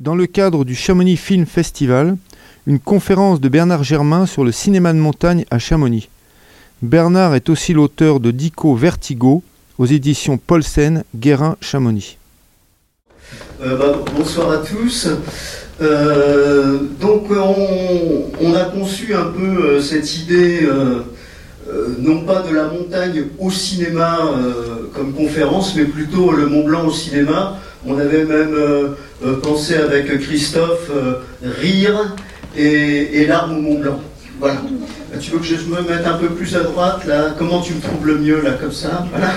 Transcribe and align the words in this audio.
Dans 0.00 0.14
le 0.14 0.24
cadre 0.24 0.64
du 0.64 0.74
Chamonix 0.74 1.18
Film 1.18 1.44
Festival, 1.44 2.16
une 2.66 2.78
conférence 2.78 3.38
de 3.38 3.50
Bernard 3.50 3.84
Germain 3.84 4.24
sur 4.24 4.44
le 4.44 4.50
cinéma 4.50 4.94
de 4.94 4.98
montagne 4.98 5.44
à 5.50 5.58
Chamonix. 5.58 6.08
Bernard 6.80 7.34
est 7.34 7.50
aussi 7.50 7.74
l'auteur 7.74 8.18
de 8.18 8.30
Dico 8.30 8.74
Vertigo 8.74 9.42
aux 9.76 9.84
éditions 9.84 10.38
Paulsen, 10.38 11.04
Guérin, 11.14 11.58
Chamonix. 11.60 12.16
Euh, 13.62 13.76
bah, 13.76 14.02
bonsoir 14.16 14.52
à 14.52 14.58
tous. 14.58 15.06
Euh, 15.82 16.78
donc 16.98 17.26
on, 17.30 18.54
a 18.54 18.64
conçu 18.70 19.14
un 19.14 19.26
peu 19.26 19.42
euh, 19.42 19.80
cette 19.82 20.16
idée, 20.16 20.66
non 21.98 22.24
pas 22.24 22.40
de 22.40 22.54
la 22.54 22.68
montagne 22.68 23.24
au 23.38 23.50
cinéma 23.50 24.18
comme 24.94 25.12
conférence, 25.12 25.76
mais 25.76 25.84
plutôt 25.84 26.32
le 26.32 26.46
Mont 26.46 26.64
Blanc 26.64 26.86
au 26.86 26.90
cinéma. 26.90 27.58
On 27.86 27.98
avait 27.98 28.24
même 28.24 28.56
pensé 29.42 29.74
avec 29.74 30.20
Christophe 30.20 30.90
rire 31.42 32.14
et, 32.56 33.26
l'arme 33.26 33.58
au 33.58 33.60
Mont 33.60 33.78
Blanc. 33.80 34.00
Voilà. 34.38 34.62
Tu 35.20 35.30
veux 35.32 35.38
que 35.38 35.44
je 35.44 35.56
me 35.66 35.82
mette 35.82 36.06
un 36.06 36.14
peu 36.14 36.28
plus 36.28 36.56
à 36.56 36.60
droite 36.60 37.04
là? 37.04 37.34
Comment 37.38 37.60
tu 37.60 37.74
me 37.74 37.80
trouves 37.80 38.06
le 38.06 38.18
mieux 38.18 38.40
là 38.40 38.52
comme 38.52 38.72
ça? 38.72 39.06
Voilà. 39.10 39.28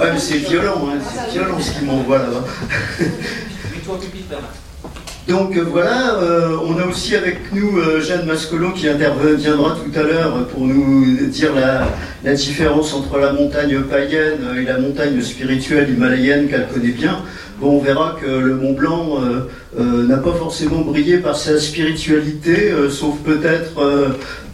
ouais 0.00 0.12
mais 0.12 0.18
c'est 0.18 0.38
violent, 0.38 0.88
hein. 0.88 0.98
c'est 1.00 1.32
violent 1.32 1.60
ce 1.60 1.70
qu'il 1.72 1.86
m'envoie 1.86 2.18
là-bas. 2.18 2.44
Donc 5.28 5.56
euh, 5.56 5.64
voilà, 5.66 6.16
euh, 6.16 6.58
on 6.68 6.78
a 6.78 6.84
aussi 6.84 7.16
avec 7.16 7.50
nous 7.54 7.78
euh, 7.78 7.98
Jeanne 8.02 8.26
Mascolo 8.26 8.72
qui 8.72 8.86
interviendra 8.86 9.74
tout 9.74 9.98
à 9.98 10.02
l'heure 10.02 10.46
pour 10.48 10.66
nous 10.66 11.16
dire 11.28 11.52
la, 11.54 12.34
différence 12.34 12.92
entre 12.92 13.18
la 13.18 13.32
montagne 13.32 13.80
païenne 13.80 14.40
et 14.58 14.64
la 14.64 14.78
montagne 14.78 15.22
spirituelle 15.22 15.88
himalayenne 15.90 16.48
qu'elle 16.48 16.68
connaît 16.68 16.92
bien. 16.92 17.22
Bon, 17.58 17.78
on 17.78 17.78
verra 17.78 18.16
que 18.20 18.26
le 18.26 18.56
Mont 18.56 18.72
Blanc 18.72 19.20
n'a 19.78 20.16
pas 20.16 20.32
forcément 20.32 20.80
brillé 20.80 21.18
par 21.18 21.36
sa 21.36 21.60
spiritualité, 21.60 22.72
sauf 22.90 23.14
peut-être 23.24 23.80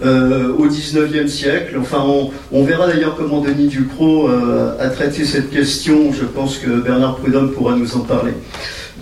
au 0.02 0.66
19e 0.66 1.28
siècle. 1.28 1.78
Enfin, 1.80 2.04
on, 2.06 2.30
on 2.52 2.64
verra 2.64 2.88
d'ailleurs 2.88 3.16
comment 3.16 3.40
Denis 3.40 3.68
Ducrot 3.68 4.28
a 4.78 4.88
traité 4.90 5.24
cette 5.24 5.50
question. 5.50 6.12
Je 6.12 6.24
pense 6.24 6.58
que 6.58 6.68
Bernard 6.68 7.16
Prudhomme 7.16 7.52
pourra 7.52 7.74
nous 7.74 7.96
en 7.96 8.00
parler. 8.00 8.32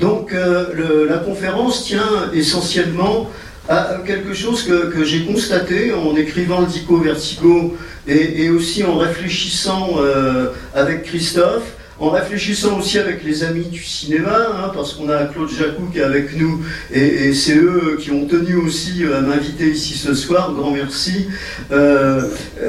Donc 0.01 0.33
euh, 0.33 1.09
la 1.09 1.19
conférence 1.19 1.85
tient 1.85 2.31
essentiellement 2.33 3.31
à 3.69 3.99
quelque 4.07 4.33
chose 4.33 4.63
que, 4.63 5.05
j'ai 5.05 5.25
constaté 5.27 5.93
en 5.93 6.17
écrivant 6.17 6.61
le 6.61 6.67
Dico 6.67 6.97
Vertigo 6.99 7.77
et, 8.07 8.49
aussi 8.49 8.83
en 8.83 8.97
réfléchissant 8.97 9.97
euh, 9.99 10.47
avec 10.75 11.03
Christophe, 11.03 11.75
en 12.01 12.09
réfléchissant 12.09 12.79
aussi 12.79 12.99
avec 12.99 13.23
les 13.25 13.45
amis 13.45 13.67
du 13.67 13.83
cinéma, 13.83 14.39
hein, 14.55 14.71
parce 14.73 14.95
qu'on 14.95 15.11
a 15.11 15.25
Claude 15.27 15.51
Jacou 15.51 15.91
qui 15.93 15.99
est 15.99 16.03
avec 16.03 16.35
nous, 16.39 16.63
et, 16.91 17.35
c'est 17.35 17.57
eux 17.57 17.99
qui 18.01 18.11
ont 18.11 18.25
tenu 18.25 18.55
aussi 18.55 19.05
à 19.05 19.21
m'inviter 19.21 19.69
ici 19.69 19.99
ce 19.99 20.15
soir, 20.15 20.55
grand 20.55 20.71
merci. 20.71 21.27
Euh, 21.71 22.23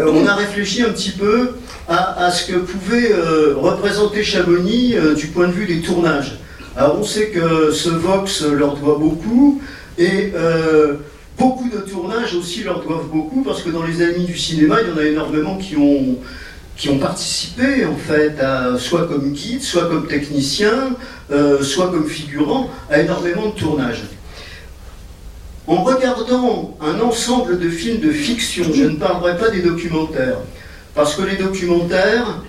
on 0.06 0.28
a 0.28 0.36
réfléchi 0.36 0.84
un 0.84 0.90
petit 0.90 1.12
peu 1.12 1.52
à, 1.88 2.30
ce 2.32 2.52
que 2.52 2.58
pouvait 2.58 3.14
représenter 3.56 4.22
Chamonix 4.24 4.96
du 5.16 5.28
point 5.28 5.48
de 5.48 5.54
vue 5.54 5.66
des 5.66 5.80
tournages. 5.80 6.40
Alors 6.76 6.98
on 7.00 7.04
sait 7.04 7.30
que 7.30 7.72
ce 7.72 7.90
Vox 7.90 8.44
leur 8.44 8.78
doit 8.78 8.98
beaucoup 8.98 9.62
et 9.98 10.32
euh, 10.36 10.96
beaucoup 11.38 11.70
de 11.70 11.80
tournages 11.80 12.36
aussi 12.36 12.64
leur 12.64 12.84
doivent 12.84 13.08
beaucoup 13.12 13.44
parce 13.44 13.64
que 13.64 13.70
dans 13.70 13.84
les 13.84 14.02
amis 14.02 14.26
du 14.26 14.38
cinéma, 14.38 14.78
il 14.82 14.90
y 14.90 14.94
en 14.94 14.98
a 14.98 15.04
énormément 15.04 15.58
qui 15.58 15.76
ont, 15.76 16.18
participé 17.00 17.86
en 17.86 17.96
fait, 17.96 18.38
soit 18.78 19.08
comme 19.08 19.34
guide, 19.34 19.62
soit 19.62 19.88
comme 19.88 20.08
technicien, 20.08 20.96
euh, 21.32 21.62
soit 21.62 21.90
comme 21.90 22.08
figurant, 22.08 22.70
à 22.90 23.00
énormément 23.02 23.48
de 23.48 23.56
tournages. 23.56 24.04
En 25.68 25.84
regardant 25.84 26.78
un 26.82 27.00
ensemble 27.02 27.60
de 27.60 27.70
films 27.70 28.00
de 28.00 28.12
fiction, 28.12 28.66
je 28.74 28.86
ne 28.86 28.96
parlerai 28.96 29.38
pas 29.38 29.50
des 29.50 29.62
documentaires, 29.62 30.38
parce 30.96 31.16
que 31.16 31.24
les 31.24 31.36
documentaires, 31.36 32.44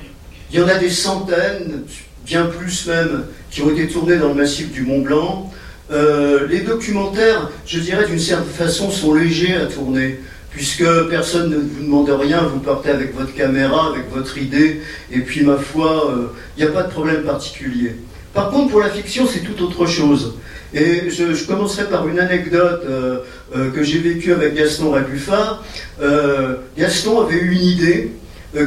il 0.52 0.60
y 0.60 0.62
en 0.62 0.68
a 0.68 0.76
des 0.76 0.90
centaines, 0.90 1.82
bien 2.24 2.46
plus 2.46 2.86
même, 2.86 3.24
qui 3.50 3.62
ont 3.62 3.70
été 3.70 3.88
tournés 3.88 4.16
dans 4.16 4.28
le 4.28 4.34
massif 4.34 4.70
du 4.72 4.82
Mont 4.82 5.00
Blanc. 5.00 5.50
Euh, 5.90 6.46
les 6.48 6.60
documentaires, 6.60 7.50
je 7.66 7.80
dirais 7.80 8.06
d'une 8.06 8.18
certaine 8.18 8.46
façon, 8.46 8.90
sont 8.90 9.12
légers 9.12 9.56
à 9.56 9.66
tourner, 9.66 10.20
puisque 10.50 10.84
personne 11.08 11.50
ne 11.50 11.56
vous 11.56 11.82
demande 11.82 12.10
rien, 12.10 12.42
vous 12.42 12.60
partez 12.60 12.90
avec 12.90 13.14
votre 13.14 13.34
caméra, 13.34 13.88
avec 13.88 14.08
votre 14.12 14.38
idée, 14.38 14.80
et 15.10 15.20
puis 15.20 15.42
ma 15.42 15.56
foi, 15.56 16.14
il 16.56 16.62
euh, 16.62 16.64
n'y 16.64 16.70
a 16.70 16.72
pas 16.72 16.84
de 16.84 16.90
problème 16.90 17.22
particulier. 17.22 17.96
Par 18.32 18.50
contre, 18.50 18.70
pour 18.70 18.80
la 18.80 18.90
fiction, 18.90 19.26
c'est 19.26 19.40
tout 19.40 19.60
autre 19.64 19.86
chose. 19.86 20.36
Et 20.72 21.10
je, 21.10 21.44
commencerai 21.46 21.88
par 21.88 22.06
une 22.06 22.20
anecdote 22.20 22.82
euh, 22.88 23.18
que 23.72 23.82
j'ai 23.82 23.98
vécue 23.98 24.32
avec 24.32 24.54
Gaston 24.54 24.92
Rabuffa. 24.92 25.60
Gaston 26.78 27.22
avait 27.22 27.40
eu 27.40 27.50
une 27.50 27.64
idée, 27.64 28.12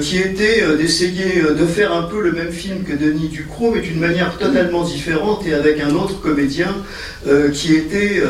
qui 0.02 0.20
était 0.20 0.64
euh, 0.64 0.78
d'essayer 0.78 1.42
euh, 1.42 1.54
de 1.54 1.66
faire 1.66 1.94
un 1.94 2.04
peu 2.04 2.22
le 2.22 2.32
même 2.32 2.52
film 2.52 2.84
que 2.84 2.94
Denis 2.94 3.28
Ducrot, 3.28 3.72
mais 3.72 3.82
d'une 3.82 4.00
manière 4.00 4.38
totalement 4.38 4.84
différente 4.84 5.46
et 5.46 5.54
avec 5.54 5.80
un 5.82 5.94
autre 5.96 6.20
comédien 6.22 6.74
qui 7.54 7.76
était 7.76 8.22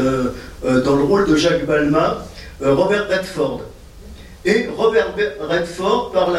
dans 0.61 0.95
le 0.95 1.03
rôle 1.03 1.27
de 1.27 1.35
Jacques 1.35 1.65
Balma, 1.65 2.25
Robert 2.61 3.07
Redford. 3.09 3.61
Et 4.45 4.67
Robert 4.77 5.15
Redford, 5.39 6.11
par 6.11 6.29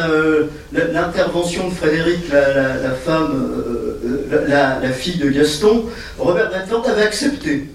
l'intervention 0.72 1.68
de 1.68 1.74
Frédéric, 1.74 2.30
la, 2.30 2.90
femme, 2.90 3.64
la, 4.46 4.92
fille 4.92 5.18
de 5.18 5.30
Gaston, 5.30 5.86
Robert 6.18 6.50
Redford 6.52 6.88
avait 6.88 7.02
accepté. 7.02 7.68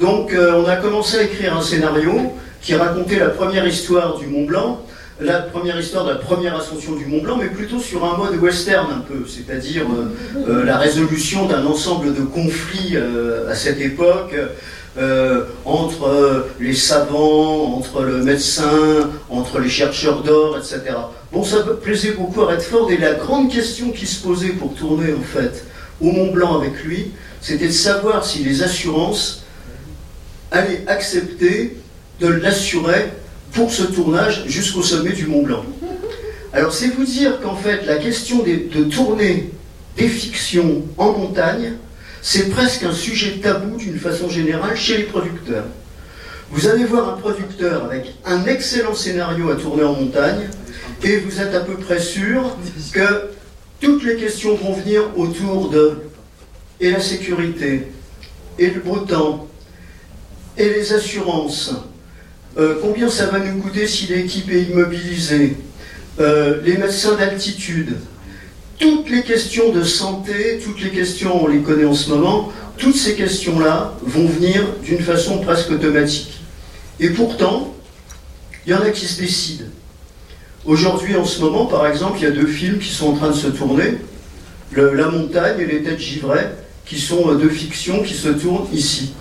Donc 0.00 0.34
on 0.36 0.66
a 0.66 0.76
commencé 0.76 1.18
à 1.18 1.22
écrire 1.22 1.56
un 1.56 1.62
scénario 1.62 2.34
qui 2.60 2.74
racontait 2.74 3.18
la 3.18 3.30
première 3.30 3.66
histoire 3.66 4.18
du 4.18 4.26
Mont 4.26 4.44
Blanc, 4.44 4.84
la 5.20 5.40
première 5.40 5.78
histoire 5.78 6.04
de 6.04 6.10
la 6.10 6.16
première 6.16 6.56
ascension 6.56 6.96
du 6.96 7.06
Mont 7.06 7.22
Blanc, 7.22 7.36
mais 7.36 7.48
plutôt 7.48 7.78
sur 7.78 8.04
un 8.04 8.16
mode 8.16 8.36
western 8.36 8.86
un 8.90 9.00
peu, 9.00 9.24
c'est-à-dire 9.26 9.84
euh, 9.84 10.48
euh, 10.48 10.64
la 10.64 10.76
résolution 10.76 11.46
d'un 11.46 11.64
ensemble 11.66 12.14
de 12.14 12.22
conflits 12.22 12.96
euh, 12.96 13.50
à 13.50 13.54
cette 13.54 13.80
époque. 13.80 14.34
entre 15.64 16.46
les 16.60 16.74
savants, 16.74 17.74
entre 17.78 18.02
le 18.02 18.22
médecin, 18.22 19.10
entre 19.28 19.58
les 19.58 19.68
chercheurs 19.68 20.22
d'or, 20.22 20.56
etc. 20.56 20.82
Bon, 21.32 21.42
ça 21.42 21.64
plaisait 21.82 22.12
beaucoup 22.12 22.42
à 22.42 22.46
Redford, 22.46 22.92
et 22.92 22.96
la 22.96 23.14
grande 23.14 23.50
question 23.50 23.90
qui 23.90 24.06
se 24.06 24.22
posait 24.22 24.50
pour 24.50 24.72
tourner, 24.74 25.12
en 25.12 25.26
fait, 25.36 25.64
au 26.00 26.12
Mont 26.12 26.30
Blanc 26.30 26.60
avec 26.60 26.84
lui, 26.84 27.10
c'était 27.40 27.66
de 27.66 27.72
savoir 27.72 28.24
si 28.24 28.44
les 28.44 28.62
assurances 28.62 29.42
allaient 30.52 30.84
accepter 30.86 31.76
de 32.20 32.28
l'assurer 32.28 33.10
pour 33.54 33.72
ce 33.72 33.84
tournage 33.84 34.44
jusqu'au 34.46 34.82
sommet 34.82 35.12
du 35.12 35.26
Mont 35.26 35.42
Blanc. 35.42 35.64
Alors 36.52 36.72
c'est 36.72 36.88
vous 36.88 37.04
dire 37.04 37.40
qu'en 37.40 37.56
fait 37.56 37.86
la 37.86 37.96
question 37.96 38.42
de 38.42 38.84
tourner 38.84 39.50
des 39.96 40.08
fictions 40.08 40.82
en 40.98 41.12
montagne, 41.12 41.74
c'est 42.20 42.50
presque 42.50 42.82
un 42.82 42.92
sujet 42.92 43.38
tabou 43.42 43.76
d'une 43.76 43.98
façon 43.98 44.28
générale 44.28 44.76
chez 44.76 44.98
les 44.98 45.04
producteurs. 45.04 45.66
Vous 46.50 46.68
allez 46.68 46.84
voir 46.84 47.14
un 47.14 47.16
producteur 47.16 47.84
avec 47.84 48.14
un 48.24 48.44
excellent 48.46 48.94
scénario 48.94 49.50
à 49.50 49.56
tourner 49.56 49.84
en 49.84 49.94
montagne 49.94 50.48
et 51.02 51.18
vous 51.18 51.40
êtes 51.40 51.54
à 51.54 51.60
peu 51.60 51.74
près 51.74 52.00
sûr 52.00 52.56
que 52.92 53.30
toutes 53.80 54.04
les 54.04 54.16
questions 54.16 54.54
vont 54.54 54.72
venir 54.72 55.02
autour 55.16 55.70
de 55.70 55.98
et 56.80 56.90
la 56.90 57.00
sécurité, 57.00 57.88
et 58.58 58.70
le 58.70 58.80
beau 58.80 58.98
temps, 58.98 59.46
et 60.56 60.68
les 60.68 60.92
assurances, 60.92 61.72
euh, 62.56 62.76
combien 62.80 63.08
ça 63.08 63.26
va 63.26 63.40
nous 63.40 63.60
coûter 63.60 63.86
si 63.86 64.06
l'équipe 64.06 64.50
est 64.50 64.62
immobilisée 64.62 65.56
euh, 66.20 66.60
Les 66.64 66.76
médecins 66.76 67.16
d'altitude 67.16 67.96
Toutes 68.78 69.10
les 69.10 69.22
questions 69.22 69.72
de 69.72 69.82
santé, 69.82 70.60
toutes 70.62 70.80
les 70.80 70.90
questions, 70.90 71.44
on 71.44 71.48
les 71.48 71.60
connaît 71.60 71.84
en 71.84 71.94
ce 71.94 72.10
moment, 72.10 72.52
toutes 72.78 72.96
ces 72.96 73.14
questions-là 73.14 73.94
vont 74.02 74.26
venir 74.26 74.64
d'une 74.84 75.00
façon 75.00 75.40
presque 75.40 75.70
automatique. 75.70 76.40
Et 77.00 77.10
pourtant, 77.10 77.74
il 78.66 78.72
y 78.72 78.74
en 78.74 78.82
a 78.82 78.90
qui 78.90 79.06
se 79.06 79.20
décident. 79.20 79.66
Aujourd'hui, 80.64 81.16
en 81.16 81.24
ce 81.24 81.40
moment, 81.40 81.66
par 81.66 81.86
exemple, 81.86 82.18
il 82.20 82.24
y 82.24 82.26
a 82.26 82.30
deux 82.30 82.46
films 82.46 82.78
qui 82.78 82.90
sont 82.90 83.08
en 83.08 83.16
train 83.16 83.30
de 83.30 83.36
se 83.36 83.48
tourner, 83.48 83.98
La 84.76 85.08
montagne 85.08 85.60
et 85.60 85.66
Les 85.66 85.82
têtes 85.82 86.00
givrées, 86.00 86.46
qui 86.86 87.00
sont 87.00 87.30
euh, 87.30 87.34
deux 87.34 87.48
fictions 87.48 88.02
qui 88.02 88.14
se 88.14 88.28
tournent 88.28 88.66
ici. 88.72 89.12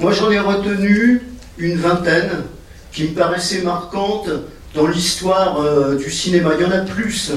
Moi, 0.00 0.12
j'en 0.12 0.30
ai 0.30 0.38
retenu 0.38 1.22
une 1.58 1.76
vingtaine 1.76 2.30
qui 2.92 3.04
me 3.04 3.14
paraissait 3.14 3.62
marquante 3.62 4.28
dans 4.74 4.86
l'histoire 4.86 5.60
euh, 5.60 5.96
du 5.96 6.10
cinéma. 6.10 6.52
Il 6.58 6.62
y 6.62 6.66
en 6.66 6.72
a 6.72 6.80
plus, 6.80 7.32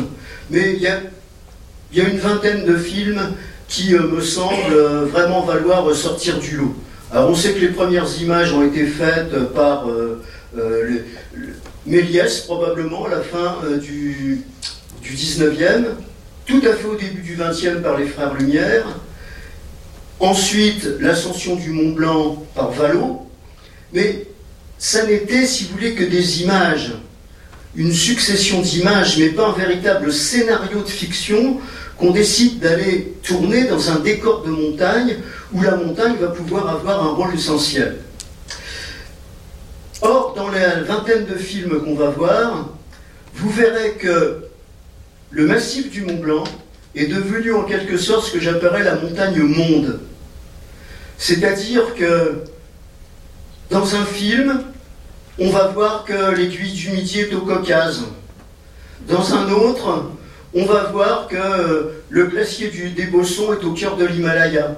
mais 0.49 0.73
il 0.73 0.81
y 0.81 0.87
a, 0.87 2.09
une 2.09 2.17
vingtaine 2.17 2.65
de 2.65 2.75
films 2.75 3.21
qui 3.67 3.95
euh, 3.95 4.03
me 4.03 4.21
semblent 4.21 4.73
euh, 4.73 5.05
vraiment 5.05 5.41
valoir 5.41 5.93
sortir 5.95 6.39
du 6.39 6.57
lot. 6.57 6.75
Alors 7.11 7.29
on 7.29 7.35
sait 7.35 7.53
que 7.53 7.59
les 7.59 7.69
premières 7.69 8.07
images 8.21 8.51
ont 8.51 8.63
été 8.63 8.85
faites 8.85 9.53
par 9.53 9.87
Méliès, 11.85 12.41
probablement, 12.41 13.05
à 13.05 13.09
la 13.09 13.21
fin 13.21 13.57
du, 13.79 14.41
du 15.01 15.13
19e, 15.13 15.85
tout 16.45 16.61
à 16.67 16.73
fait 16.73 16.87
au 16.87 16.95
début 16.95 17.21
du 17.21 17.37
20e 17.37 17.81
par 17.81 17.97
les 17.97 18.07
Frères 18.07 18.33
Lumière. 18.33 18.85
Ensuite, 20.19 20.87
l'ascension 20.99 21.55
du 21.55 21.69
Mont 21.69 21.91
Blanc 21.91 22.43
par 22.55 22.71
Valo. 22.71 23.27
Mais 23.93 24.25
ça 24.77 25.05
n'était, 25.05 25.45
si 25.45 25.65
vous 25.65 25.73
voulez, 25.73 25.95
que 25.95 26.03
des 26.03 26.43
images, 26.43 26.93
une 27.75 27.93
succession 27.93 28.61
d'images, 28.61 29.17
mais 29.17 29.29
pas 29.29 29.47
un 29.47 29.53
véritable 29.53 30.11
scénario 30.11 30.81
de 30.81 30.89
fiction 30.89 31.59
qu'on 31.97 32.11
décide 32.11 32.59
d'aller 32.59 33.13
tourner 33.23 33.65
dans 33.65 33.89
un 33.91 33.99
décor 33.99 34.43
de 34.43 34.51
montagne 34.51 35.17
où 35.53 35.61
la 35.61 35.75
montagne 35.75 36.15
va 36.19 36.27
pouvoir 36.27 36.69
avoir 36.69 37.03
un 37.03 37.13
rôle 37.13 37.33
essentiel. 37.33 37.97
Or, 40.01 40.33
dans 40.35 40.49
la 40.49 40.81
vingtaine 40.81 41.25
de 41.25 41.35
films 41.35 41.81
qu'on 41.83 41.95
va 41.95 42.09
voir, 42.09 42.69
vous 43.33 43.49
verrez 43.49 43.93
que 43.93 44.45
le 45.31 45.45
massif 45.47 45.89
du 45.89 46.01
Mont 46.01 46.17
Blanc 46.17 46.43
est 46.95 47.07
devenu 47.07 47.53
en 47.53 47.63
quelque 47.63 47.97
sorte 47.97 48.27
ce 48.27 48.33
que 48.33 48.39
j'appellerais 48.39 48.83
la 48.83 48.95
montagne 48.95 49.39
monde. 49.39 49.99
C'est-à-dire 51.17 51.95
que 51.95 52.43
dans 53.69 53.95
un 53.95 54.05
film, 54.05 54.63
on 55.39 55.49
va 55.49 55.67
voir 55.67 56.05
que 56.05 56.35
l'aiguille 56.35 56.73
du 56.73 56.91
Midi 56.91 57.21
est 57.21 57.33
au 57.33 57.41
Caucase. 57.41 58.03
Dans 59.07 59.33
un 59.33 59.51
autre, 59.51 60.11
on 60.53 60.65
va 60.65 60.85
voir 60.85 61.27
que 61.27 61.93
le 62.09 62.25
glacier 62.27 62.69
des 62.69 63.05
Bossons 63.07 63.53
est 63.53 63.63
au 63.63 63.73
cœur 63.73 63.97
de 63.97 64.05
l'Himalaya. 64.05 64.77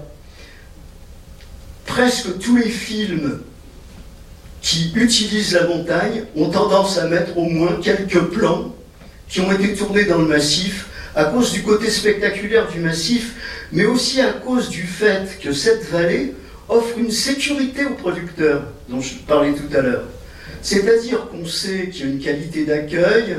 Presque 1.85 2.39
tous 2.39 2.57
les 2.57 2.69
films 2.69 3.41
qui 4.61 4.91
utilisent 4.95 5.53
la 5.53 5.67
montagne 5.67 6.23
ont 6.35 6.49
tendance 6.49 6.97
à 6.97 7.07
mettre 7.07 7.37
au 7.37 7.45
moins 7.45 7.79
quelques 7.81 8.21
plans 8.31 8.73
qui 9.29 9.41
ont 9.41 9.51
été 9.51 9.75
tournés 9.75 10.05
dans 10.05 10.17
le 10.17 10.25
massif 10.25 10.87
à 11.15 11.25
cause 11.25 11.51
du 11.51 11.63
côté 11.63 11.89
spectaculaire 11.89 12.67
du 12.67 12.79
massif, 12.79 13.33
mais 13.71 13.85
aussi 13.85 14.21
à 14.21 14.33
cause 14.33 14.69
du 14.69 14.83
fait 14.83 15.39
que 15.41 15.51
cette 15.51 15.89
vallée 15.89 16.33
offre 16.69 16.97
une 16.97 17.11
sécurité 17.11 17.85
aux 17.85 17.95
producteurs, 17.95 18.63
dont 18.89 19.01
je 19.01 19.15
parlais 19.27 19.53
tout 19.53 19.75
à 19.75 19.81
l'heure. 19.81 20.03
C'est-à-dire 20.61 21.27
qu'on 21.29 21.45
sait 21.45 21.89
qu'il 21.89 22.05
y 22.05 22.09
a 22.09 22.11
une 22.11 22.19
qualité 22.19 22.65
d'accueil, 22.65 23.37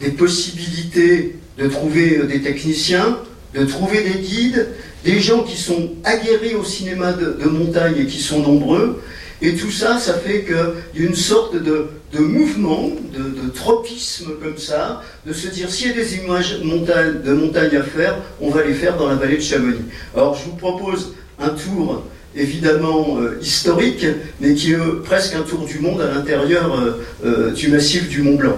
des 0.00 0.10
possibilités 0.10 1.36
de 1.58 1.68
trouver 1.68 2.18
euh, 2.18 2.26
des 2.26 2.40
techniciens, 2.40 3.18
de 3.54 3.64
trouver 3.64 4.02
des 4.02 4.20
guides, 4.20 4.68
des 5.04 5.20
gens 5.20 5.42
qui 5.42 5.56
sont 5.56 5.90
aguerris 6.04 6.54
au 6.54 6.64
cinéma 6.64 7.12
de, 7.12 7.44
montagne 7.48 7.96
et 7.98 8.06
qui 8.06 8.20
sont 8.20 8.40
nombreux. 8.40 9.02
Et 9.40 9.54
tout 9.54 9.70
ça, 9.70 9.98
ça 9.98 10.14
fait 10.14 10.44
qu'il 10.44 11.00
y 11.00 11.06
a 11.06 11.08
une 11.08 11.14
sorte 11.14 11.54
de, 11.54 11.88
mouvement, 12.18 12.90
de, 13.12 13.48
tropisme 13.50 14.32
comme 14.42 14.58
ça, 14.58 15.02
de 15.26 15.32
se 15.32 15.48
dire 15.48 15.70
s'il 15.70 15.88
y 15.88 15.90
a 15.90 15.94
des 15.94 16.16
images 16.16 16.58
de 16.58 17.32
montagne 17.32 17.76
à 17.76 17.82
faire, 17.82 18.16
on 18.40 18.50
va 18.50 18.64
les 18.64 18.74
faire 18.74 18.96
dans 18.96 19.08
la 19.08 19.14
vallée 19.14 19.36
de 19.36 19.42
Chamonix. 19.42 19.78
Alors 20.14 20.34
je 20.34 20.44
vous 20.44 20.56
propose 20.56 21.14
un 21.40 21.50
tour 21.50 22.04
évidemment 22.36 23.18
euh, 23.20 23.38
historique, 23.40 24.06
mais 24.40 24.54
qui 24.54 24.72
est 24.72 25.02
presque 25.04 25.34
un 25.34 25.42
tour 25.42 25.64
du 25.64 25.80
monde 25.80 26.00
à 26.00 26.14
l'intérieur 26.14 26.78
euh, 27.24 27.52
du 27.52 27.68
massif 27.68 28.08
du 28.08 28.22
Mont 28.22 28.36
Blanc. 28.36 28.56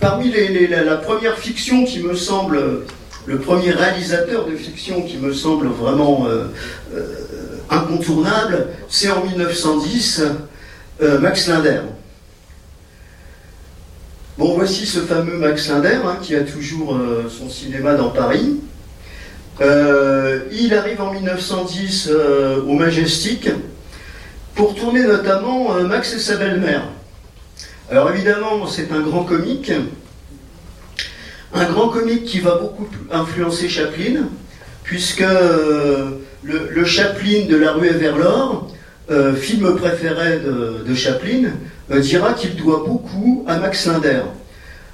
Parmi 0.00 0.32
la, 0.68 0.96
première 0.96 1.36
fiction 1.38 1.84
qui 1.84 1.98
me 1.98 2.14
semble, 2.14 2.84
le 3.26 3.38
premier 3.40 3.72
réalisateur 3.72 4.46
de 4.46 4.54
fiction 4.54 5.02
qui 5.02 5.16
me 5.16 5.32
semble 5.32 5.66
vraiment 5.66 6.26
euh, 6.28 6.44
euh, 6.94 7.14
incontournable, 7.68 8.68
c'est 8.88 9.10
en 9.10 9.24
1910 9.24 10.22
euh, 11.02 11.18
Max 11.18 11.48
Linder. 11.48 11.80
Bon, 14.38 14.54
voici 14.54 14.86
ce 14.86 15.00
fameux 15.00 15.36
Max 15.36 15.68
Linder 15.68 15.98
hein, 16.04 16.18
qui 16.22 16.36
a 16.36 16.42
toujours 16.42 16.96
son 17.28 17.50
cinéma 17.50 17.94
dans 17.94 18.10
Paris. 18.10 18.60
Il 19.60 20.74
arrive 20.74 21.00
en 21.00 21.12
1910 21.12 22.10
au 22.66 22.72
Majestic 22.74 23.48
pour 24.54 24.74
tourner 24.74 25.02
notamment 25.02 25.72
Max 25.84 26.14
et 26.14 26.18
sa 26.18 26.36
belle-mère. 26.36 26.82
Alors 27.90 28.10
évidemment, 28.10 28.66
c'est 28.66 28.92
un 28.92 29.00
grand 29.00 29.24
comique, 29.24 29.72
un 31.54 31.64
grand 31.64 31.88
comique 31.88 32.24
qui 32.24 32.38
va 32.40 32.56
beaucoup 32.56 32.86
influencer 33.10 33.68
Chaplin, 33.70 34.28
puisque 34.84 35.22
euh, 35.22 36.10
le, 36.42 36.84
Chaplin 36.84 37.46
de 37.48 37.56
La 37.56 37.72
rue 37.72 37.88
vers 37.88 38.18
l'or, 38.18 38.70
euh, 39.10 39.34
film 39.34 39.74
préféré 39.76 40.38
de, 40.38 40.94
Chaplin, 40.94 41.50
euh, 41.90 42.00
dira 42.00 42.34
qu'il 42.34 42.56
doit 42.56 42.84
beaucoup 42.86 43.44
à 43.48 43.56
Max 43.56 43.86
Linder. 43.86 44.22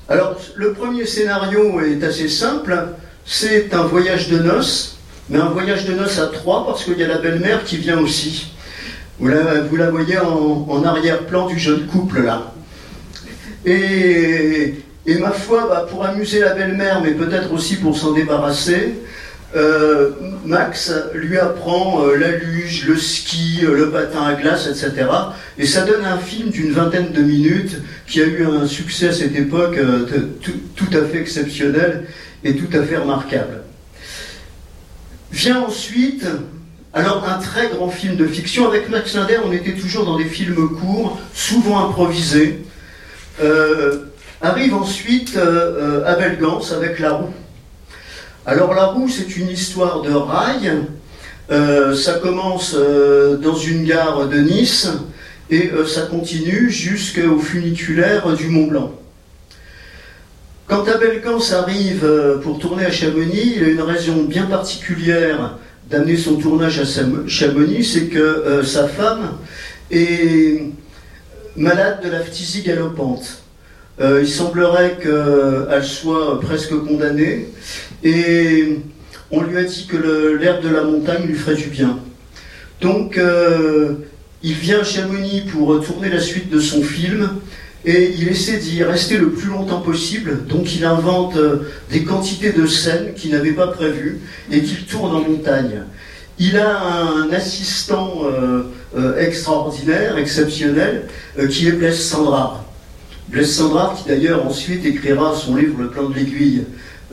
Alors, 0.08 0.36
le 0.54 0.72
premier 0.72 1.04
scénario 1.04 1.80
est 1.80 2.04
assez 2.04 2.28
simple, 2.28 2.76
c'est 3.26 3.72
un 3.74 3.82
voyage 3.82 4.28
de 4.28 4.38
noces, 4.38 4.98
mais 5.30 5.38
un 5.38 5.48
voyage 5.48 5.86
de 5.86 5.94
noces 5.94 6.18
à 6.18 6.26
trois, 6.26 6.66
parce 6.66 6.84
qu'il 6.84 6.98
y 6.98 7.04
a 7.04 7.08
la 7.08 7.18
belle-mère 7.18 7.64
qui 7.64 7.76
vient 7.76 7.98
aussi. 7.98 8.52
Vous 9.18 9.28
la, 9.28 9.90
voyez 9.90 10.18
en, 10.18 10.66
en 10.68 10.84
arrière-plan 10.84 11.46
du 11.46 11.58
jeune 11.58 11.86
couple 11.86 12.22
là. 12.22 12.52
Et, 13.64 14.74
ma 15.20 15.30
foi, 15.30 15.66
bah, 15.68 15.86
pour 15.88 16.04
amuser 16.04 16.40
la 16.40 16.54
belle-mère, 16.54 17.00
mais 17.02 17.12
peut-être 17.12 17.52
aussi 17.52 17.76
pour 17.76 17.96
s'en 17.96 18.12
débarrasser, 18.12 18.94
euh, 19.56 20.10
Max 20.44 20.92
lui 21.14 21.38
apprend 21.38 22.04
euh, 22.04 22.16
la 22.16 22.32
luge, 22.32 22.86
le 22.88 22.96
ski, 22.96 23.60
euh, 23.62 23.76
le 23.76 23.90
patin 23.90 24.22
à 24.22 24.34
glace, 24.34 24.66
etc. 24.66 25.06
Et 25.58 25.66
ça 25.66 25.82
donne 25.82 26.04
un 26.04 26.18
film 26.18 26.50
d'une 26.50 26.72
vingtaine 26.72 27.12
de 27.12 27.22
minutes 27.22 27.80
qui 28.08 28.20
a 28.20 28.24
eu 28.24 28.44
un 28.44 28.66
succès 28.66 29.08
à 29.08 29.12
cette 29.12 29.36
époque 29.36 29.78
tout, 30.42 30.90
à 30.92 31.04
fait 31.04 31.18
exceptionnel 31.18 32.04
et 32.44 32.54
tout 32.56 32.76
à 32.76 32.82
fait 32.82 32.98
remarquable. 32.98 33.62
Vient 35.32 35.62
ensuite, 35.62 36.26
alors 36.92 37.26
un 37.28 37.38
très 37.38 37.68
grand 37.68 37.88
film 37.88 38.16
de 38.16 38.26
fiction. 38.26 38.68
Avec 38.68 38.88
Max 38.88 39.14
Linder, 39.14 39.38
on 39.44 39.52
était 39.52 39.72
toujours 39.72 40.04
dans 40.04 40.16
des 40.16 40.26
films 40.26 40.68
courts, 40.78 41.18
souvent 41.32 41.88
improvisés. 41.88 42.62
Euh, 43.42 44.04
arrive 44.40 44.74
ensuite 44.74 45.36
euh, 45.36 46.02
euh, 46.02 46.06
Abel 46.06 46.38
Gans 46.38 46.60
avec 46.72 47.00
La 47.00 47.14
Roue. 47.14 47.32
Alors 48.46 48.74
La 48.74 48.86
Roue, 48.86 49.08
c'est 49.08 49.36
une 49.36 49.48
histoire 49.48 50.02
de 50.02 50.12
rail. 50.12 50.70
ça 51.48 52.14
commence 52.14 52.74
dans 52.74 53.56
une 53.56 53.84
gare 53.84 54.28
de 54.28 54.38
Nice 54.38 54.88
et 55.50 55.70
ça 55.86 56.02
continue 56.02 56.70
jusqu'au 56.70 57.38
funiculaire 57.38 58.34
du 58.34 58.48
Mont 58.48 58.66
Blanc. 58.66 58.92
Quand 60.66 60.88
Abel 60.88 61.20
Gans 61.20 61.52
arrive 61.52 62.08
pour 62.42 62.58
tourner 62.58 62.86
à 62.86 62.90
Chamonix, 62.90 63.54
il 63.56 63.64
a 63.64 63.68
une 63.68 63.82
raison 63.82 64.24
bien 64.24 64.46
particulière 64.46 65.58
d'amener 65.90 66.16
son 66.16 66.36
tournage 66.36 66.80
à 66.80 66.84
Chamonix, 67.28 67.84
c'est 67.84 68.06
que 68.06 68.62
sa 68.64 68.88
femme 68.88 69.32
est 69.90 70.62
malade 71.56 72.00
de 72.02 72.10
la 72.10 72.20
phtisie 72.20 72.62
galopante. 72.62 73.42
Euh, 74.00 74.20
il 74.22 74.28
semblerait 74.28 74.98
qu'elle 75.00 75.84
soit 75.84 76.40
presque 76.40 76.74
condamnée 76.84 77.48
et 78.02 78.80
on 79.30 79.42
lui 79.42 79.56
a 79.56 79.62
dit 79.62 79.86
que 79.86 80.36
l'herbe 80.40 80.64
de 80.64 80.68
la 80.68 80.82
montagne 80.82 81.26
lui 81.26 81.34
ferait 81.34 81.54
du 81.54 81.68
bien. 81.68 81.98
Donc 82.80 83.18
euh, 83.18 83.94
il 84.42 84.54
vient 84.54 84.80
à 84.80 84.84
Chamonix 84.84 85.42
pour 85.42 85.84
tourner 85.84 86.08
la 86.08 86.18
suite 86.18 86.50
de 86.50 86.58
son 86.58 86.82
film 86.82 87.30
et 87.86 88.14
il 88.18 88.28
essaie 88.28 88.56
d'y 88.56 88.82
rester 88.82 89.18
le 89.18 89.30
plus 89.30 89.50
longtemps 89.50 89.80
possible. 89.80 90.46
Donc 90.46 90.74
il 90.74 90.84
invente 90.84 91.36
euh, 91.36 91.70
des 91.90 92.02
quantités 92.02 92.52
de 92.52 92.66
scènes 92.66 93.14
qu'il 93.14 93.32
n'avait 93.32 93.52
pas 93.52 93.68
prévues 93.68 94.20
et 94.50 94.62
qu'il 94.62 94.86
tourne 94.86 95.14
en 95.14 95.20
montagne. 95.20 95.82
Il 96.38 96.56
a 96.56 96.82
un 96.82 97.30
assistant 97.30 98.22
euh, 98.96 99.18
extraordinaire, 99.18 100.18
exceptionnel, 100.18 101.08
euh, 101.38 101.46
qui 101.46 101.68
est 101.68 101.72
Blaise 101.72 102.00
Sandrard. 102.00 102.64
Blaise 103.28 103.52
Sandrard 103.52 103.96
qui 103.96 104.08
d'ailleurs 104.08 104.46
ensuite 104.46 104.84
écrira 104.84 105.34
son 105.34 105.56
livre 105.56 105.74
Le 105.78 105.90
plan 105.90 106.08
de 106.08 106.14
l'aiguille. 106.14 106.64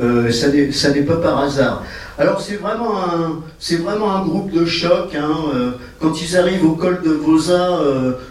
Euh, 0.02 0.32
ça 0.32 0.90
n'est 0.92 1.02
pas 1.02 1.18
par 1.18 1.40
hasard. 1.40 1.84
Alors 2.18 2.42
c'est 2.42 2.56
vraiment 2.56 4.16
un 4.16 4.26
groupe 4.26 4.52
de 4.52 4.66
choc. 4.66 5.16
Hein, 5.16 5.74
quand 6.00 6.22
ils 6.22 6.38
arrivent 6.38 6.66
au 6.66 6.74
col 6.74 7.02
de 7.04 7.12
Vosa 7.12 7.80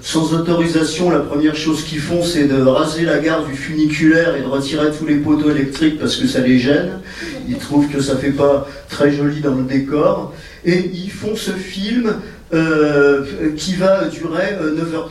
sans 0.00 0.34
autorisation, 0.34 1.10
la 1.10 1.20
première 1.20 1.56
chose 1.56 1.84
qu'ils 1.84 2.00
font 2.00 2.22
c'est 2.22 2.44
de 2.44 2.60
raser 2.62 3.04
la 3.04 3.18
gare 3.18 3.44
du 3.44 3.54
funiculaire 3.54 4.36
et 4.36 4.42
de 4.42 4.46
retirer 4.46 4.90
tous 4.96 5.06
les 5.06 5.16
poteaux 5.16 5.50
électriques 5.50 5.98
parce 5.98 6.16
que 6.16 6.26
ça 6.26 6.40
les 6.40 6.58
gêne. 6.58 7.00
Ils 7.48 7.58
trouvent 7.58 7.88
que 7.88 8.00
ça 8.00 8.16
fait 8.16 8.30
pas 8.30 8.68
très 8.88 9.12
joli 9.12 9.40
dans 9.40 9.54
le 9.54 9.62
décor 9.62 10.34
et 10.64 10.90
ils 10.92 11.10
font 11.10 11.34
ce 11.36 11.52
film 11.52 12.14
euh, 12.52 13.52
qui 13.56 13.76
va 13.76 14.06
durer 14.06 14.56
9h, 14.60 15.06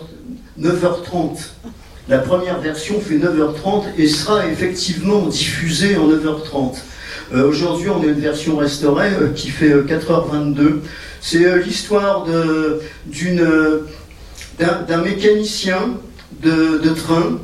euh, 0.62 0.72
9h30. 0.72 1.40
La 2.10 2.18
première 2.18 2.60
version 2.60 3.00
fait 3.00 3.20
9h30 3.20 3.84
et 4.00 4.08
sera 4.08 4.48
effectivement 4.48 5.28
diffusée 5.28 5.96
en 5.96 6.10
9h30. 6.10 6.78
Euh, 7.36 7.48
aujourd'hui, 7.48 7.90
on 7.92 8.02
a 8.02 8.06
une 8.08 8.20
version 8.20 8.58
restaurée 8.58 9.12
qui 9.36 9.52
fait 9.52 9.70
4h22. 9.70 10.80
C'est 11.22 11.60
l'histoire 11.60 12.26
d'un 14.58 14.98
mécanicien 15.04 15.98
de, 16.42 16.90
train 16.96 17.38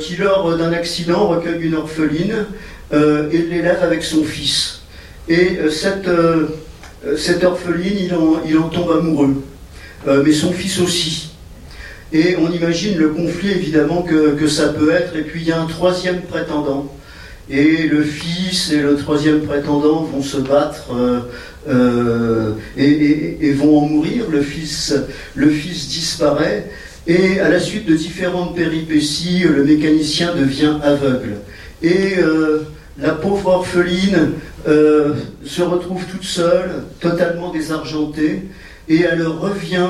qui, 0.00 0.16
lors 0.16 0.56
d'un 0.56 0.72
accident, 0.72 1.28
recueille 1.28 1.60
une 1.60 1.74
orpheline 1.74 2.46
et 2.92 3.38
l'élève 3.38 3.82
avec 3.82 4.02
son 4.02 4.24
fils. 4.24 4.80
Et 5.28 5.58
cette 5.68 6.08
orpheline, 7.44 8.08
il 8.46 8.58
en 8.58 8.68
tombe 8.70 8.90
amoureux, 8.90 9.42
mais 10.06 10.32
son 10.32 10.52
fils 10.52 10.80
aussi. 10.80 11.31
Et 12.12 12.36
on 12.36 12.50
imagine 12.50 12.98
le 12.98 13.08
conflit 13.08 13.50
évidemment 13.50 14.02
que, 14.02 14.34
que, 14.34 14.46
ça 14.46 14.68
peut 14.68 14.92
être. 14.92 15.16
Et 15.16 15.22
puis 15.22 15.40
il 15.40 15.48
y 15.48 15.52
a 15.52 15.60
un 15.60 15.66
troisième 15.66 16.20
prétendant. 16.22 16.92
Et 17.50 17.86
le 17.88 18.02
fils 18.02 18.70
et 18.70 18.80
le 18.80 18.96
troisième 18.96 19.42
prétendant 19.42 20.02
vont 20.02 20.22
se 20.22 20.36
battre 20.36 20.90
euh, 21.68 22.52
et, 22.76 23.38
et, 23.40 23.52
vont 23.52 23.78
en 23.78 23.86
mourir. 23.86 24.26
Le 24.30 24.42
fils, 24.42 24.94
disparaît. 25.88 26.70
Et 27.06 27.40
à 27.40 27.48
la 27.48 27.58
suite 27.58 27.86
de 27.86 27.94
différentes 27.94 28.54
péripéties, 28.54 29.44
le 29.44 29.64
mécanicien 29.64 30.34
devient 30.34 30.76
aveugle. 30.82 31.38
Et 31.82 32.18
euh, 32.18 32.62
la 33.00 33.10
pauvre 33.10 33.48
orpheline 33.48 34.32
euh, 34.68 35.14
se 35.44 35.62
retrouve 35.62 36.04
toute 36.04 36.24
seule, 36.24 36.84
totalement 37.00 37.50
désargentée, 37.50 38.42
et 38.88 39.00
elle 39.00 39.26
revient 39.26 39.88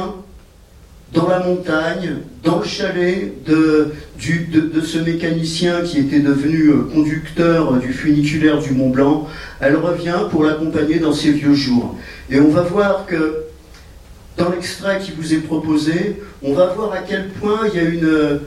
dans 1.13 1.29
la 1.29 1.41
montagne, 1.41 2.17
dans 2.43 2.61
le 2.61 2.65
chalet 2.65 3.33
de, 3.45 3.93
ce 4.19 4.99
mécanicien 4.99 5.83
qui 5.83 5.99
était 5.99 6.21
devenu 6.21 6.71
euh, 6.71 6.83
conducteur 6.93 7.75
du 7.75 7.93
funiculaire 7.93 8.59
du 8.59 8.73
Mont 8.73 8.91
Blanc. 8.91 9.29
Elle 9.61 9.77
revient 9.77 10.19
pour 10.31 10.45
l'accompagner 10.45 10.99
dans 10.99 11.13
ses 11.13 11.33
vieux 11.33 11.55
jours. 11.55 11.97
Et 12.31 12.41
on 12.41 12.49
va 12.49 12.63
voir 12.63 13.07
que 13.07 13.45
dans 14.39 14.51
l'extrait 14.51 14.99
qui 15.01 15.13
vous 15.13 15.35
est 15.35 15.39
proposé, 15.39 16.17
on 16.43 16.55
va 16.55 16.67
voir 16.69 16.93
à 16.93 16.99
quel 16.99 17.29
point 17.29 17.61
il 17.69 17.77
y 17.77 17.85
a 17.85 17.89
une, 17.89 18.41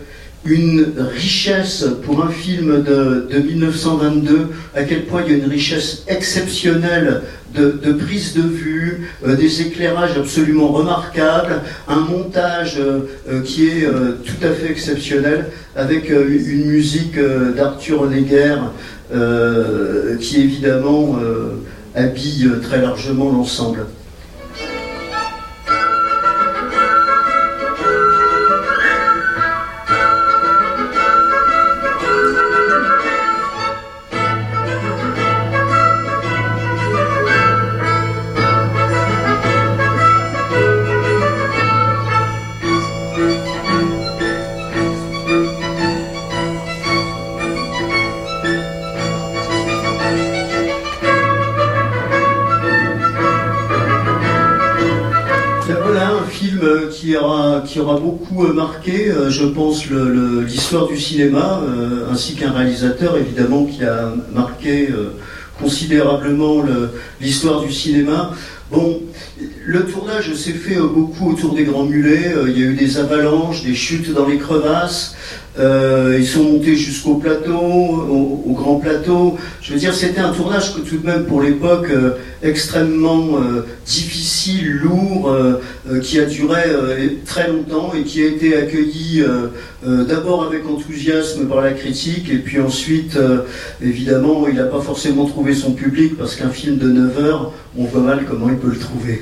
une 0.46 0.94
richesse 1.16 1.86
pour 2.04 2.24
un 2.24 2.30
film 2.30 2.84
de, 2.84 3.40
1922, 3.40 4.50
à 4.75 4.84
quel 4.84 5.06
point 5.06 5.24
il 5.25 5.32
y 5.32 5.36
a 5.36 5.44
une 5.44 5.50
richesse 5.50 6.04
exceptionnelle 6.08 7.22
de, 7.54 7.94
prise 7.94 8.34
de 8.34 8.42
vue, 8.42 9.08
euh, 9.25 9.36
des 9.36 9.62
éclairages 9.62 10.18
absolument 10.18 10.68
remarquables, 10.68 11.62
un 11.88 12.02
montage 12.02 12.78
euh, 12.80 13.08
euh, 13.30 13.42
qui 13.42 13.68
est 13.68 13.86
tout 13.86 14.46
à 14.46 14.50
fait 14.50 14.70
exceptionnel, 14.70 15.46
avec 15.75 16.10
une 16.10 16.66
musique 16.66 17.18
d'Arthur 17.56 18.06
Leguer 18.06 18.56
qui 20.20 20.42
évidemment 20.42 21.20
habille 21.96 22.50
très 22.62 22.82
largement 22.82 23.32
l'ensemble. 23.32 23.86
Qui 57.75 57.82
aura 57.82 58.00
beaucoup 58.00 58.46
euh, 58.46 58.53
marqué, 58.53 59.10
euh, 59.10 59.29
je 59.29 59.44
pense, 59.44 59.88
l'histoire 59.89 60.88
du 60.88 60.98
cinéma, 60.98 61.62
euh, 61.62 62.10
ainsi 62.10 62.34
qu'un 62.34 62.53
réalisateur, 62.53 63.17
évidemment, 63.17 63.65
qui 63.65 63.84
a 63.84 64.13
marqué 64.34 64.88
considérablement 65.60 66.63
l'histoire 67.20 67.62
du 67.62 67.74
cinéma. 67.74 68.32
Bon, 68.72 69.01
le 69.65 69.86
tournage 69.86 70.34
s'est 70.36 70.53
fait 70.53 70.75
beaucoup 70.75 71.32
autour 71.32 71.53
des 71.53 71.65
Grands 71.65 71.84
Mulets. 71.84 72.34
Il 72.48 72.58
y 72.58 72.63
a 72.63 72.67
eu 72.67 72.75
des 72.75 72.98
avalanches, 72.98 73.63
des 73.63 73.75
chutes 73.75 74.13
dans 74.13 74.25
les 74.25 74.38
crevasses. 74.38 75.15
Euh, 75.57 76.17
ils 76.19 76.27
sont 76.27 76.43
montés 76.43 76.75
jusqu'au 76.75 77.15
plateau, 77.15 77.53
au, 77.53 78.53
grand 78.53 78.75
plateau. 78.75 79.38
Je 79.62 79.74
veux 79.74 79.79
dire, 79.79 79.93
c'était 79.93 80.19
un 80.19 80.31
tournage 80.31 80.75
que 80.75 80.81
tout 80.81 80.97
de 80.97 81.05
même 81.05 81.25
pour 81.25 81.41
l'époque 81.41 81.88
euh, 81.89 82.12
extrêmement 82.43 83.38
euh, 83.38 83.65
difficile, 83.85 84.71
lourd, 84.71 85.33
qui 86.01 86.19
a 86.19 86.25
duré 86.25 86.62
très 87.25 87.47
longtemps 87.47 87.93
et 87.93 88.03
qui 88.03 88.24
a 88.24 88.27
été 88.27 88.55
accueilli 88.55 89.24
d'abord 89.83 90.43
avec 90.43 90.67
enthousiasme 90.67 91.47
par 91.47 91.62
la 91.62 91.71
critique 91.71 92.29
et 92.31 92.38
puis 92.38 92.59
ensuite, 92.59 93.17
évidemment, 93.81 94.47
il 94.47 94.55
n'a 94.55 94.63
pas 94.63 94.81
forcément 94.81 95.25
trouvé 95.25 95.53
son 95.53 95.74
public 95.74 96.17
parce 96.17 96.35
qu'un 96.35 96.50
film 96.50 96.77
de 96.77 96.89
9 96.89 97.19
heures, 97.19 97.53
on 97.77 97.85
voit 97.85 98.01
mal 98.01 98.25
comment 98.27 98.50
il 98.50 98.57
peut 98.57 98.71
le 98.71 98.79
trouver. 98.79 99.21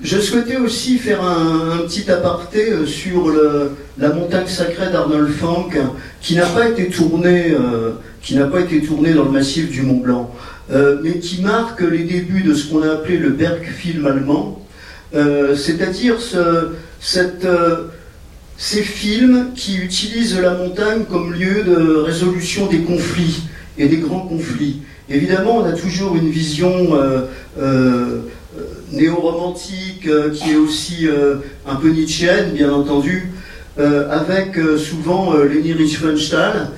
Je 0.00 0.20
souhaitais 0.20 0.56
aussi 0.56 0.96
faire 0.96 1.24
un, 1.24 1.78
petit 1.78 2.08
aparté 2.10 2.70
euh, 2.70 2.86
sur 2.86 3.32
la 3.98 4.10
montagne 4.10 4.46
sacrée 4.46 4.92
d'Arnold 4.92 5.32
Fanck, 5.32 5.76
qui 6.20 6.36
n'a 6.36 6.46
pas 6.46 6.68
été 6.68 6.88
tournée, 6.88 7.50
euh, 7.50 7.92
qui 8.22 8.36
n'a 8.36 8.46
pas 8.46 8.60
été 8.60 8.80
tournée 8.80 9.12
dans 9.12 9.24
le 9.24 9.32
massif 9.32 9.68
du 9.68 9.82
Mont 9.82 9.98
Blanc, 9.98 10.32
euh, 10.70 10.98
mais 11.02 11.18
qui 11.18 11.42
marque 11.42 11.80
les 11.80 12.04
débuts 12.04 12.42
de 12.42 12.54
ce 12.54 12.70
qu'on 12.70 12.82
a 12.82 12.92
appelé 12.92 13.18
le 13.18 13.30
Bergfilm 13.30 14.06
allemand, 14.06 14.64
c'est-à-dire 15.12 16.16
ces 18.56 18.82
films 18.82 19.46
qui 19.56 19.78
utilisent 19.78 20.38
la 20.38 20.54
montagne 20.54 21.04
comme 21.10 21.32
lieu 21.32 21.64
de 21.64 21.96
résolution 21.96 22.66
des 22.66 22.82
conflits 22.82 23.42
et 23.78 23.88
des 23.88 23.96
grands 23.96 24.26
conflits. 24.28 24.82
Évidemment, 25.08 25.56
on 25.56 25.64
a 25.64 25.72
toujours 25.72 26.14
une 26.14 26.28
vision 26.28 26.90
néo-romantique, 28.92 30.06
euh, 30.06 30.30
qui 30.30 30.52
est 30.52 30.56
aussi 30.56 31.08
euh, 31.08 31.36
un 31.66 31.76
peu 31.76 31.88
nietzschéenne, 31.90 32.52
bien 32.52 32.72
entendu, 32.72 33.32
euh, 33.78 34.10
avec 34.10 34.58
souvent 34.78 35.34
Leni 35.34 35.72
Riefenstahl, 35.72 36.70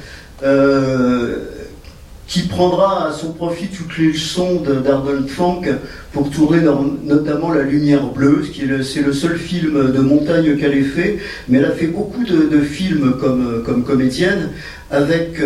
qui 2.26 2.42
prendra 2.42 3.08
à 3.08 3.12
son 3.12 3.32
profit 3.32 3.66
toutes 3.66 3.99
les 3.99 4.12
leçons 4.12 4.62
d'Arnold 4.84 5.28
Fanck 5.28 5.68
pour 6.12 6.30
tourner 6.30 6.60
notamment 7.04 7.52
La 7.52 7.62
Lumière 7.62 8.04
Bleue, 8.04 8.44
qui 8.52 8.62
est 8.62 8.82
c'est 8.84 9.02
le 9.02 9.12
seul 9.12 9.37
film 9.37 9.92
de 9.92 9.99
montagne 9.99 10.56
qu'elle 10.56 10.75
ait 10.75 10.82
fait, 10.82 11.18
mais 11.49 11.58
elle 11.58 11.64
a 11.64 11.72
fait 11.72 11.88
beaucoup 11.88 12.22
de, 12.22 12.60
films 12.60 13.14
comme, 13.20 13.62
comme 13.64 13.82
comédienne 13.82 14.50
avec 14.90 15.42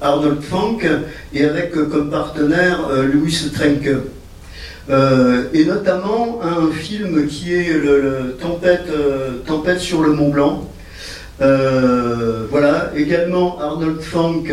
Arnold 0.00 0.40
Fanck 0.40 0.86
et 1.34 1.44
avec 1.44 1.72
comme 1.72 2.10
partenaire 2.10 2.88
Louis 3.12 3.36
Trenke. 3.52 3.90
Euh, 4.90 5.44
et 5.54 5.64
notamment 5.64 6.40
un 6.42 6.70
film 6.70 7.26
qui 7.26 7.54
est 7.54 7.70
euh, 7.70 8.36
Tempête 8.38 9.80
sur 9.80 10.02
le 10.02 10.12
Mont 10.12 10.28
Blanc. 10.28 10.70
Euh, 11.40 12.46
voilà, 12.50 12.92
également 12.94 13.58
Arnold 13.60 14.00
Fanck 14.00 14.52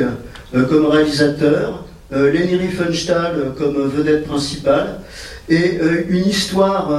comme 0.69 0.85
réalisateur, 0.87 1.85
Leni 2.11 2.57
Riefenstahl 2.57 3.53
comme 3.57 3.87
vedette 3.87 4.27
principale, 4.27 4.99
et 5.47 5.79
une 6.09 6.27
histoire 6.27 6.91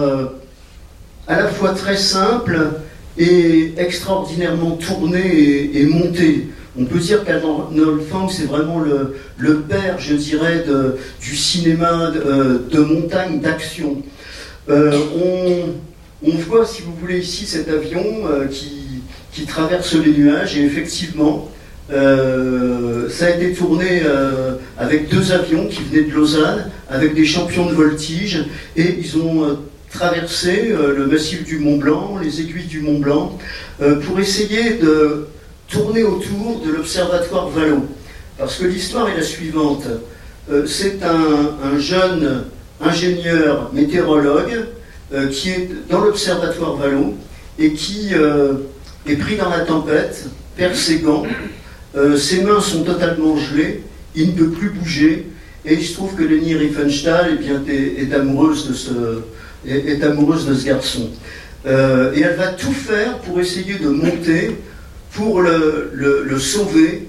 à 1.28 1.36
la 1.36 1.48
fois 1.48 1.70
très 1.70 1.98
simple 1.98 2.58
et 3.18 3.74
extraordinairement 3.76 4.72
tournée 4.76 5.70
et 5.74 5.86
montée. 5.86 6.48
On 6.78 6.84
peut 6.84 6.98
dire 6.98 7.22
qu'Arnold 7.24 8.02
Funk, 8.08 8.28
c'est 8.30 8.46
vraiment 8.46 8.80
le, 8.80 9.60
père, 9.60 9.98
je 9.98 10.14
dirais, 10.14 10.64
du 11.20 11.36
cinéma 11.36 12.10
de, 12.10 12.20
euh, 12.74 12.86
montagne, 12.86 13.40
d'action. 13.40 14.02
Euh, 14.70 14.96
on, 16.24 16.30
voit, 16.30 16.64
si 16.64 16.80
vous 16.82 16.94
voulez, 16.98 17.18
ici 17.18 17.44
cet 17.44 17.68
avion 17.68 18.04
euh, 18.26 18.46
qui, 18.46 19.44
traverse 19.46 19.94
les 19.94 20.12
nuages, 20.12 20.56
et 20.56 20.64
effectivement, 20.64 21.50
ça 21.90 23.26
a 23.26 23.30
été 23.30 23.52
tourné 23.52 24.02
avec 24.78 25.10
deux 25.10 25.32
avions 25.32 25.66
qui 25.66 25.82
venaient 25.82 26.08
de 26.08 26.14
Lausanne, 26.14 26.70
avec 26.88 27.14
des 27.14 27.26
champions 27.26 27.66
de 27.66 27.74
voltige, 27.74 28.44
et 28.76 28.96
ils 28.98 29.18
ont 29.18 29.58
traversé 29.92 30.68
le 30.68 31.06
massif 31.06 31.44
du 31.44 31.58
Mont 31.58 31.76
Blanc, 31.76 32.18
les 32.22 32.40
aiguilles 32.40 32.66
du 32.66 32.80
Mont 32.80 32.98
Blanc, 32.98 33.38
pour 33.78 34.18
essayer 34.20 34.74
de 34.74 35.28
tourner 35.68 36.02
autour 36.02 36.60
de 36.64 36.70
l'Observatoire 36.72 37.48
Vallon. 37.48 37.84
Parce 38.38 38.56
que 38.56 38.66
l'histoire 38.66 39.08
est 39.08 39.16
la 39.16 39.22
suivante. 39.22 39.84
Euh, 40.50 40.66
c'est 40.66 41.00
un, 41.02 41.78
jeune 41.78 42.44
ingénieur 42.80 43.72
météorologue 43.72 44.66
euh, 45.14 45.28
qui 45.28 45.50
est 45.50 45.70
dans 45.88 46.00
l'Observatoire 46.00 46.76
Vallon 46.76 47.14
et 47.58 47.72
qui 47.72 48.08
euh, 48.12 48.54
est 49.06 49.16
pris 49.16 49.36
dans 49.36 49.48
la 49.48 49.60
tempête, 49.60 50.26
perd 50.56 50.74
ses 50.74 50.98
gants, 50.98 51.24
ses 52.16 52.42
mains 52.42 52.60
sont 52.60 52.84
totalement 52.84 53.36
gelées, 53.36 53.82
il 54.14 54.28
ne 54.28 54.32
peut 54.32 54.50
plus 54.50 54.70
bouger, 54.70 55.26
et 55.64 55.74
il 55.74 55.84
se 55.84 55.94
trouve 55.94 56.14
que 56.14 56.22
Leni 56.22 56.54
Riefenstahl 56.54 57.32
eh 57.34 57.42
bien, 57.42 57.62
est, 57.68 58.12
amoureuse 58.14 58.68
de 58.68 58.74
ce, 58.74 58.90
est, 59.66 60.02
amoureuse 60.02 60.46
de 60.46 60.54
ce 60.54 60.64
garçon. 60.66 61.10
et 61.66 62.20
elle 62.20 62.36
va 62.36 62.48
tout 62.48 62.72
faire 62.72 63.18
pour 63.18 63.40
essayer 63.40 63.78
de 63.78 63.88
monter 63.88 64.56
pour 65.12 65.42
le, 65.42 66.38
sauver 66.38 67.08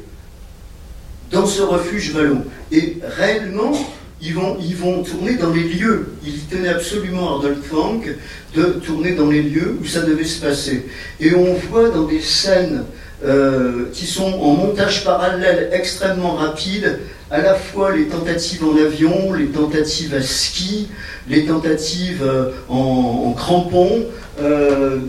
dans 1.32 1.46
ce 1.46 1.62
refuge 1.62 2.12
vallon. 2.12 2.44
Et 2.72 2.98
réellement, 3.18 3.74
ils 4.22 4.34
vont, 4.34 4.58
ils 4.62 4.76
vont 4.76 5.04
tourner 5.04 5.36
dans 5.36 5.52
les 5.52 5.64
lieux. 5.64 6.14
Il 6.26 6.40
tenait 6.46 6.70
absolument 6.70 7.36
Arnold 7.36 7.62
Fanck 7.64 8.10
de 8.56 8.64
tourner 8.86 9.14
dans 9.14 9.30
les 9.30 9.42
lieux 9.42 9.78
où 9.82 9.86
ça 9.86 10.02
devait 10.02 10.24
se 10.24 10.42
passer. 10.42 10.86
Et 11.20 11.34
on 11.34 11.54
voit 11.56 11.90
dans 11.90 12.06
des 12.06 12.22
scènes 12.22 12.84
euh, 13.26 13.86
qui 13.94 14.06
sont 14.06 14.34
en 14.34 14.54
montage 14.54 15.04
parallèle 15.04 15.70
extrêmement 15.74 16.36
rapide, 16.36 17.00
à 17.34 17.42
la 17.42 17.56
fois 17.56 17.96
les 17.96 18.06
tentatives 18.06 18.64
en 18.64 18.78
avion, 18.78 19.34
les 19.34 19.48
tentatives 19.48 20.14
à 20.14 20.22
ski, 20.22 20.88
les 21.28 21.46
tentatives 21.46 22.22
euh, 22.24 22.52
en, 22.70 23.34
crampons. 23.36 24.06
Euh, 24.40 25.00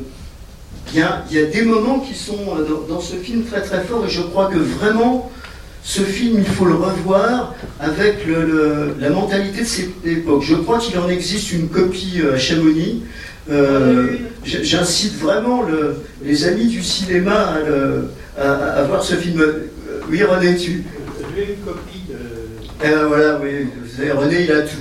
il 0.95 1.00
y, 1.00 1.38
a 1.38 1.45
des 1.47 1.62
moments 1.62 1.99
qui 1.99 2.14
sont 2.14 2.38
dans, 2.88 3.00
ce 3.00 3.16
film 3.16 3.45
très 3.45 3.61
très 3.62 3.83
forts 3.83 4.04
et 4.07 4.09
je 4.09 4.23
crois 4.23 4.47
que 4.47 4.59
vraiment 4.59 5.31
ce 5.83 6.02
film, 6.02 6.37
il 6.38 6.47
faut 6.47 6.66
le 6.66 6.75
revoir 6.75 7.54
avec 7.81 8.19
la 9.00 9.11
mentalité 9.11 9.62
de 9.62 9.66
cette 9.66 10.07
époque. 10.07 10.43
Je 10.47 10.54
crois 10.54 10.78
qu'il 10.78 10.97
en 10.99 11.09
existe 11.09 11.52
une 11.52 11.69
copie 11.69 12.23
à 12.33 12.38
Chamonix. 12.38 13.02
J'incite 14.45 15.19
vraiment 15.19 15.64
les 16.23 16.45
amis 16.47 16.66
du 16.66 16.83
cinéma 16.83 17.54
à, 18.38 18.83
voir 18.85 19.02
ce 19.02 19.16
film. 19.16 19.43
Oui, 20.09 20.23
René, 20.23 20.57
tu. 20.57 20.85
Une 21.37 21.57
copie 21.64 21.94
Eh 22.87 22.91
ben 22.91 23.07
voilà, 23.07 23.38
René, 23.38 24.45
il 24.45 24.53
a 24.53 24.61
tout. 24.61 24.76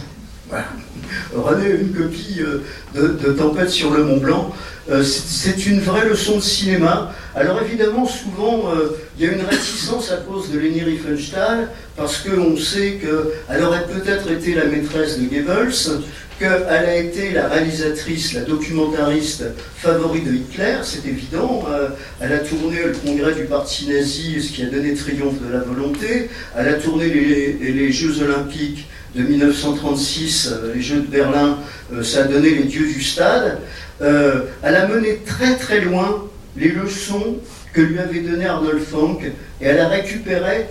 René 1.34 1.70
une 1.70 1.94
copie 1.94 2.42
euh, 2.42 2.60
de, 2.94 3.32
Tempête 3.32 3.70
sur 3.70 3.92
le 3.92 4.04
Mont 4.04 4.18
Blanc. 4.18 4.54
Euh, 4.92 5.04
c'est 5.04 5.66
une 5.68 5.80
vraie 5.80 6.10
leçon 6.10 6.36
de 6.36 6.42
cinéma. 6.42 7.14
Alors 7.34 7.62
évidemment, 7.62 8.06
souvent, 8.06 8.74
euh, 8.76 8.98
il 9.18 9.26
y 9.26 9.30
a 9.30 9.32
une 9.32 9.46
réticence 9.46 10.12
à 10.12 10.18
cause 10.18 10.52
de 10.52 10.60
Leni 10.60 10.84
Riefenstahl, 10.84 11.70
parce 11.96 12.18
qu'on 12.18 12.58
sait 12.58 13.00
qu'elle 13.00 13.64
aurait 13.64 13.86
peut-être 13.88 14.30
été 14.30 14.54
la 14.54 14.66
maîtresse 14.66 15.18
de 15.18 15.24
Goebbels, 15.24 16.02
qu'elle 16.44 16.86
a 16.86 16.98
été 16.98 17.32
la 17.32 17.48
réalisatrice, 17.48 18.34
la 18.34 18.42
documentariste 18.42 19.46
favorite 19.78 20.26
de 20.26 20.34
Hitler, 20.34 20.78
c'est 20.84 21.08
évident. 21.08 21.64
Euh, 21.70 21.90
elle 22.20 22.34
a 22.34 22.40
tourné 22.40 22.84
le 22.84 22.92
congrès 22.92 23.34
du 23.34 23.46
parti 23.46 23.88
nazi, 23.88 24.42
ce 24.42 24.52
qui 24.52 24.64
a 24.64 24.66
donné 24.66 24.94
triomphe 24.94 25.42
de 25.42 25.52
la 25.52 25.60
volonté. 25.60 26.30
Elle 26.58 26.68
a 26.68 26.74
tourné 26.74 27.08
les, 27.08 27.92
Jeux 27.92 28.22
olympiques 28.24 28.88
de 29.16 29.24
1936, 29.24 30.52
euh, 30.52 30.74
les 30.76 30.82
Jeux 30.82 31.02
de 31.02 31.08
Berlin, 31.08 31.60
euh, 31.94 32.04
ça 32.04 32.22
a 32.22 32.24
donné 32.24 32.50
les 32.50 32.64
dieux 32.64 32.88
du 32.88 33.02
stade. 33.02 33.60
elle 34.02 34.76
a 34.76 34.88
mené 34.88 35.20
très 35.26 35.56
très 35.56 35.80
loin 35.80 36.28
les 36.58 36.70
leçons 36.70 37.38
que 37.72 37.82
lui 37.82 38.00
avait 38.00 38.20
donné 38.20 38.46
Arnold 38.46 38.84
Fanck 38.84 39.24
et 39.62 39.66
elle 39.66 39.80
a 39.80 39.88
récupéré 39.88 40.66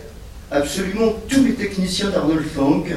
absolument 0.50 1.14
tous 1.29 1.43
les 1.45 1.55
techniciens 1.55 2.11
d'Arnold 2.11 2.45
Fanck 2.55 2.88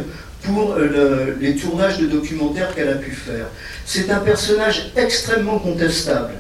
pour 0.46 0.74
euh, 0.74 1.36
les 1.40 1.56
tournages 1.56 2.00
de 2.00 2.08
documentaires 2.08 2.74
qu'elle 2.76 2.90
a 2.90 2.96
pu 2.96 3.12
faire. 3.12 3.48
C'est 3.86 4.10
un 4.12 4.20
personnage 4.20 4.92
extrêmement 4.96 5.60
contestable, 5.60 6.34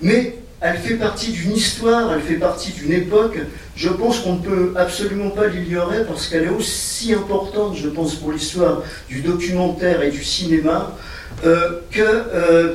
mais 0.00 0.36
elle 0.60 0.78
fait 0.78 0.94
partie 0.94 1.30
d'une 1.30 1.52
histoire, 1.52 2.12
elle 2.12 2.20
fait 2.20 2.34
partie 2.34 2.72
d'une 2.72 2.92
époque. 2.92 3.38
Je 3.76 3.88
pense 3.88 4.20
qu'on 4.20 4.34
ne 4.34 4.42
peut 4.42 4.72
absolument 4.76 5.30
pas 5.30 5.46
l'ignorer 5.46 6.04
parce 6.04 6.26
qu'elle 6.26 6.44
est 6.44 6.48
aussi 6.48 7.14
importante, 7.14 7.76
je 7.76 7.88
pense, 7.88 8.16
pour 8.16 8.32
l'histoire 8.32 8.82
du 9.08 9.20
documentaire 9.20 10.02
et 10.02 10.10
du 10.10 10.24
cinéma 10.24 10.96
euh, 11.44 11.80
que 11.92 12.02
euh, 12.02 12.74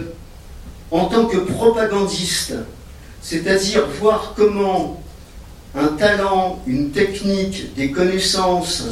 en 0.92 1.06
tant 1.06 1.26
que 1.26 1.38
propagandiste, 1.38 2.54
c'est-à-dire 3.22 3.86
voir 4.00 4.34
comment 4.36 5.02
un 5.76 5.88
talent, 5.88 6.62
une 6.68 6.92
technique, 6.92 7.74
des 7.76 7.92
connaissances, 7.92 8.86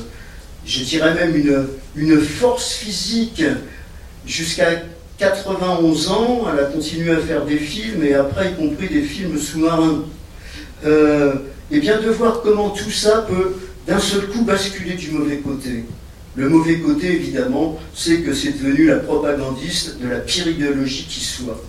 je 0.66 0.84
dirais 0.84 1.14
même 1.14 1.36
une, 1.36 1.68
une 1.96 2.20
force 2.20 2.74
physique 2.74 3.44
jusqu'à 4.26 4.84
91 5.18 6.08
ans. 6.10 6.46
Elle 6.52 6.60
a 6.66 6.68
continué 6.68 7.12
à 7.12 7.18
faire 7.18 7.46
des 7.46 7.58
films 7.58 8.04
et 8.04 8.14
après, 8.14 8.52
y 8.52 8.56
compris 8.56 8.90
des 8.90 9.02
films 9.02 9.38
sous-marins. 9.38 10.06
Euh, 10.86 11.34
et 11.72 11.80
bien 11.80 12.02
de 12.02 12.10
voir 12.10 12.42
comment 12.42 12.72
tout 12.72 12.92
ça 12.92 13.26
peut 13.30 13.56
d'un 13.88 14.00
seul 14.00 14.28
coup 14.28 14.44
basculer 14.44 14.94
du 14.94 15.12
mauvais 15.12 15.38
côté. 15.38 15.86
Le 16.36 16.50
mauvais 16.50 16.80
côté, 16.80 17.08
évidemment, 17.14 17.80
c'est 17.94 18.22
que 18.22 18.34
c'est 18.34 18.52
devenu 18.52 18.88
la 18.88 18.98
propagandiste 18.98 20.00
de 20.02 20.08
la 20.08 20.20
pire 20.20 20.48
idéologie 20.48 21.06
qui 21.10 21.20
soit. 21.20 21.62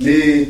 Mais 0.00 0.48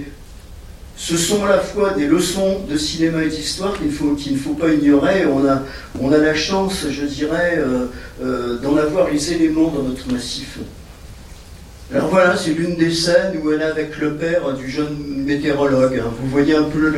ce 0.98 1.16
sont 1.16 1.44
à 1.44 1.48
la 1.48 1.58
fois 1.60 1.92
des 1.92 2.06
leçons 2.06 2.58
de 2.68 2.76
cinéma 2.76 3.22
et 3.22 3.28
d'histoire 3.28 3.72
qu'il 3.78 4.32
ne 4.32 4.38
faut 4.38 4.54
pas 4.54 4.70
ignorer. 4.70 5.24
On 5.26 6.12
a, 6.12 6.18
la 6.18 6.34
chance, 6.34 6.86
je 6.90 7.04
dirais, 7.04 7.54
euh, 7.58 7.86
euh, 8.20 8.58
d'en 8.58 8.76
avoir 8.76 9.08
les 9.08 9.32
éléments 9.32 9.68
dans 9.68 9.84
notre 9.84 10.12
massif. 10.12 10.58
Alors 11.94 12.08
voilà, 12.08 12.36
c'est 12.36 12.50
l'une 12.50 12.76
des 12.76 12.90
scènes 12.90 13.38
où 13.42 13.52
elle 13.52 13.60
est 13.60 13.64
avec 13.64 13.96
le 13.98 14.14
père 14.14 14.52
du 14.54 14.68
jeune 14.68 14.96
météorologue. 15.24 16.02
Hein. 16.04 16.10
Vous 16.20 16.28
voyez 16.28 16.56
un 16.56 16.64
peu. 16.64 16.92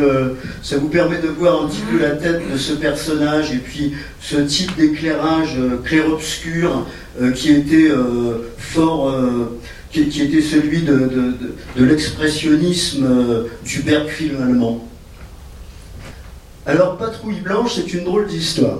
Ça 0.62 0.78
vous 0.78 0.88
permet 0.88 1.18
de 1.18 1.28
voir 1.28 1.62
un 1.62 1.68
petit 1.68 1.82
peu 1.92 2.00
la 2.00 2.12
tête 2.12 2.40
de 2.50 2.56
ce 2.56 2.72
personnage 2.72 3.52
et 3.52 3.58
puis 3.58 3.92
ce 4.20 4.36
type 4.36 4.74
d'éclairage 4.78 5.56
euh, 5.58 5.76
clair-obscur 5.84 6.86
qui 7.34 7.52
était 7.52 7.90
fort 8.56 9.12
qui, 9.92 10.22
était 10.22 10.40
celui 10.40 10.83
de, 10.83 11.35
l'expressionnisme 11.76 13.05
euh, 13.05 13.44
du 13.64 13.81
Bergfilm 13.83 14.40
allemand. 14.40 14.87
Alors, 16.66 16.96
Patrouille 16.96 17.40
Blanche, 17.40 17.74
c'est 17.74 17.92
une 17.92 18.05
drôle 18.05 18.26
d'histoire. 18.26 18.79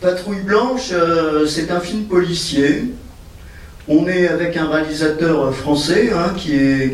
Patrouille 0.00 0.42
Blanche, 0.42 0.90
euh, 0.92 1.46
c'est 1.46 1.70
un 1.70 1.80
film 1.80 2.04
policier. 2.04 2.92
On 3.88 4.06
est 4.06 4.28
avec 4.28 4.56
un 4.56 4.68
réalisateur 4.68 5.54
français, 5.54 6.10
hein, 6.12 6.34
qui 6.36 6.54
est 6.54 6.92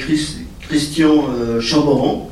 Christian 0.68 1.26
euh, 1.28 1.60
Chamboran. 1.60 2.30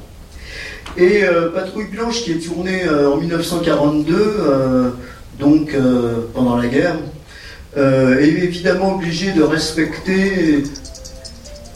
Et 0.96 1.22
Patrouille 1.54 1.86
Blanche, 1.92 2.24
qui 2.24 2.32
est 2.32 2.44
tourné 2.44 2.88
en 2.88 3.18
1942, 3.18 4.92
donc 5.38 5.76
pendant 6.34 6.56
la 6.56 6.66
guerre, 6.66 6.96
euh, 7.76 8.18
évidemment 8.20 8.94
obligé 8.94 9.32
de 9.32 9.42
respecter 9.42 10.62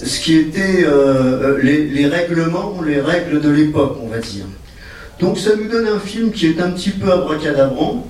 ce 0.03 0.21
qui 0.21 0.37
était 0.37 0.85
euh, 0.85 1.59
les, 1.63 2.07
règlements, 2.07 2.81
les 2.85 3.01
règles 3.01 3.41
de 3.41 3.51
l'époque, 3.51 3.99
on 4.03 4.09
va 4.09 4.19
dire. 4.19 4.47
Donc 5.21 5.39
ça 5.39 5.51
nous 5.55 5.69
donne 5.69 5.87
un 5.87 6.01
film 6.01 6.33
qui 6.33 6.47
est 6.47 6.61
un 6.61 6.71
petit 6.71 6.91
peu 6.91 7.13
abracadabrant, 7.13 8.09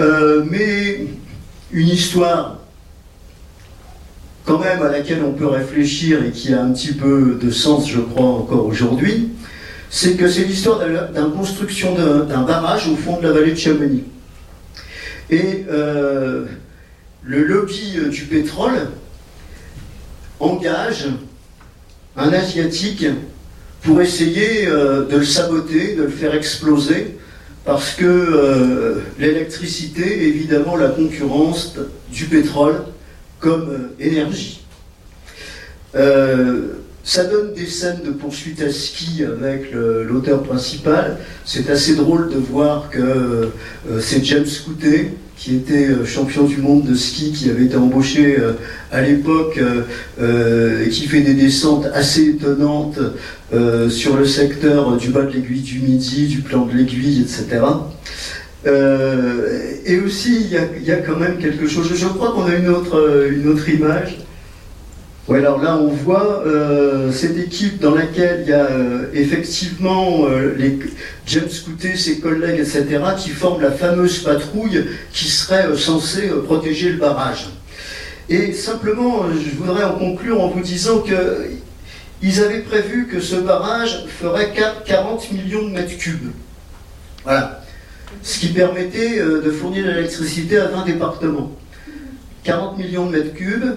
euh, 0.00 0.44
mais 0.50 1.06
une 1.72 1.88
histoire 1.88 2.58
quand 4.46 4.58
même 4.58 4.82
à 4.82 4.90
laquelle 4.90 5.22
on 5.24 5.32
peut 5.32 5.46
réfléchir 5.46 6.24
et 6.24 6.30
qui 6.30 6.52
a 6.54 6.62
un 6.62 6.72
petit 6.72 6.92
peu 6.92 7.38
de 7.40 7.50
sens, 7.50 7.88
je 7.88 8.00
crois, 8.00 8.26
encore 8.26 8.66
aujourd'hui, 8.66 9.30
c'est 9.90 10.14
que 10.14 10.28
c'est 10.28 10.44
l'histoire 10.44 10.80
d'une 10.80 11.32
construction 11.32 11.94
d'un 11.94 12.42
barrage 12.42 12.88
au 12.88 12.96
fond 12.96 13.18
de 13.20 13.28
la 13.28 13.32
vallée 13.32 13.52
de 13.52 13.58
Chamonix. 13.58 14.04
Et 15.30 15.64
le 17.26 17.44
lobby 17.44 17.94
euh, 17.96 18.08
du 18.08 18.22
pétrole 18.22 18.88
engage 20.40 21.06
un 22.16 22.32
Asiatique 22.32 23.06
pour 23.82 24.00
essayer 24.00 24.66
euh, 24.66 25.04
de 25.06 25.16
le 25.16 25.24
saboter, 25.24 25.94
de 25.94 26.02
le 26.02 26.10
faire 26.10 26.34
exploser, 26.34 27.16
parce 27.64 27.94
que 27.94 28.04
euh, 28.04 29.00
l'électricité 29.18 30.24
est 30.24 30.28
évidemment 30.28 30.76
la 30.76 30.88
concurrence 30.88 31.76
du 32.12 32.26
pétrole 32.26 32.84
comme 33.40 33.90
énergie. 33.98 34.62
ça 37.04 37.24
donne 37.24 37.52
des 37.52 37.66
scènes 37.66 38.02
de 38.02 38.10
poursuite 38.10 38.62
à 38.62 38.72
ski 38.72 39.22
avec 39.22 39.70
l'auteur 39.72 40.42
principal. 40.42 41.18
C'est 41.44 41.68
assez 41.68 41.94
drôle 41.94 42.30
de 42.30 42.38
voir 42.38 42.88
que 42.88 43.50
c'est 44.00 44.24
James 44.24 44.46
Coutet 44.64 45.12
qui 45.36 45.56
était 45.56 45.88
euh, 45.88 46.04
champion 46.04 46.44
du 46.44 46.58
monde 46.58 46.84
de 46.84 46.94
ski, 46.94 47.32
qui 47.32 47.50
avait 47.50 47.64
été 47.64 47.76
embauché 47.76 48.38
euh, 48.38 48.52
à 48.92 49.02
l'époque 49.02 49.58
euh, 50.18 50.84
et 50.84 50.88
qui 50.88 51.06
fait 51.06 51.22
des 51.22 51.34
descentes 51.34 51.86
assez 51.92 52.28
étonnantes 52.28 52.98
sur 53.88 54.16
le 54.16 54.24
secteur 54.24 54.96
du 54.96 55.10
bas 55.10 55.22
de 55.22 55.30
l'aiguille 55.30 55.60
du 55.60 55.78
Midi, 55.78 56.26
du 56.26 56.38
plan 56.38 56.66
de 56.66 56.72
l'aiguille, 56.72 57.20
etc. 57.20 57.62
et 59.86 60.00
aussi, 60.00 60.48
il 60.50 60.84
y, 60.84 60.90
a, 60.90 60.96
quand 60.96 61.16
même 61.16 61.38
quelque 61.38 61.68
chose. 61.68 61.88
Je 61.94 62.06
crois 62.06 62.32
qu'on 62.32 62.46
a 62.46 62.54
une 62.56 62.68
autre, 62.68 63.28
une 63.30 63.48
autre 63.48 63.68
image. 63.68 64.18
Oui, 65.28 65.38
alors 65.38 65.62
là, 65.62 65.76
on 65.76 65.86
voit 65.86 66.42
cette 67.12 67.38
équipe 67.38 67.80
dans 67.80 67.94
laquelle 67.94 68.42
il 68.44 68.50
y 68.50 68.54
a 68.54 68.68
effectivement 69.12 70.26
les 70.58 70.78
James 71.26 71.48
Coutet, 71.64 71.96
ses 71.96 72.20
collègues, 72.20 72.60
etc., 72.60 72.84
qui 73.18 73.30
forment 73.30 73.62
la 73.62 73.70
fameuse 73.70 74.22
patrouille 74.22 74.84
qui 75.12 75.26
serait 75.26 75.74
censée 75.76 76.28
protéger 76.44 76.90
le 76.90 76.98
barrage. 76.98 77.48
Et 78.28 78.52
simplement, 78.52 79.24
je 79.32 79.56
voudrais 79.56 79.84
en 79.84 79.98
conclure 79.98 80.40
en 80.40 80.48
vous 80.48 80.60
disant 80.60 81.00
que 81.00 81.46
ils 82.22 82.40
avaient 82.42 82.60
prévu 82.60 83.06
que 83.06 83.20
ce 83.20 83.36
barrage 83.36 84.06
ferait 84.08 84.52
40 84.86 85.32
millions 85.32 85.68
de 85.68 85.72
mètres 85.72 85.98
cubes. 85.98 86.30
Voilà. 87.22 87.62
ce 88.22 88.38
qui 88.38 88.48
permettait 88.48 89.18
de 89.18 89.50
fournir 89.50 89.86
l'électricité 89.86 90.58
à 90.58 90.68
20 90.68 90.84
départements. 90.84 91.52
40 92.44 92.78
millions 92.78 93.06
de 93.06 93.16
mètres 93.16 93.34
cubes, 93.34 93.76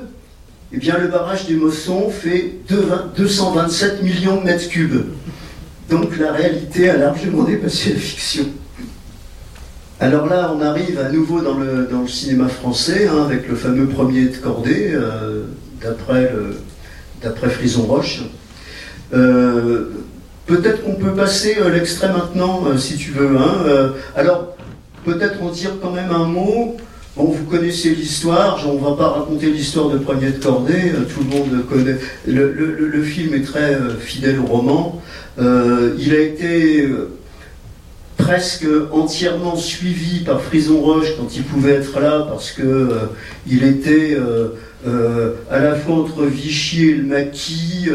eh 0.74 0.78
bien 0.78 0.98
le 0.98 1.08
barrage 1.08 1.46
du 1.46 1.56
Mosson 1.56 2.10
fait 2.10 2.56
227 2.70 4.04
millions 4.04 4.42
de 4.42 4.46
mètres 4.46 4.70
cubes. 4.70 5.06
Donc 5.90 6.18
la 6.18 6.34
réalité 6.34 6.90
a 6.90 6.98
largement 6.98 7.44
dépassé 7.44 7.94
la 7.94 8.00
fiction. 8.00 8.46
Alors 10.00 10.28
là, 10.28 10.54
on 10.56 10.62
arrive 10.62 11.00
à 11.00 11.10
nouveau 11.10 11.42
dans 11.42 11.58
le, 11.58 11.88
cinéma 12.08 12.48
français, 12.50 13.08
hein, 13.08 13.24
avec 13.26 13.48
le 13.48 13.56
fameux 13.56 13.88
premier 13.88 14.26
de 14.26 14.38
Cordée, 14.38 14.92
euh, 14.94 15.44
d'après 15.82 17.50
Frison 17.50 17.84
Roche. 17.84 18.22
Euh, 19.14 19.90
peut-être 20.46 20.84
qu'on 20.84 20.96
peut 20.96 21.14
passer 21.14 21.58
euh, 21.60 21.70
l'extrait 21.70 22.14
maintenant, 22.14 22.78
si 22.78 22.98
tu 22.98 23.12
veux. 23.12 23.38
Hein, 23.38 23.94
alors, 24.16 24.56
peut-être 25.04 25.42
en 25.42 25.50
dire 25.50 25.72
quand 25.82 25.92
même 25.92 26.12
un 26.12 26.26
mot 26.26 26.78
Bon, 27.16 27.32
vous 27.32 27.46
connaissez 27.46 27.96
l'histoire, 27.96 28.64
on 28.70 28.76
ne 28.76 28.80
va 28.80 28.96
pas 28.96 29.10
raconter 29.10 29.50
l'histoire 29.50 29.90
de 29.90 29.98
Premier 29.98 30.30
de 30.30 30.38
Cordée, 30.38 30.92
tout 31.12 31.22
le 31.22 31.36
monde 31.36 31.66
connaît. 31.68 31.98
Le, 32.28 33.02
film 33.02 33.34
est 33.34 33.42
très 33.42 33.76
fidèle 34.00 34.40
au 34.40 34.46
roman. 34.46 35.02
Euh, 35.40 35.96
il 36.00 36.14
a 36.14 36.20
été 36.20 36.88
presque 38.18 38.66
entièrement 38.92 39.56
suivi 39.56 40.22
par 40.22 40.42
Frison 40.42 40.82
Roche 40.82 41.16
quand 41.18 41.36
il 41.36 41.44
pouvait 41.44 41.74
être 41.74 42.00
là, 42.00 42.26
parce 42.28 42.52
que 42.52 42.90
il 43.46 43.64
était 43.64 44.18
à 45.52 45.60
la 45.60 45.76
fois 45.76 45.98
entre 45.98 46.26
Vichy 46.26 46.90
et 46.90 46.96
le 46.96 47.04
Maquis. 47.04 47.90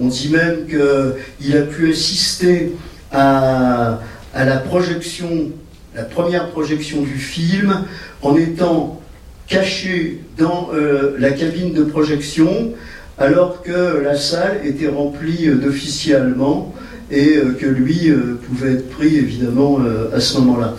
on 0.00 0.08
dit 0.08 0.30
même 0.30 0.66
qu'il 0.66 1.56
a 1.56 1.62
pu 1.62 1.90
assister 1.90 2.72
à, 3.12 4.00
la 4.34 4.56
projection 4.58 5.50
la 5.94 6.04
première 6.04 6.50
projection 6.50 7.00
du 7.02 7.16
film 7.18 7.84
en 8.20 8.36
étant 8.36 9.00
caché 9.46 10.20
dans 10.36 10.70
euh, 10.74 11.16
la 11.18 11.30
cabine 11.30 11.72
de 11.72 11.84
projection 11.84 12.72
alors 13.18 13.62
que 13.62 14.02
la 14.04 14.14
salle 14.14 14.60
était 14.64 14.88
remplie 14.88 15.48
d'officiers 15.48 16.16
allemands 16.16 16.74
et 17.10 17.36
euh, 17.36 17.52
que 17.52 17.66
lui 17.66 18.10
euh, 18.10 18.38
pouvait 18.46 18.72
être 18.74 18.90
pris 18.90 19.16
évidemment 19.16 19.78
à 20.12 20.20
ce 20.20 20.38
moment-là. 20.38 20.76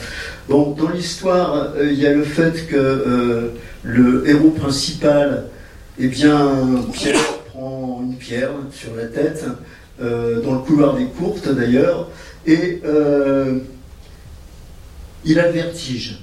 Bon, 0.50 0.72
dans 0.72 0.90
l'histoire, 0.90 1.74
il 1.82 2.00
y 2.00 2.06
a 2.06 2.14
le 2.14 2.24
fait 2.24 2.68
que 2.68 3.52
le 3.84 4.30
héros 4.30 4.52
principal, 4.52 5.46
eh 6.00 6.08
bien, 6.08 6.56
Pierre 6.94 7.20
prend 7.50 8.02
une 8.02 8.16
pierre 8.16 8.52
sur 8.72 8.96
la 8.96 9.06
tête, 9.08 9.46
dans 10.00 10.54
le 10.54 10.60
couloir 10.60 10.96
des 10.96 11.06
courtes 11.06 11.50
d'ailleurs, 11.54 12.10
et 12.46 12.82
il 15.26 15.40
a 15.40 15.48
le 15.48 15.54
vertige. 15.54 16.20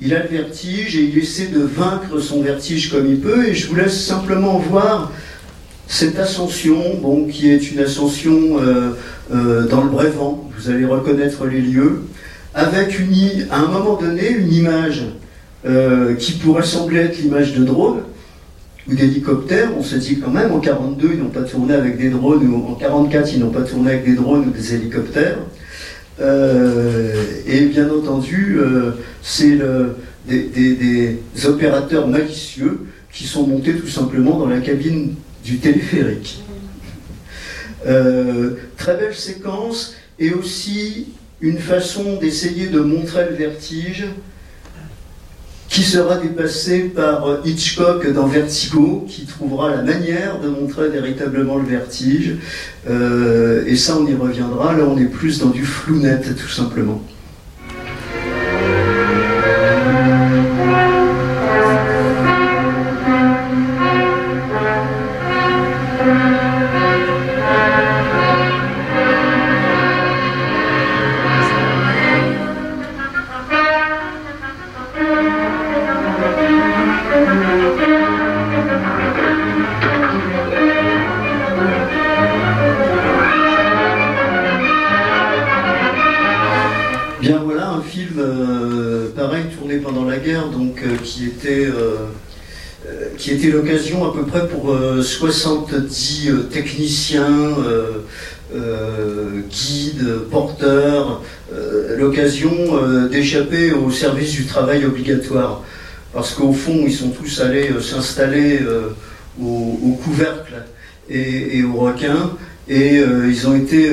Il 0.00 0.14
a 0.14 0.22
le 0.22 0.28
vertige 0.28 0.96
et 0.96 1.04
il 1.04 1.18
essaie 1.18 1.46
de 1.46 1.60
vaincre 1.60 2.18
son 2.20 2.42
vertige 2.42 2.90
comme 2.90 3.06
il 3.06 3.20
peut. 3.20 3.46
Et 3.46 3.54
je 3.54 3.68
vous 3.68 3.76
laisse 3.76 4.04
simplement 4.04 4.58
voir 4.58 5.12
cette 5.90 6.20
ascension, 6.20 7.26
qui 7.28 7.50
est 7.50 7.72
une 7.72 7.80
ascension 7.80 8.62
euh, 8.62 8.90
euh, 9.34 9.66
dans 9.66 9.82
le 9.82 9.90
Brévent. 9.90 10.48
Vous 10.56 10.70
allez 10.70 10.84
reconnaître 10.84 11.46
les 11.46 11.60
lieux, 11.60 12.02
avec 12.54 12.96
une, 13.00 13.48
à 13.50 13.58
un 13.58 13.66
moment 13.66 13.96
donné 13.96 14.30
une 14.30 14.52
image 14.52 15.06
euh, 15.66 16.14
qui 16.14 16.32
pourrait 16.34 16.62
sembler 16.62 17.00
être 17.00 17.18
l'image 17.18 17.54
de 17.54 17.64
drone 17.64 18.02
ou 18.88 18.94
d'hélicoptère. 18.94 19.70
On 19.76 19.82
se 19.82 19.96
dit 19.96 20.20
quand 20.20 20.30
même, 20.30 20.52
en 20.52 20.60
42, 20.60 21.10
ils 21.14 21.18
n'ont 21.18 21.28
pas 21.28 21.42
tourné 21.42 21.74
avec 21.74 21.98
des 21.98 22.10
drones, 22.10 22.46
ou 22.46 22.70
en 22.70 22.74
44, 22.76 23.34
ils 23.34 23.40
n'ont 23.40 23.50
pas 23.50 23.62
tourné 23.62 23.90
avec 23.90 24.04
des 24.04 24.14
drones 24.14 24.46
ou 24.46 24.50
des 24.50 24.74
hélicoptères. 24.74 25.38
Et 26.20 27.64
bien 27.66 27.90
entendu, 27.90 28.60
c'est 29.22 29.58
des, 30.28 31.18
opérateurs 31.46 32.06
malicieux 32.06 32.86
qui 33.12 33.26
sont 33.26 33.44
montés 33.44 33.74
tout 33.74 33.88
simplement 33.88 34.38
dans 34.38 34.46
la 34.46 34.60
cabine 34.60 35.14
du 35.44 35.58
téléphérique. 35.58 36.42
Euh, 37.86 38.56
très 38.76 38.96
belle 38.96 39.14
séquence 39.14 39.94
et 40.18 40.32
aussi 40.32 41.08
une 41.40 41.58
façon 41.58 42.16
d'essayer 42.16 42.66
de 42.66 42.80
montrer 42.80 43.26
le 43.30 43.36
vertige 43.36 44.06
qui 45.70 45.82
sera 45.82 46.16
dépassé 46.16 46.80
par 46.80 47.38
Hitchcock 47.44 48.12
dans 48.12 48.26
Vertigo, 48.26 49.06
qui 49.08 49.24
trouvera 49.24 49.70
la 49.70 49.82
manière 49.82 50.40
de 50.40 50.48
montrer 50.48 50.88
véritablement 50.88 51.56
le 51.56 51.64
vertige. 51.64 52.34
Euh, 52.88 53.64
et 53.66 53.76
ça, 53.76 53.96
on 53.96 54.06
y 54.06 54.14
reviendra. 54.14 54.76
Là, 54.76 54.84
on 54.84 54.98
est 54.98 55.04
plus 55.04 55.38
dans 55.38 55.50
du 55.50 55.64
flou 55.64 56.00
net, 56.00 56.34
tout 56.36 56.48
simplement. 56.48 57.00
C'était 93.30 93.52
l'occasion 93.52 94.04
à 94.04 94.12
peu 94.12 94.24
près 94.24 94.48
pour 94.48 94.76
70 95.00 96.30
euh, 96.30 96.32
euh, 96.32 96.42
techniciens, 96.50 97.54
euh, 98.52 99.40
guides, 99.48 100.22
porteurs, 100.32 101.22
l'occasion 101.96 102.50
d'échapper 103.08 103.72
au 103.72 103.92
service 103.92 104.32
du 104.32 104.46
travail 104.46 104.84
obligatoire. 104.84 105.62
Parce 106.12 106.34
qu'au 106.34 106.52
fond, 106.52 106.82
ils 106.84 106.92
sont 106.92 107.10
tous 107.10 107.40
allés 107.40 107.70
s'installer 107.80 108.58
au, 109.40 109.96
couvercle 110.02 110.64
et, 111.08 111.62
au 111.62 111.78
requin, 111.78 112.32
et 112.68 112.96
ils 113.28 113.46
ont 113.46 113.54
été 113.54 113.92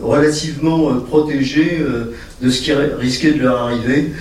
relativement 0.00 0.94
protégés 1.00 1.84
de 2.40 2.50
ce 2.50 2.62
qui 2.62 2.72
risquait 2.72 3.32
de 3.32 3.42
leur 3.42 3.60
arriver. 3.60 4.12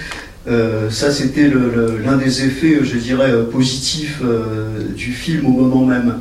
Euh, 0.48 0.90
ça, 0.90 1.12
c'était 1.12 1.50
l'un 1.50 2.18
des 2.18 2.46
effets, 2.46 2.80
je 2.82 2.98
dirais, 2.98 3.32
euh, 3.32 3.44
positifs 3.44 4.22
euh, 4.24 4.80
du 4.96 5.12
film 5.12 5.46
au 5.46 5.52
moment 5.52 5.86
même. 5.86 6.20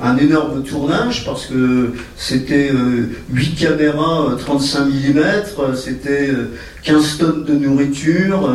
un 0.00 0.16
énorme 0.18 0.62
tournage 0.64 1.24
parce 1.24 1.46
que 1.46 1.92
c'était 2.16 2.70
8 3.32 3.54
caméras 3.54 4.36
35 4.38 4.84
mm, 4.86 5.74
c'était 5.74 6.30
15 6.82 7.18
tonnes 7.18 7.44
de 7.44 7.54
nourriture, 7.54 8.54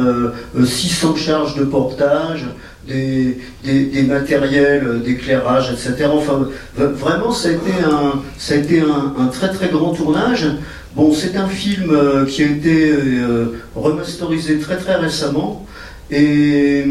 600 0.64 1.16
charges 1.16 1.56
de 1.56 1.64
portage, 1.64 2.46
des, 2.88 3.38
matériels 4.08 5.02
d'éclairage, 5.04 5.72
etc. 5.72 6.08
Enfin, 6.14 6.48
vraiment, 6.76 7.32
ça 7.32 7.50
a 7.50 7.52
été 7.54 7.72
un, 7.84 8.22
ça 8.38 8.54
a 8.54 8.58
été 8.58 8.82
un 8.82 9.28
très 9.28 9.50
très 9.50 9.70
grand 9.70 9.94
tournage. 9.94 10.46
Bon, 10.96 11.12
c'est 11.12 11.36
un 11.38 11.48
film 11.48 11.90
euh, 11.90 12.24
qui 12.28 12.44
a 12.44 12.46
été 12.46 12.92
euh, 12.92 13.60
remasterisé 13.76 14.60
très 14.60 14.78
très 14.78 14.96
récemment. 14.96 15.66
Et, 16.12 16.86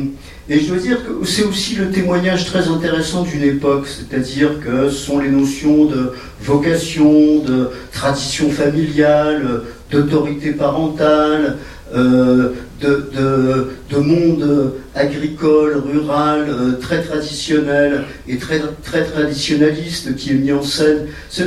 je 0.50 0.66
dois 0.66 0.78
dire 0.78 0.98
que 1.04 1.24
c'est 1.24 1.44
aussi 1.44 1.76
le 1.76 1.90
témoignage 1.90 2.46
très 2.46 2.66
intéressant 2.66 3.22
d'une 3.22 3.44
époque, 3.44 3.86
c'est-à-dire 3.86 4.58
que 4.60 4.88
ce 4.88 4.96
sont 4.96 5.20
les 5.20 5.28
notions 5.28 5.84
de 5.84 6.12
vocation, 6.40 7.38
de 7.38 7.70
tradition 7.92 8.50
familiale, 8.50 9.62
d'autorité 9.92 10.50
parentale, 10.50 11.58
euh, 11.94 12.54
de, 12.82 13.96
monde 13.98 14.74
agricole, 14.94 15.82
rural, 15.90 16.46
euh, 16.48 16.72
très 16.80 17.02
traditionnel 17.02 18.04
et 18.28 18.36
très, 18.36 18.60
très 18.82 19.04
traditionnaliste 19.04 20.16
qui 20.16 20.30
est 20.30 20.34
mis 20.34 20.52
en 20.52 20.62
scène. 20.62 21.06
C'est 21.28 21.44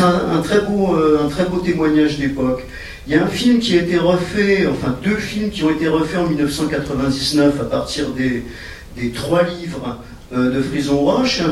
un, 0.00 0.40
très 0.42 0.60
beau, 0.60 0.94
euh, 0.94 1.20
un 1.24 1.28
très 1.28 1.44
beau 1.44 1.58
témoignage 1.58 2.18
d'époque. 2.18 2.64
Il 3.06 3.14
y 3.14 3.16
a 3.16 3.24
un 3.24 3.28
film 3.28 3.58
qui 3.58 3.78
a 3.78 3.82
été 3.82 3.96
refait, 3.96 4.66
enfin 4.66 4.96
deux 5.02 5.16
films 5.16 5.50
qui 5.50 5.64
ont 5.64 5.70
été 5.70 5.88
refaits 5.88 6.18
en 6.18 6.26
1999 6.26 7.60
à 7.60 7.64
partir 7.64 8.10
des, 8.10 8.42
trois 9.14 9.44
livres 9.44 9.98
euh, 10.34 10.50
de 10.50 10.60
Frison 10.60 10.98
Roche. 10.98 11.42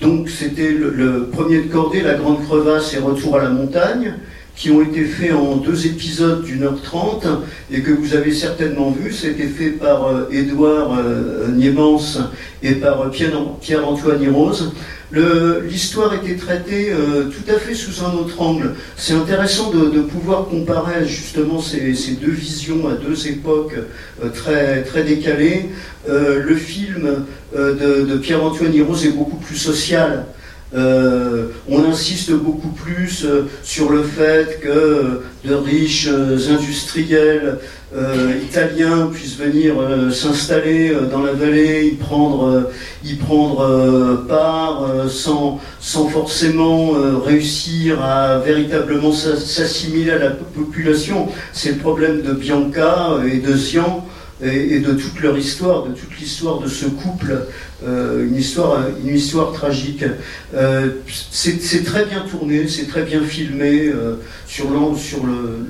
donc 0.00 0.30
c'était 0.30 0.70
le, 0.70 0.90
le, 0.90 1.26
premier 1.26 1.62
de 1.62 1.70
cordée, 1.70 2.00
La 2.00 2.14
Grande 2.14 2.42
Crevasse 2.44 2.94
et 2.94 2.98
Retour 2.98 3.36
à 3.36 3.42
la 3.42 3.50
montagne 3.50 4.14
qui 4.54 4.70
ont 4.70 4.82
été 4.82 5.04
faits 5.04 5.32
en 5.32 5.56
deux 5.56 5.86
épisodes 5.86 6.44
d'une 6.44 6.64
heure 6.64 6.80
trente 6.82 7.26
et 7.70 7.80
que 7.80 7.90
vous 7.90 8.14
avez 8.14 8.32
certainement 8.32 8.90
vu. 8.90 9.12
C'était 9.12 9.46
fait 9.46 9.70
par 9.70 10.06
euh, 10.06 10.28
Édouard 10.30 10.98
euh, 10.98 11.48
Niemans 11.48 12.00
et 12.62 12.72
par 12.72 13.00
euh, 13.02 13.08
Pierre-Antoine 13.60 14.22
Hirose. 14.22 14.72
l'histoire 15.12 16.14
était 16.14 16.36
traitée 16.36 16.90
euh, 16.90 17.24
tout 17.24 17.50
à 17.50 17.58
fait 17.58 17.74
sous 17.74 18.04
un 18.04 18.12
autre 18.12 18.40
angle. 18.40 18.74
C'est 18.96 19.14
intéressant 19.14 19.70
de, 19.70 20.00
pouvoir 20.02 20.46
comparer 20.46 21.06
justement 21.06 21.60
ces, 21.60 21.94
deux 22.20 22.30
visions 22.30 22.88
à 22.88 22.92
deux 22.92 23.28
époques 23.28 23.76
très, 24.34 24.82
très 24.82 25.02
décalées. 25.02 25.70
Le 26.06 26.54
film 26.56 27.24
de, 27.54 28.04
de 28.04 28.16
Pierre-Antoine 28.18 28.74
Hirose 28.74 29.06
est 29.06 29.12
beaucoup 29.12 29.36
plus 29.36 29.56
social. 29.56 30.26
Euh, 30.74 31.48
on 31.68 31.84
insiste 31.84 32.32
beaucoup 32.32 32.70
plus 32.70 33.24
euh, 33.24 33.46
sur 33.62 33.90
le 33.90 34.02
fait 34.02 34.58
que 34.60 35.20
de 35.44 35.54
riches 35.54 36.08
euh, 36.10 36.38
industriels 36.50 37.58
italiens 38.42 39.10
puissent 39.12 39.36
venir 39.36 39.74
s'installer 40.10 40.96
dans 41.10 41.22
la 41.22 41.32
vallée, 41.32 41.88
y 41.88 41.96
prendre, 41.96 42.70
y 43.04 43.16
prendre 43.16 44.24
part 44.26 45.10
sans, 45.10 45.60
sans 45.78 46.08
forcément 46.08 46.92
réussir 47.22 48.02
à 48.02 48.38
véritablement 48.38 49.12
s'assimiler 49.12 50.12
à 50.12 50.18
la 50.18 50.30
population. 50.30 51.28
C'est 51.52 51.72
le 51.72 51.78
problème 51.80 52.22
de 52.22 52.32
Bianca 52.32 53.18
et 53.30 53.40
de 53.40 53.54
Zian 53.54 54.06
et, 54.42 54.80
de 54.80 54.92
toute 54.92 55.20
leur 55.20 55.38
histoire, 55.38 55.84
de 55.84 55.92
toute 55.92 56.18
l'histoire 56.18 56.58
de 56.58 56.68
ce 56.68 56.86
couple, 56.86 57.46
euh, 57.84 58.26
une, 58.26 58.36
histoire, 58.36 58.78
une 59.04 59.14
histoire 59.14 59.52
tragique. 59.52 60.04
Euh, 60.54 60.88
c'est 61.30 61.84
très 61.84 62.04
bien 62.06 62.24
tourné, 62.28 62.66
c'est 62.66 62.88
très 62.88 63.02
bien 63.02 63.22
filmé 63.22 63.86
euh, 63.86 64.16
sur 64.46 64.66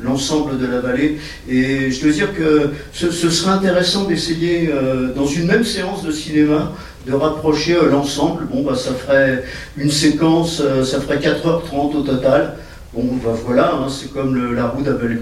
l'ensemble 0.02 0.58
de 0.58 0.66
la 0.66 0.80
vallée. 0.80 1.18
Et 1.48 1.90
je 1.90 2.00
dois 2.00 2.12
dire 2.12 2.35
que 2.35 2.70
ce, 2.92 3.11
serait 3.11 3.52
intéressant 3.52 4.04
d'essayer, 4.04 4.70
dans 5.14 5.26
une 5.26 5.46
même 5.46 5.64
séance 5.64 6.02
de 6.02 6.11
cinéma, 6.11 6.72
de 7.06 7.12
rapprocher 7.12 7.76
l'ensemble. 7.90 8.46
Bon, 8.50 8.62
bah, 8.62 8.74
ça 8.74 8.92
ferait 8.94 9.44
une 9.76 9.90
séquence, 9.90 10.62
ça 10.85 11.00
ferait 11.00 11.18
4h30 11.18 11.96
au 11.96 12.02
total. 12.02 12.56
Bon, 12.94 13.04
bah, 13.24 13.37
voilà, 13.44 13.74
hein, 13.74 13.88
c'est 13.90 14.12
comme 14.12 14.54
la 14.54 14.66
roue 14.66 14.82
d'Abel 14.82 15.20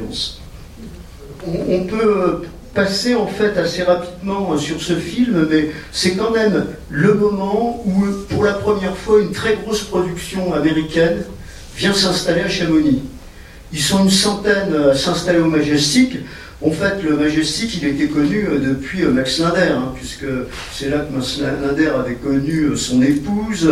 on, 1.47 1.75
on 1.75 1.85
peut 1.85 2.43
passer 2.75 3.15
en 3.15 3.27
fait 3.27 3.57
assez 3.59 3.83
rapidement 3.83 4.53
euh, 4.53 4.59
sur 4.59 4.81
ce 4.81 4.95
film, 4.95 5.47
mais 5.51 5.71
c'est 5.93 6.13
quand 6.13 6.31
même 6.31 6.67
le 6.89 7.15
moment 7.15 7.83
où, 7.85 8.05
pour 8.29 8.45
la 8.45 8.53
première 8.53 8.97
fois, 8.97 9.21
une 9.21 9.33
très 9.33 9.57
grosse 9.57 9.83
production 9.83 10.55
américaine 10.55 11.23
vient 11.77 11.95
s'installer 11.95 12.43
à 12.43 12.49
Chamonix. 12.49 13.03
Ils 13.73 13.81
sont 13.81 14.05
une 14.05 14.11
centaine 14.11 14.75
à 14.91 14.95
s'installer 14.95 15.39
au 15.39 15.47
Majestic. 15.47 16.19
En 16.63 16.71
fait, 16.71 17.03
le 17.03 17.17
Majestic, 17.17 17.79
il 17.81 17.89
était 17.89 18.09
connu 18.09 18.47
euh, 18.47 18.59
depuis 18.59 19.03
euh, 19.03 19.11
Max 19.11 19.39
Linder, 19.41 19.73
hein, 19.73 19.93
puisque 19.95 20.27
c'est 20.73 20.91
là 20.91 20.99
que 20.99 21.13
Max 21.15 21.41
Linder 21.41 21.91
avait 21.99 22.17
connu 22.17 22.77
son 22.77 23.03
épouse. 23.03 23.69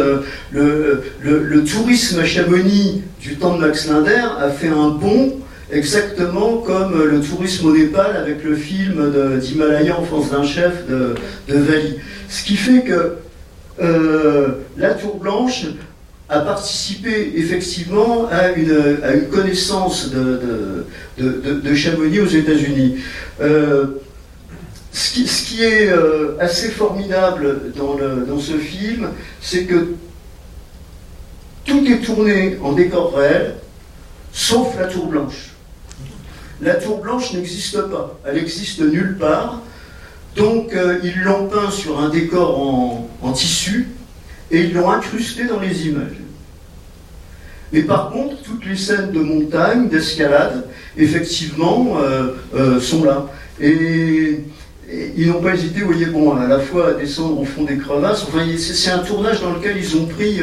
Le, 0.50 1.04
le 1.22 1.64
tourisme 1.64 2.18
à 2.20 2.24
Chamonix 2.24 3.02
du 3.20 3.36
temps 3.36 3.56
de 3.56 3.60
Max 3.60 3.86
Linder 3.88 4.24
a 4.40 4.48
fait 4.48 4.68
un 4.68 4.88
bond 4.88 5.38
exactement 5.70 6.58
comme 6.58 7.04
le 7.04 7.20
tourisme 7.20 7.66
au 7.66 7.76
Népal 7.76 8.16
avec 8.16 8.42
le 8.44 8.56
film 8.56 9.38
d'Himalaya 9.40 9.98
en 9.98 10.04
France 10.04 10.30
d'un 10.30 10.44
chef 10.44 10.86
de, 10.88 11.14
de 11.48 11.58
Vali. 11.58 11.96
Ce 12.28 12.44
qui 12.44 12.56
fait 12.56 12.82
que 12.82 13.16
euh, 13.80 14.48
la 14.76 14.94
Tour 14.94 15.16
Blanche 15.16 15.66
a 16.28 16.40
participé 16.40 17.32
effectivement 17.36 18.28
à 18.30 18.50
une, 18.50 19.28
connaissance 19.30 20.10
de, 20.10 20.86
de, 21.18 21.74
Chamonix 21.74 22.20
aux 22.20 22.26
États-Unis. 22.26 22.96
Euh, 23.40 23.86
ce, 24.92 25.12
qui, 25.12 25.62
est 25.62 25.88
euh, 25.88 26.36
assez 26.40 26.68
formidable 26.68 27.72
dans, 27.76 27.94
le, 27.94 28.26
dans 28.26 28.38
ce 28.38 28.58
film, 28.58 29.08
c'est 29.40 29.64
que 29.64 29.94
tout 31.64 31.86
est 31.86 32.00
tourné 32.00 32.58
en 32.62 32.72
décor 32.72 33.16
réel, 33.16 33.54
sauf 34.32 34.76
la 34.78 34.86
Tour 34.86 35.06
Blanche. 35.06 35.54
La 36.60 36.74
tour 36.74 36.98
blanche 37.00 37.32
n'existe 37.34 37.80
pas, 37.82 38.18
elle 38.26 38.38
existe 38.38 38.80
nulle 38.80 39.16
part. 39.18 39.62
Donc 40.36 40.74
euh, 40.74 40.98
ils 41.02 41.20
l'ont 41.22 41.46
peint 41.46 41.70
sur 41.70 42.00
un 42.00 42.08
décor 42.08 43.08
en, 43.22 43.32
tissu 43.32 43.88
et 44.50 44.60
ils 44.62 44.74
l'ont 44.74 44.90
incrusté 44.90 45.44
dans 45.44 45.60
les 45.60 45.86
images. 45.86 46.16
Mais 47.72 47.82
par 47.82 48.10
contre, 48.10 48.40
toutes 48.42 48.64
les 48.64 48.76
scènes 48.76 49.12
de 49.12 49.20
montagne, 49.20 49.88
d'escalade, 49.88 50.64
effectivement, 50.96 51.98
euh, 52.00 52.28
euh, 52.54 52.80
sont 52.80 53.04
là. 53.04 53.26
Et, 53.60 54.40
ils 55.18 55.28
n'ont 55.28 55.42
pas 55.42 55.52
hésité, 55.52 55.82
voyez, 55.82 56.06
bon, 56.06 56.34
à 56.34 56.46
la 56.46 56.60
fois 56.60 56.88
à 56.88 56.92
descendre 56.94 57.38
au 57.38 57.44
fond 57.44 57.64
des 57.64 57.76
crevasses. 57.76 58.24
Enfin, 58.26 58.46
c'est 58.56 58.90
un 58.90 59.00
tournage 59.00 59.42
dans 59.42 59.52
lequel 59.52 59.76
ils 59.76 59.98
ont 59.98 60.06
pris, 60.06 60.40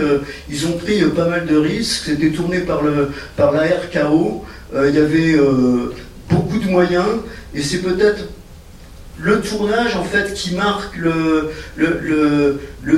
ils 0.51 0.67
ont 0.67 0.73
pris 0.73 1.01
pas 1.01 1.28
mal 1.28 1.47
de 1.47 1.58
risques. 1.58 2.04
C'était 2.06 2.30
tourné 2.30 2.60
par, 2.60 2.84
le, 2.84 3.10
par 3.36 3.51
la 3.51 3.63
RKO. 3.63 4.45
il 4.75 4.93
y 4.93 4.99
avait 4.99 5.36
beaucoup 6.30 6.60
de 6.60 6.68
moyens, 6.68 7.06
et 7.54 7.62
c'est 7.62 7.80
peut-être 7.80 8.28
le 9.18 9.42
tournage 9.42 9.96
en 9.96 10.04
fait 10.04 10.34
qui 10.34 10.56
marque 10.56 10.98
le, 10.98 11.52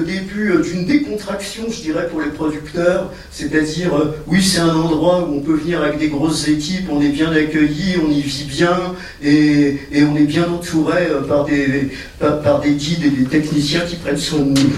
début 0.05 0.53
d'une 0.63 0.85
décontraction, 0.85 1.65
je 1.69 1.81
dirais, 1.81 2.07
pour 2.07 2.21
les 2.21 2.29
producteurs. 2.29 3.11
C'est-à-dire, 3.31 3.95
euh, 3.95 4.15
oui, 4.25 4.41
c'est 4.41 4.59
un 4.59 4.75
endroit 4.75 5.27
où 5.27 5.35
on 5.35 5.41
peut 5.41 5.55
venir 5.55 5.81
avec 5.81 5.99
des 5.99 6.07
grosses 6.07 6.47
équipes, 6.47 6.89
on 6.89 7.01
est 7.01 7.09
bien 7.09 7.31
accueilli, 7.31 7.97
on 8.03 8.09
y 8.09 8.21
vit 8.21 8.45
bien, 8.45 8.95
et, 9.21 9.79
on 9.95 10.15
est 10.15 10.25
bien 10.25 10.47
entouré 10.49 11.07
euh, 11.09 11.21
par 11.21 11.45
des, 11.45 11.89
par, 12.19 12.61
des 12.61 12.71
guides 12.71 13.05
et 13.05 13.09
des 13.09 13.25
techniciens 13.25 13.81
qui 13.81 13.97
prennent 13.97 14.17
soin 14.17 14.39
de 14.39 14.59
nous. 14.59 14.73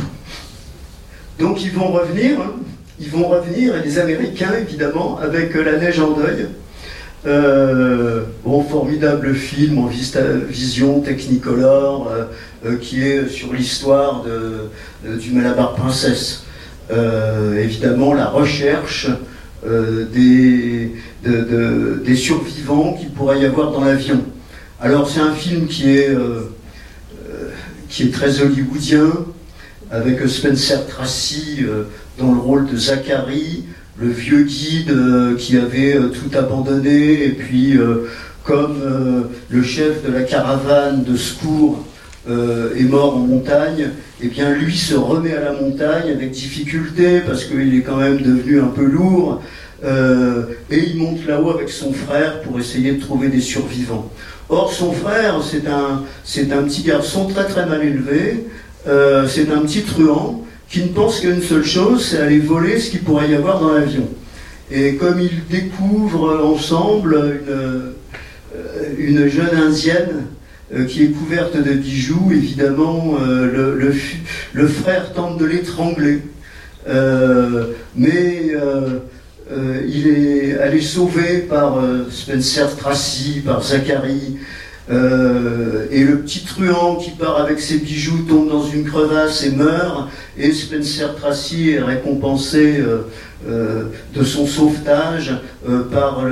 Donc 1.40 1.64
ils 1.64 1.72
vont 1.72 1.88
revenir, 1.88 2.42
hein. 2.42 2.54
ils 3.00 3.10
vont 3.10 3.28
revenir, 3.28 3.76
et 3.78 3.84
les 3.84 3.98
Américains 3.98 4.54
évidemment, 4.60 5.20
avec 5.20 5.56
euh, 5.56 5.64
la 5.64 5.78
neige 5.78 6.00
en 6.00 6.12
deuil. 6.12 6.48
Euh, 7.26 8.24
bon, 8.46 8.64
formidable 8.64 9.36
film 9.36 9.78
en 9.80 9.88
vision 9.88 11.02
technicolor 11.02 12.10
euh, 12.10 12.24
euh, 12.66 12.78
qui 12.78 13.04
est 13.04 13.28
sur 13.28 13.52
l'histoire 13.52 14.24
du 15.04 15.32
Malabar 15.32 15.76
Princesse. 15.76 16.44
évidemment, 17.58 18.14
la 18.14 18.28
recherche 18.28 19.10
des, 19.66 20.92
des 21.24 22.16
survivants 22.16 22.94
qu'il 22.94 23.10
pourrait 23.10 23.42
y 23.42 23.46
avoir 23.46 23.72
dans 23.72 23.84
l'avion. 23.84 24.24
Alors, 24.80 25.10
c'est 25.10 25.20
un 25.20 25.34
film 25.34 25.68
qui 25.68 25.90
est, 25.90 26.10
qui 27.90 28.04
est 28.04 28.14
très 28.14 28.42
hollywoodien, 28.42 29.12
avec 29.92 30.26
Spencer 30.28 30.88
Tracy 30.88 31.66
dans 32.18 32.32
le 32.32 32.40
rôle 32.40 32.68
de 32.68 32.78
Zachary, 32.78 33.66
le 34.02 34.10
vieux 34.10 34.44
guide 34.44 34.92
euh, 34.92 35.36
qui 35.36 35.58
avait 35.58 35.96
euh, 35.96 36.10
tout 36.10 36.36
abandonné, 36.38 37.26
et 37.26 37.30
puis 37.30 37.78
euh, 37.78 38.08
comme 38.44 39.30
le 39.50 39.62
chef 39.62 40.04
de 40.04 40.12
la 40.12 40.24
caravane 40.24 41.04
de 41.04 41.16
secours 41.16 41.86
est 42.28 42.84
mort 42.84 43.18
en 43.18 43.20
montagne, 43.20 43.90
et 44.22 44.26
eh 44.26 44.28
bien 44.28 44.56
lui 44.56 44.76
se 44.76 44.96
remet 44.96 45.36
à 45.36 45.42
la 45.42 45.54
montagne 45.54 46.10
avec 46.12 46.32
difficulté 46.32 47.20
parce 47.20 47.46
qu'il 47.46 47.76
est 47.76 47.82
quand 47.82 47.98
même 47.98 48.22
devenu 48.22 48.60
un 48.60 48.70
peu 48.70 48.86
lourd. 48.86 49.44
et 49.84 50.80
il 50.80 50.98
monte 50.98 51.28
là-haut 51.28 51.52
avec 51.52 51.70
son 51.70 51.94
frère 51.94 52.42
pour 52.42 52.60
essayer 52.60 52.94
de 52.94 53.00
trouver 53.00 53.28
des 53.28 53.42
survivants. 53.42 54.12
Or, 54.48 54.74
son 54.74 54.94
frère, 54.94 55.44
c'est 55.44 55.68
un, 55.68 56.04
c'est 56.24 56.52
un 56.52 56.64
petit 56.64 56.82
garçon 56.82 57.28
très 57.28 57.46
très 57.46 57.68
mal 57.68 57.84
élevé, 57.84 58.48
c'est 59.28 59.52
un 59.52 59.60
petit 59.60 59.84
truand, 59.84 60.44
qui 60.70 60.84
ne 60.84 60.90
pense 60.90 61.20
qu'à 61.20 61.30
une 61.30 61.42
seule 61.42 61.66
chose, 61.66 62.06
c'est 62.06 62.20
aller 62.20 62.40
voler 62.40 62.80
ce 62.80 62.92
qu'il 62.92 63.02
pourrait 63.02 63.30
y 63.30 63.36
avoir 63.36 63.60
dans 63.60 63.74
l'avion. 63.74 64.08
Et 64.72 64.96
comme 64.96 65.20
ils 65.20 65.46
découvrent 65.50 66.46
ensemble 66.46 67.16
une, 67.16 67.54
euh, 67.54 67.94
une 68.98 69.28
jeune 69.28 69.56
indienne 69.56 70.26
euh, 70.74 70.86
qui 70.86 71.04
est 71.04 71.08
couverte 71.08 71.58
de 71.58 71.74
bijoux, 71.74 72.30
évidemment, 72.32 73.16
euh, 73.20 73.76
le, 73.76 73.94
le, 74.54 74.68
frère 74.68 75.14
tente 75.14 75.40
de 75.40 75.46
l'étrangler. 75.46 76.20
mais 77.96 78.54
il 79.88 80.08
est, 80.08 80.50
elle 80.62 80.76
est 80.76 80.82
sauvée 80.82 81.40
par 81.40 81.84
Spencer 82.12 82.76
Tracy, 82.78 83.42
par 83.44 83.64
Zachary, 83.64 84.38
euh, 84.89 85.86
et 85.91 86.04
le 86.04 86.19
petit 86.19 86.43
truand 86.43 86.95
qui 86.95 87.12
part 87.12 87.38
avec 87.38 87.60
ses 87.60 87.78
bijoux 87.78 88.23
tombe 88.28 88.49
dans 88.49 88.65
une 88.65 88.86
crevasse 88.86 89.43
et 89.43 89.52
meurt. 89.52 90.10
Et 90.38 90.52
Spencer 90.52 91.15
Tracy 91.15 91.71
est 91.71 91.82
récompensé 91.82 92.80
euh, 92.80 93.08
euh, 93.47 93.84
de 94.15 94.23
son 94.23 94.47
sauvetage 94.47 95.34
par 95.91 96.25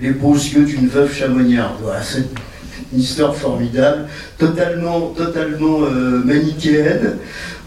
les 0.00 0.10
beaux 0.10 0.34
yeux 0.34 0.64
d'une 0.64 0.88
veuve 0.88 1.12
chamonnière. 1.12 1.72
Voilà, 1.82 2.02
c'est 2.02 2.24
une 2.92 3.00
histoire 3.00 3.34
formidable, 3.34 4.06
totalement, 4.38 5.08
totalement 5.16 5.80
manichéenne, 6.24 7.16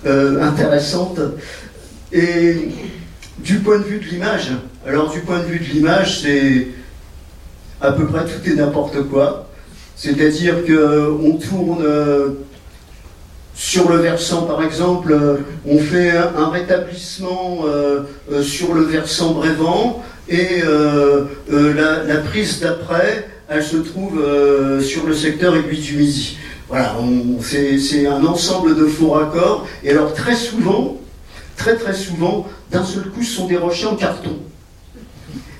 intéressante. 0.05 1.19
Et 2.11 2.69
du 3.39 3.55
point 3.59 3.79
de 3.79 3.83
vue 3.83 3.99
de 3.99 4.05
l'image, 4.05 4.51
alors 4.85 5.11
du 5.11 5.21
point 5.21 5.39
de 5.39 5.45
vue 5.45 5.59
de 5.59 5.73
l'image, 5.73 6.21
c'est 6.21 6.67
à 7.81 7.91
peu 7.91 8.05
près 8.05 8.23
tout 8.25 8.49
et 8.49 8.53
n'importe 8.53 9.01
quoi. 9.09 9.49
C'est-à-dire 9.95 10.55
qu'on 10.65 11.37
tourne 11.37 11.83
euh, 11.83 12.29
sur 13.53 13.89
le 13.89 13.97
versant, 13.97 14.43
par 14.43 14.63
exemple, 14.63 15.17
on 15.65 15.79
fait 15.79 16.11
un, 16.11 16.49
rétablissement 16.49 17.63
sur 18.41 18.73
le 18.73 18.81
versant 18.81 19.31
Brévent 19.31 20.03
et 20.27 20.61
la, 21.47 22.17
prise 22.17 22.59
d'après, 22.59 23.29
elle 23.47 23.63
se 23.63 23.77
trouve 23.77 24.21
sur 24.81 25.07
le 25.07 25.13
secteur 25.13 25.55
aiguille 25.55 25.79
du 25.79 25.95
Midi. 25.95 26.37
Voilà, 26.67 26.97
c'est 27.39 28.05
un 28.05 28.25
ensemble 28.25 28.75
de 28.75 28.87
faux 28.87 29.11
raccords. 29.11 29.65
Et 29.85 29.91
alors 29.91 30.13
très 30.13 30.35
souvent, 30.35 30.97
très 31.55 31.77
très 31.77 31.93
souvent, 31.93 32.45
d'un 32.71 32.83
seul 32.83 33.03
coup, 33.03 33.23
ce 33.23 33.37
sont 33.37 33.47
des 33.47 33.55
rochers 33.55 33.87
en 33.87 33.95
carton 33.95 34.37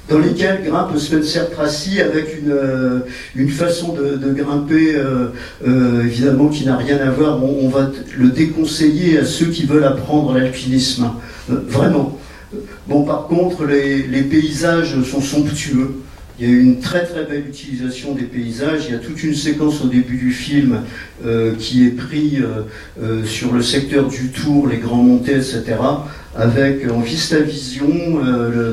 dans 0.10 0.20
lesquels 0.20 0.64
grimpe 0.64 0.98
Spencer 0.98 1.50
Tracy 1.52 2.02
avec 2.02 2.40
une, 2.40 2.52
euh, 2.52 3.00
une 3.36 3.50
façon 3.50 3.94
de, 3.94 4.34
grimper 4.34 4.96
euh, 4.96 5.28
euh, 5.68 6.04
évidemment 6.06 6.50
qui 6.50 6.66
n'a 6.66 6.78
rien 6.78 6.98
à 6.98 7.10
voir. 7.10 7.44
on 7.44 7.70
va 7.70 7.90
le 8.18 8.30
déconseiller 8.30 9.20
à 9.20 9.26
ceux 9.26 9.48
qui 9.48 9.66
veulent 9.66 9.84
apprendre 9.84 10.34
l'alpinisme. 10.34 11.12
vraiment. 11.48 12.20
Bon, 12.88 13.04
par 13.04 13.28
contre, 13.28 13.66
les 13.66 14.22
paysages 14.22 15.02
sont 15.04 15.22
somptueux. 15.22 16.05
Il 16.38 16.50
y 16.50 16.54
a 16.54 16.54
une 16.54 16.82
très 16.82 17.06
très 17.06 17.24
belle 17.24 17.48
utilisation 17.48 18.14
des 18.14 18.26
paysages. 18.26 18.88
Il 18.88 18.92
y 18.92 18.96
a 18.96 19.00
toute 19.00 19.24
une 19.24 19.34
séquence 19.34 19.82
au 19.82 19.88
début 19.88 20.18
du 20.18 20.34
film 20.34 20.82
euh, 21.26 21.56
qui 21.56 21.86
est 21.88 21.92
prise 21.92 22.42
euh, 22.42 22.64
euh, 23.02 23.24
sur 23.24 23.54
le 23.54 23.62
secteur 23.62 24.10
du 24.10 24.32
Tour, 24.32 24.68
les 24.68 24.78
grands 24.78 25.02
montées, 25.02 25.36
etc. 25.36 25.64
Avec 26.36 26.92
en 26.92 27.00
vista 27.00 27.40
vision 27.40 27.88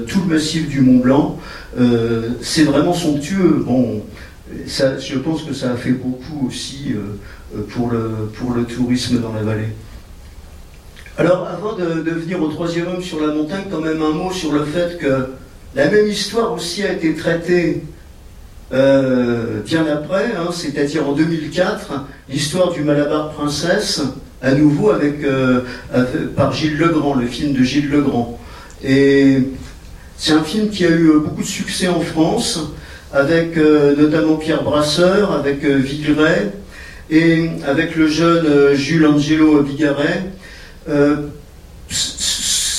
tout 0.09 0.21
le 0.27 0.35
massif 0.35 0.69
du 0.69 0.81
Mont 0.81 0.99
Blanc. 0.99 1.39
c'est 2.41 2.65
vraiment 2.65 2.93
somptueux. 2.93 3.63
Bon, 3.65 4.03
je 4.67 5.19
pense 5.19 5.45
que 5.45 5.55
ça 5.55 5.71
a 5.71 5.77
fait 5.77 5.93
beaucoup 5.93 6.49
aussi 6.49 6.95
pour, 7.69 7.93
le, 7.93 8.29
pour 8.35 8.55
le 8.55 8.65
tourisme 8.65 9.21
dans 9.21 9.33
la 9.33 9.43
vallée. 9.43 9.69
Alors, 11.17 11.47
avant 11.47 11.77
de, 11.77 12.03
de 12.03 12.11
venir 12.11 12.43
au 12.43 12.49
troisième 12.49 12.89
homme 12.89 13.03
sur 13.03 13.25
la 13.25 13.33
montagne, 13.33 13.67
quand 13.71 13.81
même 13.81 14.03
un 14.03 14.11
mot 14.11 14.33
sur 14.33 14.51
le 14.51 14.65
fait 14.65 14.99
que 14.99 15.29
la 15.75 15.89
même 15.89 16.07
histoire 16.07 16.53
aussi 16.53 16.83
a 16.83 16.93
été 16.93 17.15
traitée 17.15 17.83
euh, 18.73 19.61
bien 19.65 19.87
après, 19.87 20.33
hein, 20.37 20.51
c'est-à-dire 20.53 21.09
en 21.09 21.13
2004, 21.13 21.93
l'histoire 22.29 22.73
du 22.73 22.83
Malabar 22.83 23.33
Princesse, 23.33 24.03
à 24.43 24.53
nouveau 24.53 24.93
euh, 24.93 25.61
par 26.37 26.53
Gilles 26.53 26.77
Legrand, 26.77 27.15
le 27.15 27.27
film 27.27 27.53
de 27.55 27.63
Gilles 27.63 27.91
Legrand. 27.91 28.39
Et 28.85 29.39
c'est 30.17 30.33
un 30.33 30.43
film 30.43 30.71
qui 30.71 30.85
a 30.85 30.91
eu 30.91 31.11
beaucoup 31.25 31.43
de 31.43 31.47
succès 31.47 31.89
en 31.89 32.01
France, 32.01 32.61
avec 33.13 33.57
euh, 33.57 33.95
notamment 33.97 34.37
Pierre 34.37 34.63
Brasseur, 34.63 35.33
avec 35.33 35.65
Villeray, 35.65 36.51
et 37.11 37.51
avec 37.67 37.95
le 37.97 38.09
jeune 38.09 38.75
Jules 38.75 39.07
Angelo 39.07 39.63
Bigaret 39.63 40.31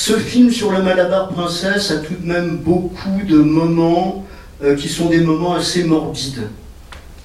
ce 0.06 0.18
film 0.18 0.50
sur 0.50 0.70
le 0.70 0.82
Malabar 0.82 1.30
Princesse 1.30 1.90
a 1.90 1.96
tout 1.96 2.12
de 2.20 2.28
même 2.28 2.58
beaucoup 2.58 3.22
de 3.26 3.38
moments 3.38 4.26
euh, 4.62 4.76
qui 4.76 4.90
sont 4.90 5.08
des 5.08 5.20
moments 5.20 5.54
assez 5.54 5.82
morbides. 5.82 6.42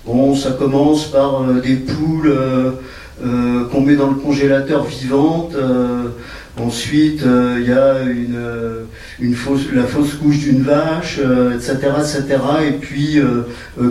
Bon, 0.06 0.34
ça 0.34 0.52
commence 0.52 1.12
par 1.12 1.42
euh, 1.42 1.60
des 1.60 1.76
poules 1.76 2.34
euh, 2.34 3.66
qu'on 3.70 3.82
met 3.82 3.98
dans 3.98 4.08
le 4.08 4.16
congélateur 4.16 4.86
vivantes. 4.86 5.58
ensuite, 6.58 7.22
il 7.58 7.68
y 7.68 7.74
a 7.74 7.96
la 9.74 9.84
fausse 9.84 10.14
couche 10.14 10.40
d'une 10.40 10.62
vache, 10.62 11.20
etc., 11.54 11.76
etc. 11.98 12.24
Et 12.66 12.72
puis, 12.72 13.20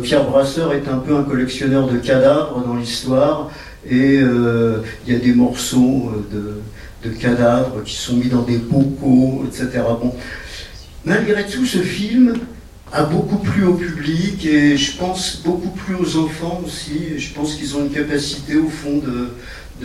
Pierre 0.03 0.24
Brasseur 0.24 0.72
est 0.72 0.88
un 0.88 0.96
peu 0.96 1.14
un 1.14 1.24
collectionneur 1.24 1.88
de 1.88 1.98
cadavres 1.98 2.64
dans 2.66 2.77
l'histoire. 2.77 3.51
Et 3.87 4.14
il 4.14 5.12
y 5.12 5.14
a 5.14 5.18
des 5.18 5.35
morceaux 5.35 6.11
de 6.33 6.55
de 7.05 7.11
cadavres 7.11 7.83
qui 7.85 7.95
sont 7.95 8.17
mis 8.17 8.29
dans 8.29 8.43
des 8.43 8.59
bocaux, 8.59 9.45
etc. 9.47 9.83
Bon. 10.01 10.15
Malgré 11.05 11.47
tout, 11.47 11.65
ce 11.65 11.79
film 11.79 12.35
a 12.93 13.05
beaucoup 13.05 13.39
plu 13.39 13.65
au 13.65 13.75
public 13.75 14.45
et 14.47 14.77
je 14.77 14.97
pense 14.97 15.43
beaucoup 15.45 15.71
plu 15.71 15.95
aux 15.95 16.17
enfants 16.17 16.61
aussi. 16.65 17.19
Je 17.19 17.33
pense 17.35 17.55
qu'ils 17.55 17.77
ont 17.77 17.81
une 17.81 17.91
capacité 17.91 18.57
au 18.57 18.69
fond 18.69 18.99
de, 18.99 19.31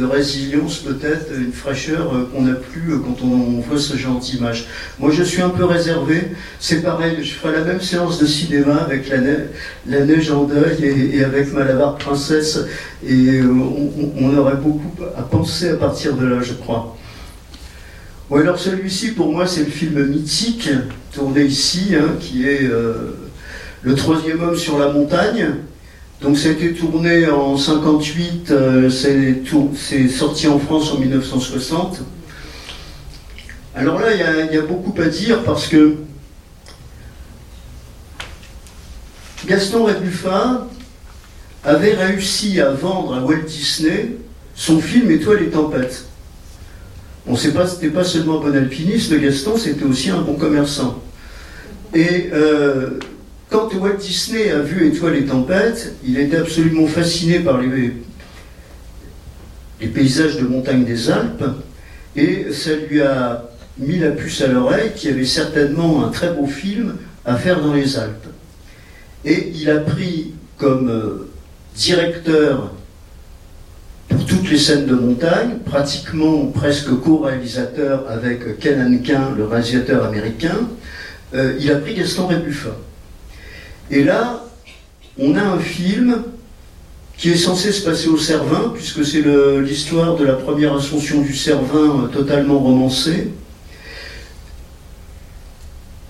résilience 0.03 0.79
peut-être, 0.79 1.27
une 1.37 1.53
fraîcheur 1.53 2.15
euh, 2.15 2.27
qu'on 2.33 2.41
n'a 2.41 2.55
plus 2.55 2.93
euh, 2.93 2.97
quand 2.97 3.23
on, 3.23 3.59
voit 3.59 3.77
ce 3.77 3.95
genre 3.95 4.17
d'image. 4.17 4.65
Moi 4.97 5.11
je 5.11 5.21
suis 5.21 5.41
un 5.43 5.49
peu 5.49 5.65
réservé, 5.65 6.29
c'est 6.59 6.81
pareil, 6.81 7.17
je 7.21 7.31
ferai 7.33 7.53
la 7.59 7.63
même 7.63 7.79
séance 7.79 8.19
de 8.19 8.25
cinéma 8.25 8.77
avec 8.77 9.07
La, 9.07 9.19
neige, 10.05 10.31
en 10.31 10.45
deuil 10.45 11.13
et, 11.13 11.23
avec 11.23 11.53
Malabar 11.53 11.95
Princesse 11.97 12.57
et 13.07 13.39
euh, 13.39 13.53
on 14.19 14.35
aurait 14.35 14.55
beaucoup 14.55 14.95
à 15.15 15.21
penser 15.21 15.69
à 15.69 15.75
partir 15.75 16.15
de 16.15 16.25
là 16.25 16.41
je 16.41 16.53
crois 16.53 16.97
alors 18.31 18.59
celui-ci, 18.59 19.11
pour 19.11 19.31
moi, 19.31 19.45
c'est 19.45 19.65
le 19.65 19.71
film 19.71 20.05
mythique, 20.05 20.69
tourné 21.13 21.43
ici, 21.43 21.93
hein, 21.95 22.15
qui 22.19 22.47
est 22.47 22.63
euh, 22.63 23.15
Le 23.81 23.95
troisième 23.95 24.41
homme 24.41 24.57
sur 24.57 24.79
la 24.79 24.89
montagne. 24.91 25.55
Donc 26.21 26.37
ça 26.37 26.47
a 26.47 26.51
été 26.53 26.73
tourné 26.73 27.27
en 27.27 27.57
58, 27.57 28.51
euh, 28.51 28.89
c'est 28.89 30.07
sorti 30.07 30.47
en 30.47 30.57
France 30.57 30.91
en 30.93 30.99
1960. 30.99 31.99
Alors 33.75 33.99
là, 33.99 34.13
il 34.13 34.55
y, 34.55 34.57
a 34.57 34.61
beaucoup 34.61 34.93
à 35.01 35.07
dire 35.07 35.43
parce 35.43 35.67
que 35.67 35.95
Gaston 39.45 39.83
Rébuffat 39.83 40.67
avait 41.65 41.95
réussi 41.95 42.61
à 42.61 42.69
vendre 42.69 43.15
à 43.15 43.21
Walt 43.21 43.43
Disney 43.45 44.15
son 44.55 44.79
film 44.79 45.11
Étoile 45.11 45.43
et 45.43 45.49
tempête. 45.49 46.05
On 47.25 47.35
sait 47.37 47.53
pas, 47.53 47.67
c'était 47.67 47.89
pas 47.89 48.03
seulement 48.03 48.39
un 48.39 48.49
bon 48.49 48.55
alpiniste, 48.55 49.13
Gaston, 49.17 49.57
c'était 49.57 49.85
aussi 49.85 50.09
un 50.09 50.21
bon 50.21 50.33
commerçant. 50.35 51.01
Et 51.93 52.29
euh, 52.33 52.99
quand 53.49 53.73
Walt 53.75 53.97
Disney 53.97 54.51
a 54.51 54.59
vu 54.59 54.87
Étoiles 54.87 55.15
et 55.15 55.25
tempêtes, 55.25 55.95
il 56.03 56.19
était 56.19 56.37
absolument 56.37 56.87
fasciné 56.87 57.39
par 57.39 57.61
les, 57.61 57.93
les 59.79 59.87
paysages 59.87 60.37
de 60.37 60.45
montagne 60.45 60.83
des 60.83 61.09
Alpes, 61.09 61.45
et 62.15 62.47
ça 62.51 62.71
lui 62.75 63.01
a 63.01 63.49
mis 63.77 63.99
la 63.99 64.11
puce 64.11 64.41
à 64.41 64.47
l'oreille 64.47 64.91
qu'il 64.95 65.11
y 65.11 65.13
avait 65.13 65.25
certainement 65.25 66.05
un 66.05 66.09
très 66.09 66.33
beau 66.33 66.45
film 66.45 66.97
à 67.25 67.37
faire 67.37 67.61
dans 67.61 67.73
les 67.73 67.97
Alpes. 67.97 68.27
Et 69.23 69.51
il 69.55 69.69
a 69.69 69.79
pris 69.79 70.33
comme 70.57 70.89
euh, 70.89 71.29
directeur 71.75 72.73
pour 74.13 74.25
toutes 74.25 74.49
les 74.51 74.57
scènes 74.57 74.85
de 74.85 74.93
montagne, 74.93 75.57
pratiquement 75.65 76.45
presque 76.47 76.89
co-réalisateur 77.01 78.05
avec 78.09 78.59
Ken 78.59 78.79
Ankin, 78.81 79.33
le 79.35 79.45
réalisateur 79.45 80.05
américain, 80.05 80.69
euh, 81.33 81.57
il 81.59 81.71
a 81.71 81.75
pris 81.77 81.95
Gaston 81.95 82.27
Rébuffat. 82.27 82.77
Et 83.89 84.03
là, 84.03 84.43
on 85.17 85.35
a 85.35 85.41
un 85.41 85.57
film 85.57 86.23
qui 87.17 87.31
est 87.31 87.37
censé 87.37 87.71
se 87.71 87.83
passer 87.83 88.07
au 88.07 88.17
Cervin, 88.17 88.71
puisque 88.73 89.03
c'est 89.03 89.23
l'histoire 89.61 90.15
de 90.15 90.25
la 90.25 90.33
première 90.33 90.75
ascension 90.75 91.21
du 91.21 91.35
Cervin 91.35 92.03
euh, 92.03 92.07
totalement 92.07 92.59
romancée, 92.59 93.29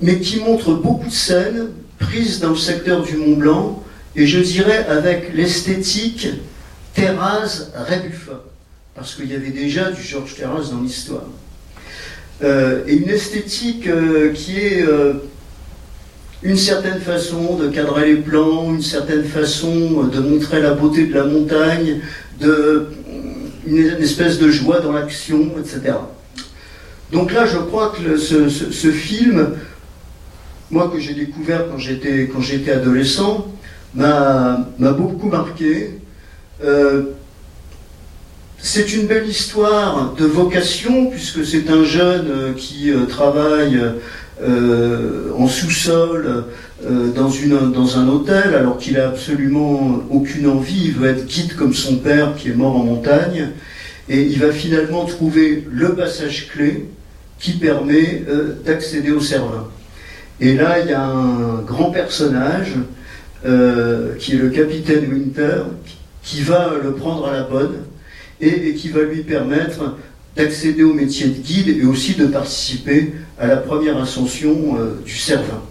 mais 0.02 0.20
qui 0.20 0.40
montre 0.42 0.74
beaucoup 0.74 1.08
de 1.08 1.14
scènes 1.14 1.70
prises 2.00 2.42
dans 2.42 2.50
le 2.50 2.58
secteur 2.58 3.04
du 3.04 3.16
Mont 3.16 3.38
Blanc, 3.38 3.84
et 4.16 4.28
je 4.28 4.40
dirais 4.40 4.86
avec 4.90 5.34
l'esthétique 5.34 6.28
Terraz 6.94 7.72
Rébuffat, 7.76 8.44
parce 8.96 9.16
qu'il 9.16 9.32
y 9.32 9.36
avait 9.36 9.50
déjà 9.50 9.92
du 9.92 10.02
Georges 10.02 10.36
Terraz 10.36 10.70
dans 10.72 10.82
l'histoire. 10.82 11.26
Euh, 12.44 12.84
et 12.88 12.96
une 12.96 13.10
esthétique 13.10 13.88
euh, 13.88 14.34
qui 14.34 14.58
est 14.60 14.86
euh, 14.86 15.14
une 16.42 16.58
certaine 16.58 17.00
façon 17.00 17.56
de 17.56 17.70
cadrer 17.70 18.14
les 18.14 18.22
plans, 18.22 18.74
une 18.74 18.82
certaine 18.82 19.24
façon 19.24 20.04
de 20.04 20.20
montrer 20.20 20.62
la 20.62 20.74
beauté 20.74 21.06
de 21.06 21.14
la 21.14 21.26
montagne, 21.26 22.02
de, 22.42 22.88
une, 23.66 23.78
espèce 24.02 24.40
de 24.40 24.50
joie 24.50 24.82
dans 24.82 24.92
l'action, 24.92 25.52
etc. 25.60 25.96
Donc 27.12 27.32
là, 27.32 27.46
je 27.46 27.58
crois 27.58 27.94
que 27.96 28.18
ce, 28.18 28.92
film, 28.92 29.52
moi 30.70 30.92
que 30.94 31.00
j'ai 31.00 31.14
découvert 31.14 31.66
quand 31.70 31.78
j'étais 31.78 32.72
adolescent, 32.72 33.48
m'a 33.96 34.66
beaucoup 34.80 35.30
marqué 35.30 35.92
euh, 36.64 37.04
c'est 38.58 38.94
une 38.94 39.08
belle 39.08 39.28
histoire 39.28 40.14
de 40.18 40.26
vocation, 40.26 41.08
puisque 41.08 41.46
c'est 41.46 41.70
un 41.70 41.84
jeune 41.84 42.28
euh, 42.30 42.54
qui 42.54 42.92
euh, 42.92 43.06
travaille 43.06 43.80
en 45.38 45.48
sous-sol 45.48 46.46
dans, 46.84 47.30
dans 47.68 47.98
un 47.98 48.08
hôtel, 48.10 48.56
alors 48.56 48.78
qu'il 48.78 49.00
a 49.00 49.08
absolument 49.08 50.02
aucune 50.10 50.48
envie, 50.48 50.86
il 50.86 50.94
veut 50.94 51.08
être 51.08 51.26
guide 51.28 51.56
comme 51.56 51.74
son 51.74 51.98
père 51.98 52.36
qui 52.36 52.50
est 52.50 52.56
mort 52.56 52.76
en 52.76 52.84
montagne, 52.84 53.52
et 54.10 54.22
il 54.24 54.40
va 54.40 54.52
finalement 54.52 55.06
trouver 55.06 55.66
le 55.72 55.94
passage 55.94 56.50
clé 56.50 56.90
qui 57.40 57.54
permet 57.54 58.26
d'accéder 58.66 59.12
au 59.12 59.22
Cervin. 59.22 59.68
Et 60.42 60.56
là, 60.56 60.80
il 60.80 60.90
y 60.90 60.94
a 60.94 61.06
un 61.06 61.62
grand 61.62 61.92
personnage 61.92 62.74
qui 64.20 64.34
est 64.34 64.40
le 64.40 64.50
capitaine 64.50 65.06
Winter, 65.14 65.62
va 66.42 66.74
le 66.82 66.94
prendre 66.94 67.28
à 67.28 67.34
la 67.34 67.44
bonne 67.44 67.84
et, 68.40 68.74
qui 68.74 68.90
va 68.90 69.02
lui 69.04 69.24
permettre 69.24 69.98
d'accéder 70.36 70.84
au 70.84 70.94
métier 70.94 71.28
de 71.28 71.40
guide 71.40 71.70
et 71.70 71.86
aussi 71.86 72.16
de 72.16 72.26
participer 72.26 73.14
à 73.40 73.48
la 73.48 73.58
première 73.58 73.98
ascension 73.98 74.78
euh, 74.78 75.02
du 75.06 75.16
Cervin. 75.16 75.62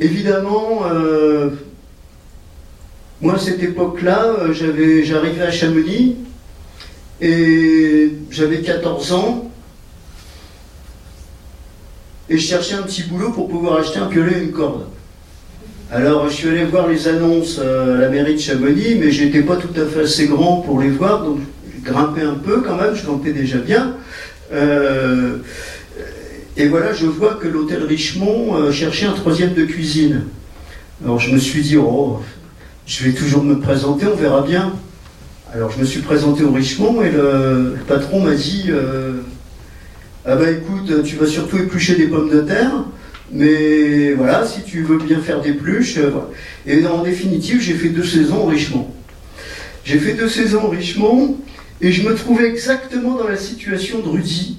Évidemment, 0.00 0.84
euh, 0.86 1.50
moi 3.20 3.34
à 3.34 3.38
cette 3.38 3.62
époque-là, 3.62 4.24
euh, 4.24 4.52
j'arrivais 5.02 5.42
à 5.42 5.50
Chamonix 5.50 6.16
et 7.20 8.12
j'avais 8.30 8.60
14 8.60 9.12
ans 9.12 9.50
et 12.28 12.38
je 12.38 12.46
cherchais 12.46 12.74
un 12.74 12.82
petit 12.82 13.02
boulot 13.02 13.30
pour 13.30 13.48
pouvoir 13.48 13.78
acheter 13.78 13.98
un 13.98 14.06
piolet 14.06 14.38
et 14.38 14.42
une 14.44 14.52
corde. 14.52 14.86
Alors 15.92 16.28
je 16.28 16.34
suis 16.34 16.48
allé 16.48 16.64
voir 16.64 16.88
les 16.88 17.08
annonces 17.08 17.58
à 17.58 17.86
la 17.98 18.08
mairie 18.08 18.34
de 18.34 18.40
Chamonix, 18.40 18.96
mais 18.98 19.10
j'étais 19.10 19.42
pas 19.42 19.56
tout 19.56 19.68
à 19.80 19.84
fait 19.84 20.00
assez 20.00 20.26
grand 20.26 20.56
pour 20.62 20.80
les 20.80 20.88
voir, 20.88 21.22
donc 21.22 21.40
j'ai 21.72 21.82
grimpé 21.82 22.22
un 22.22 22.34
peu 22.34 22.62
quand 22.62 22.76
même, 22.76 22.94
je 22.94 23.04
grimpais 23.04 23.32
déjà 23.32 23.58
bien. 23.58 23.94
Euh, 24.52 25.36
et 26.56 26.68
voilà, 26.68 26.94
je 26.94 27.06
vois 27.06 27.34
que 27.34 27.46
l'hôtel 27.46 27.82
Richemont 27.84 28.56
euh, 28.56 28.72
cherchait 28.72 29.06
un 29.06 29.12
troisième 29.12 29.52
de 29.52 29.64
cuisine. 29.64 30.22
Alors 31.04 31.18
je 31.18 31.32
me 31.32 31.38
suis 31.38 31.60
dit, 31.60 31.76
oh, 31.76 32.20
je 32.86 33.04
vais 33.04 33.12
toujours 33.12 33.44
me 33.44 33.60
présenter, 33.60 34.06
on 34.06 34.16
verra 34.16 34.42
bien. 34.42 34.72
Alors 35.52 35.70
je 35.70 35.78
me 35.78 35.84
suis 35.84 36.00
présenté 36.00 36.44
au 36.44 36.52
Richemont 36.52 37.02
et 37.02 37.10
le, 37.10 37.76
patron 37.86 38.20
m'a 38.20 38.34
dit, 38.34 38.64
euh, 38.70 39.20
ah 40.24 40.36
bah 40.36 40.50
écoute, 40.50 41.02
tu 41.04 41.16
vas 41.16 41.26
surtout 41.26 41.58
éplucher 41.58 41.96
des 41.96 42.06
pommes 42.06 42.30
de 42.30 42.40
terre, 42.40 42.72
mais 43.34 44.12
voilà, 44.12 44.46
si 44.46 44.62
tu 44.62 44.82
veux 44.82 44.98
bien 44.98 45.20
faire 45.20 45.40
des 45.40 45.52
pluches. 45.52 45.98
Et 46.66 46.86
en 46.86 47.02
définitive, 47.02 47.60
j'ai 47.60 47.74
fait 47.74 47.88
deux 47.88 48.04
saisons 48.04 48.44
au 48.44 48.46
Richemont. 48.46 48.88
J'ai 49.84 49.98
fait 49.98 50.14
deux 50.14 50.28
saisons 50.28 50.64
au 50.64 50.68
Richemont 50.68 51.36
et 51.80 51.90
je 51.90 52.08
me 52.08 52.14
trouvais 52.14 52.48
exactement 52.48 53.16
dans 53.16 53.26
la 53.26 53.36
situation 53.36 53.98
de 53.98 54.08
Rudy. 54.08 54.58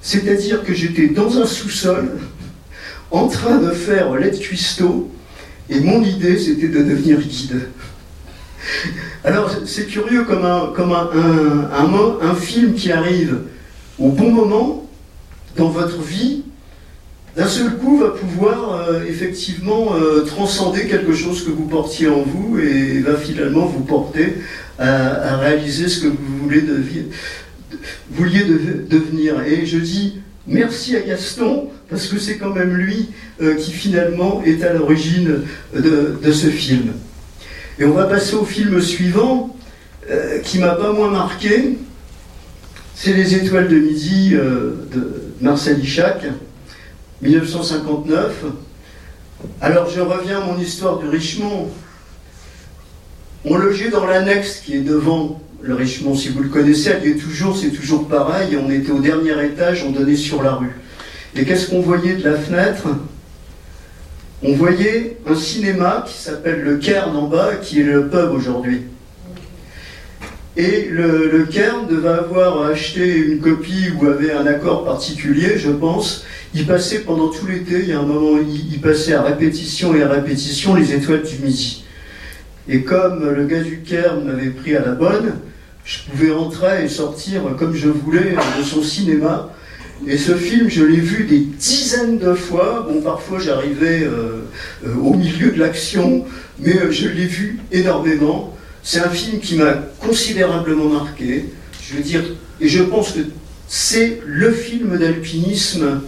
C'est-à-dire 0.00 0.62
que 0.62 0.72
j'étais 0.72 1.08
dans 1.08 1.36
un 1.38 1.46
sous-sol, 1.46 2.16
en 3.10 3.26
train 3.26 3.58
de 3.58 3.70
faire 3.72 4.14
l'aide 4.14 4.38
cuistot, 4.38 5.10
et 5.68 5.80
mon 5.80 6.02
idée 6.04 6.38
c'était 6.38 6.68
de 6.68 6.82
devenir 6.82 7.20
guide. 7.20 7.68
Alors 9.24 9.50
c'est 9.66 9.86
curieux 9.86 10.24
comme 10.24 10.44
un, 10.44 10.72
un, 12.22 12.34
film 12.36 12.74
qui 12.74 12.92
arrive 12.92 13.40
au 13.98 14.10
bon 14.10 14.30
moment 14.30 14.88
dans 15.56 15.70
votre 15.70 16.02
vie, 16.02 16.44
d'un 17.36 17.48
seul 17.48 17.76
coup 17.76 17.98
va 17.98 18.10
pouvoir 18.10 18.88
euh, 18.88 19.04
effectivement 19.08 19.94
euh, 19.94 20.22
transcender 20.22 20.86
quelque 20.86 21.12
chose 21.14 21.44
que 21.44 21.50
vous 21.50 21.66
portiez 21.66 22.08
en 22.08 22.22
vous 22.22 22.58
et 22.58 23.00
va 23.00 23.16
finalement 23.16 23.66
vous 23.66 23.82
porter 23.82 24.34
à, 24.78 25.36
réaliser 25.36 25.88
ce 25.88 26.00
que 26.00 26.08
vous 26.08 26.38
vouliez 26.42 26.62
devenir. 28.42 29.42
Et 29.42 29.66
je 29.66 29.78
dis 29.78 30.20
merci 30.46 30.96
à 30.96 31.00
Gaston, 31.00 31.68
parce 31.90 32.06
que 32.06 32.18
c'est 32.18 32.38
quand 32.38 32.52
même 32.52 32.74
lui 32.74 33.10
euh, 33.40 33.54
qui 33.54 33.72
finalement 33.72 34.42
est 34.44 34.62
à 34.62 34.72
l'origine 34.72 35.40
de, 35.74 36.32
ce 36.32 36.46
film. 36.48 36.92
Et 37.78 37.84
on 37.84 37.92
va 37.92 38.04
passer 38.04 38.34
au 38.34 38.44
film 38.44 38.80
suivant, 38.80 39.50
qui 40.44 40.58
m'a 40.58 40.74
pas 40.74 40.92
moins 40.92 41.10
marqué. 41.10 41.78
C'est 42.94 43.14
Les 43.14 43.34
Étoiles 43.34 43.68
de 43.68 43.78
Midi 43.78 44.30
de 44.32 45.32
Marcel 45.40 45.80
Ichac, 45.80 46.26
1959. 47.24 48.44
Alors 49.60 49.88
je 49.88 50.00
reviens 50.00 50.42
à 50.42 50.44
mon 50.44 50.58
histoire 50.58 50.98
du 50.98 51.08
Richemont. 51.08 51.70
On 53.46 53.56
logeait 53.56 53.90
dans 53.90 54.06
l'annexe 54.06 54.60
qui 54.60 54.74
est 54.74 54.80
devant 54.80 55.40
le 55.60 55.74
Richemont, 55.74 56.14
si 56.14 56.28
vous 56.28 56.42
le 56.42 56.50
connaissez, 56.50 56.90
est 56.90 57.18
toujours, 57.18 57.56
c'est 57.56 57.70
toujours 57.70 58.06
pareil. 58.06 58.58
On 58.62 58.70
était 58.70 58.92
au 58.92 59.00
dernier 59.00 59.32
étage, 59.44 59.82
on 59.86 59.90
donnait 59.90 60.16
sur 60.16 60.42
la 60.42 60.52
rue. 60.52 60.72
Et 61.34 61.44
qu'est-ce 61.44 61.70
qu'on 61.70 61.80
voyait 61.80 62.16
de 62.16 62.28
la 62.28 62.36
fenêtre? 62.36 62.86
On 64.42 64.52
voyait 64.54 65.16
un 65.26 65.34
cinéma 65.34 66.04
qui 66.06 66.22
s'appelle 66.22 66.60
le 66.60 66.76
Cairn 66.76 67.16
en 67.16 67.26
bas, 67.28 67.56
qui 67.56 67.80
est 67.80 67.84
le 67.84 68.08
pub 68.08 68.32
aujourd'hui. 68.32 68.82
Et 70.56 70.88
le, 70.88 71.30
le, 71.30 71.44
Cairn 71.46 71.88
devait 71.88 72.08
avoir 72.08 72.62
acheté 72.62 73.16
une 73.16 73.40
copie 73.40 73.90
ou 73.98 74.06
avait 74.06 74.32
un 74.32 74.46
accord 74.46 74.84
particulier, 74.84 75.58
je 75.58 75.70
pense. 75.70 76.24
Il 76.54 76.64
passait 76.66 77.00
pendant 77.00 77.28
tout 77.28 77.46
l'été, 77.46 77.80
il 77.80 77.88
y 77.88 77.92
a 77.92 77.98
un 77.98 78.06
moment, 78.06 78.38
il, 78.38 78.80
passait 78.80 79.14
à 79.14 79.22
répétition 79.22 79.96
et 79.96 80.02
à 80.04 80.08
répétition 80.08 80.76
les 80.76 80.92
étoiles 80.92 81.22
du 81.22 81.44
midi. 81.44 81.84
Et 82.68 82.82
comme 82.82 83.28
le 83.28 83.44
gars 83.46 83.62
du 83.62 83.80
Cairn 83.80 84.24
m'avait 84.24 84.50
pris 84.50 84.76
à 84.76 84.84
la 84.84 84.92
bonne, 84.92 85.32
je 85.84 85.98
pouvais 86.08 86.30
entrer 86.30 86.84
et 86.84 86.88
sortir 86.88 87.42
comme 87.58 87.74
je 87.74 87.88
voulais 87.88 88.36
de 88.58 88.62
son 88.62 88.82
cinéma. 88.82 89.50
Et 90.06 90.18
ce 90.18 90.34
film, 90.34 90.68
je 90.68 90.84
l'ai 90.84 91.00
vu 91.00 91.24
des 91.24 91.40
dizaines 91.40 92.18
de 92.18 92.34
fois. 92.34 92.86
Bon, 92.88 93.00
parfois 93.00 93.38
j'arrivais 93.38 94.02
euh, 94.02 94.44
euh, 94.86 94.94
au 95.02 95.14
milieu 95.14 95.50
de 95.50 95.58
l'action, 95.58 96.24
mais 96.60 96.76
euh, 96.76 96.90
je 96.90 97.08
l'ai 97.08 97.26
vu 97.26 97.58
énormément. 97.72 98.53
C'est 98.84 99.00
un 99.00 99.08
film 99.08 99.40
qui 99.40 99.56
m'a 99.56 99.72
considérablement 100.00 100.88
marqué. 100.88 101.46
Je 101.82 101.96
veux 101.96 102.02
dire, 102.02 102.22
et 102.60 102.68
je 102.68 102.82
pense 102.82 103.12
que 103.12 103.20
c'est 103.66 104.20
le 104.24 104.52
film 104.52 104.96
d'alpinisme 104.98 106.02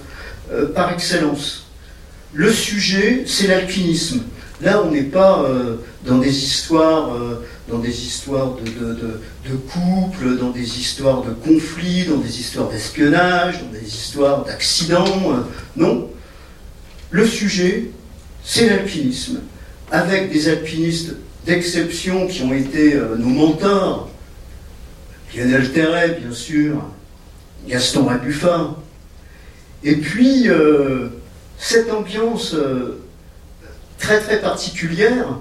par 0.74 0.92
excellence. 0.92 1.66
Le 2.34 2.52
sujet, 2.52 3.24
c'est 3.26 3.48
l'alpinisme. 3.48 4.22
Là, 4.60 4.82
on 4.84 4.90
n'est 4.90 5.02
pas 5.02 5.44
dans 6.04 6.18
des 6.18 6.44
histoires 6.44 7.10
dans 7.68 7.78
des 7.78 8.04
histoires 8.04 8.54
de, 8.54 8.94
de, 8.94 9.56
couple, 9.56 10.36
dans 10.38 10.50
des 10.50 10.78
histoires 10.78 11.22
de 11.22 11.30
conflits, 11.32 12.04
dans 12.04 12.18
des 12.18 12.40
histoires 12.40 12.68
d'espionnage, 12.68 13.60
dans 13.60 13.78
des 13.78 13.86
histoires 13.86 14.44
d'accidents. 14.44 15.32
Euh, 15.32 15.42
non. 15.76 16.08
Le 17.10 17.26
sujet, 17.26 17.90
c'est 18.44 18.68
l'alpinisme, 18.68 19.40
avec 19.90 20.32
des 20.32 20.48
alpinistes 20.48 21.14
d'exception 21.46 22.26
qui 22.26 22.42
ont 22.42 22.52
été 22.52 22.94
euh, 22.94 23.16
nos 23.16 23.28
mentors. 23.28 24.10
Lionel 25.34 25.72
Terret, 25.72 26.18
bien 26.20 26.32
sûr, 26.32 26.84
Gaston 27.68 28.04
Rabuffin. 28.04 28.76
Et 29.84 29.96
puis, 29.96 30.48
euh, 30.48 31.08
cette 31.58 31.90
ambiance 31.92 32.54
très 33.98 34.20
très 34.20 34.40
particulière 34.40 35.38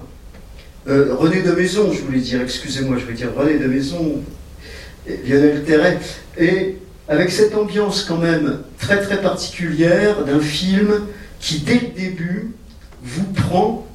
euh, 0.88 1.14
René 1.14 1.42
de 1.42 1.50
Maison, 1.50 1.92
je 1.92 2.00
voulais 2.00 2.20
dire, 2.20 2.40
excusez-moi, 2.42 2.96
je 2.98 3.04
voulais 3.04 3.16
dire 3.16 3.34
René 3.36 3.58
de 3.58 3.66
Maison, 3.66 4.22
Lionel 5.06 5.64
Terret, 5.64 5.98
et 6.38 6.76
avec 7.08 7.30
cette 7.30 7.54
ambiance 7.54 8.04
quand 8.04 8.18
même 8.18 8.60
très 8.78 9.00
très 9.00 9.20
particulière 9.20 10.24
d'un 10.24 10.40
film 10.40 11.06
qui 11.40 11.60
dès 11.60 11.80
le 11.80 11.88
début 11.88 12.52
vous 13.02 13.24
prend 13.32 13.85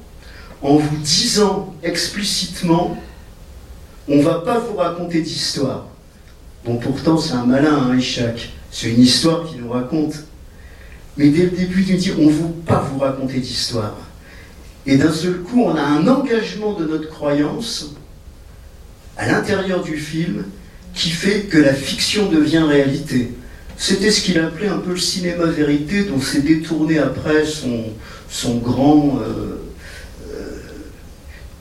en 0.62 0.76
vous 0.76 0.96
disant 0.98 1.74
explicitement 1.82 2.96
on 4.08 4.20
va 4.20 4.40
pas 4.40 4.58
vous 4.58 4.76
raconter 4.76 5.20
d'histoire. 5.20 5.86
Bon 6.64 6.76
pourtant 6.76 7.18
c'est 7.18 7.34
un 7.34 7.46
malin, 7.46 7.88
hein, 7.90 7.96
Ishak. 7.96 8.50
C'est 8.70 8.90
une 8.90 9.00
histoire 9.00 9.48
qu'il 9.48 9.60
nous 9.60 9.70
raconte. 9.70 10.14
Mais 11.16 11.28
dès 11.28 11.44
le 11.44 11.50
début, 11.50 11.84
il 11.86 11.92
nous 11.92 11.98
dit 11.98 12.12
on 12.18 12.26
ne 12.26 12.32
va 12.32 12.48
pas 12.66 12.88
vous 12.90 12.98
raconter 12.98 13.38
d'histoire. 13.38 13.96
Et 14.86 14.96
d'un 14.96 15.12
seul 15.12 15.40
coup, 15.40 15.62
on 15.62 15.76
a 15.76 15.82
un 15.82 16.08
engagement 16.08 16.72
de 16.72 16.86
notre 16.86 17.08
croyance 17.08 17.94
à 19.16 19.26
l'intérieur 19.30 19.82
du 19.82 19.96
film 19.96 20.44
qui 20.94 21.10
fait 21.10 21.42
que 21.42 21.58
la 21.58 21.74
fiction 21.74 22.28
devient 22.28 22.64
réalité. 22.68 23.32
C'était 23.76 24.10
ce 24.10 24.20
qu'il 24.20 24.38
appelait 24.38 24.68
un 24.68 24.78
peu 24.78 24.90
le 24.90 24.98
cinéma 24.98 25.46
vérité, 25.46 26.04
dont 26.04 26.20
s'est 26.20 26.42
détourné 26.42 26.98
après 26.98 27.44
son, 27.44 28.56
grand, 28.58 29.18
euh, 29.20 29.61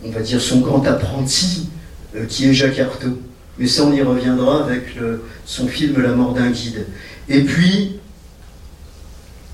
on 0.04 0.12
va 0.12 0.22
dire 0.22 0.42
son 0.42 0.60
grand 0.60 0.86
apprenti, 0.86 1.70
euh, 2.16 2.26
qui 2.26 2.50
est 2.50 2.54
Jacques 2.54 2.80
Artaud. 2.80 3.20
Mais 3.58 3.68
ça, 3.68 3.84
on 3.84 3.94
y 3.94 4.02
reviendra 4.02 4.64
avec 4.64 4.96
son 5.46 5.68
film 5.68 6.02
La 6.02 6.14
mort 6.14 6.34
d'un 6.34 6.50
guide. 6.50 6.88
Et 7.30 7.42
puis, 7.42 8.00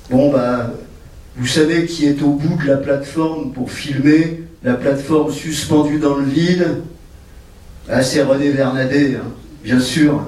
bon, 0.10 0.32
bah, 0.32 0.74
vous 1.36 1.48
savez 1.48 1.86
qui 1.86 2.06
est 2.06 2.22
au 2.22 2.32
bout 2.32 2.58
de 2.62 2.68
la 2.68 2.78
plateforme 2.78 3.52
pour 3.52 3.72
filmer 3.72 4.44
la 4.64 4.74
plateforme 4.74 5.32
suspendue 5.32 6.00
dans 6.00 6.16
le 6.16 6.26
vide? 6.26 6.84
Ah, 7.90 8.02
C'est 8.02 8.22
René 8.24 8.50
Vernadet, 8.52 9.16
hein, 9.16 9.32
bien 9.64 9.80
sûr. 9.80 10.28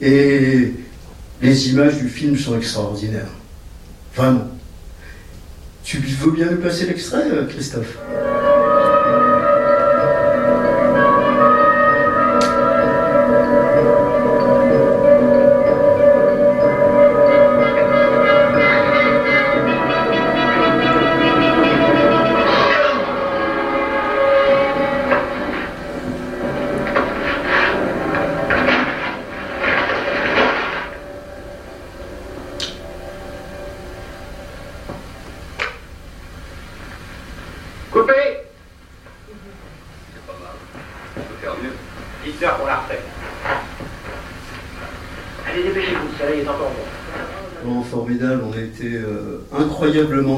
Et 0.00 0.72
les 1.40 1.70
images 1.70 1.96
du 1.96 2.08
film 2.08 2.36
sont 2.36 2.56
extraordinaires. 2.56 3.30
Vraiment. 4.16 4.48
Tu 5.84 5.98
veux 5.98 6.32
bien 6.32 6.50
nous 6.50 6.58
passer 6.58 6.86
l'extrait, 6.86 7.30
euh, 7.30 7.46
Christophe? 7.46 7.98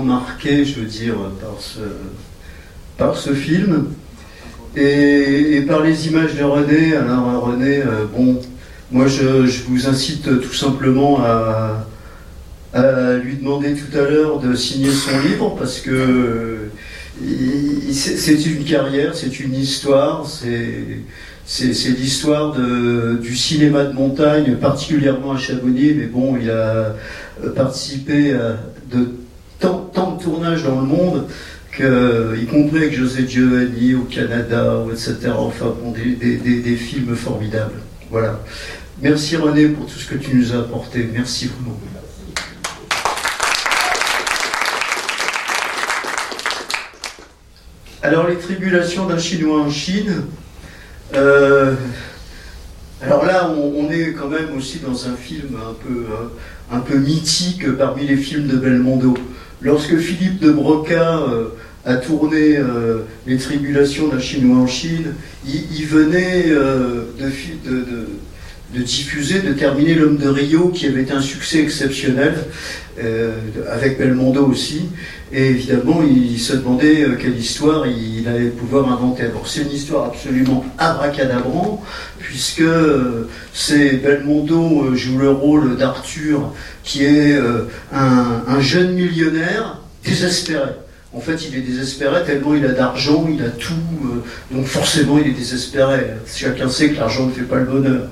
Marqués, 0.05 0.65
je 0.65 0.81
veux 0.81 0.87
dire, 0.87 1.15
par 1.41 1.61
ce, 1.61 1.81
par 2.97 3.17
ce 3.17 3.33
film 3.33 3.87
et, 4.77 5.63
par 5.67 5.83
les 5.83 6.09
images 6.09 6.35
de 6.35 6.45
René. 6.45 6.97
Alors, 6.97 7.47
René, 7.47 7.79
euh, 7.79 8.07
bon, 8.17 8.41
moi 8.91 9.07
je, 9.07 9.47
je, 9.47 9.63
vous 9.65 9.89
incite 9.89 10.41
tout 10.41 10.55
simplement 10.55 11.21
à, 11.23 11.87
lui 13.23 13.37
demander 13.37 13.75
tout 13.75 13.97
à 13.97 14.03
l'heure 14.03 14.41
de 14.41 14.57
signer 14.57 14.91
son 14.91 15.17
livre 15.21 15.55
parce 15.57 15.79
que 15.79 16.71
c'est 17.93 18.47
une 18.47 18.65
carrière, 18.65 19.15
c'est 19.15 19.39
une 19.39 19.55
histoire, 19.55 20.27
c'est 20.27 21.89
l'histoire 21.97 22.57
du 23.21 23.37
cinéma 23.37 23.85
de 23.85 23.93
montagne, 23.93 24.57
particulièrement 24.57 25.33
à 25.35 25.39
Chamonix, 25.39 25.95
mais 25.95 26.07
bon, 26.07 26.37
il 26.37 26.51
a 26.51 26.97
participé 27.55 28.37
que, 31.77 32.37
y 32.41 32.47
compris 32.47 32.79
avec 32.79 32.95
José 32.95 33.27
Giovanni 33.29 33.95
au 33.95 34.05
Canada, 34.05 34.85
etc. 34.91 35.33
Enfin, 35.37 35.75
des, 35.95 36.77
films 36.77 37.15
formidables. 37.17 37.81
Voilà. 38.11 38.41
Merci 39.03 39.37
René 39.37 39.69
pour 39.69 39.87
tout 39.87 39.99
ce 39.99 40.09
que 40.09 40.15
tu 40.15 40.37
nous 40.37 40.53
as 40.55 40.59
apporté. 40.59 41.09
Merci 41.13 41.49
vraiment. 41.49 41.79
Alors 48.03 48.29
les 48.29 48.37
tribulations 48.37 49.07
d'un 49.07 49.19
Chinois 49.19 49.63
en 49.63 49.71
Chine, 49.71 50.25
euh, 51.15 51.75
alors 53.01 53.25
là 53.25 53.51
on, 53.51 53.91
est 53.91 54.13
quand 54.13 54.29
même 54.29 54.55
aussi 54.55 54.81
dans 54.81 55.09
un 55.09 55.17
film 55.17 55.57
un 55.57 55.73
peu, 55.73 56.05
un 56.71 56.81
peu 56.81 56.99
mythique 56.99 57.67
parmi 57.79 58.07
les 58.07 58.19
films 58.19 58.47
de 58.47 58.57
Belmondo. 58.57 59.15
Lorsque 59.63 59.97
Philippe 59.97 60.39
de 60.41 60.53
Broca 60.53 61.21
euh, 61.21 61.49
a 61.85 61.97
tourné 61.97 62.57
euh, 62.57 63.03
les 63.27 63.37
tribulations 63.37 64.09
d'un 64.09 64.21
Chinois 64.21 64.59
en 64.59 64.67
Chine, 64.67 65.15
il, 65.47 65.87
venait 65.87 66.45
de, 66.49 67.29
de, 68.75 68.83
diffuser, 68.83 69.41
de 69.41 69.53
terminer 69.53 69.95
L'homme 69.95 70.17
de 70.17 70.29
Rio, 70.29 70.69
qui 70.69 70.87
avait 70.87 71.11
un 71.13 71.21
succès 71.21 71.61
exceptionnel, 71.61 72.35
avec 73.69 73.99
Belmondo 73.99 74.47
aussi. 74.47 74.89
Et 75.37 75.51
évidemment, 75.51 76.01
il 76.09 76.39
se 76.39 76.53
demandait 76.53 77.03
euh, 77.03 77.17
quelle 77.21 77.37
histoire 77.37 77.89
il 77.89 78.29
allait 78.29 78.51
pouvoir 78.51 78.93
inventer. 78.93 79.25
Alors, 79.25 79.49
c'est 79.49 79.63
une 79.63 79.73
histoire 79.73 80.05
absolument 80.07 80.65
abracadabrant, 80.79 81.83
puisque 82.21 82.61
euh, 82.61 83.29
c'est 83.53 83.97
Belmondo 83.97 84.85
euh, 84.85 84.95
joue 84.95 85.19
le 85.19 85.31
rôle 85.31 85.77
d'Arthur, 85.77 86.53
qui 86.85 87.05
est 87.05 87.37
un, 87.93 88.61
jeune 88.61 88.95
millionnaire 88.95 89.81
désespéré. 90.05 90.71
En 91.15 91.21
fait, 91.21 91.47
il 91.49 91.57
est 91.57 91.61
désespéré 91.61 92.25
tellement 92.25 92.55
il 92.55 92.65
a 92.65 92.73
d'argent, 92.73 93.29
il 93.33 93.43
a 93.45 93.51
tout, 93.51 93.75
donc 94.51 94.67
forcément 94.67 95.19
il 95.19 95.29
est 95.29 95.39
désespéré. 95.39 96.07
Chacun 96.27 96.69
sait 96.69 96.91
que 96.91 96.97
l'argent 96.97 97.27
ne 97.27 97.33
fait 97.33 97.43
pas 97.43 97.59
le 97.59 97.67
bonheur. 97.67 98.09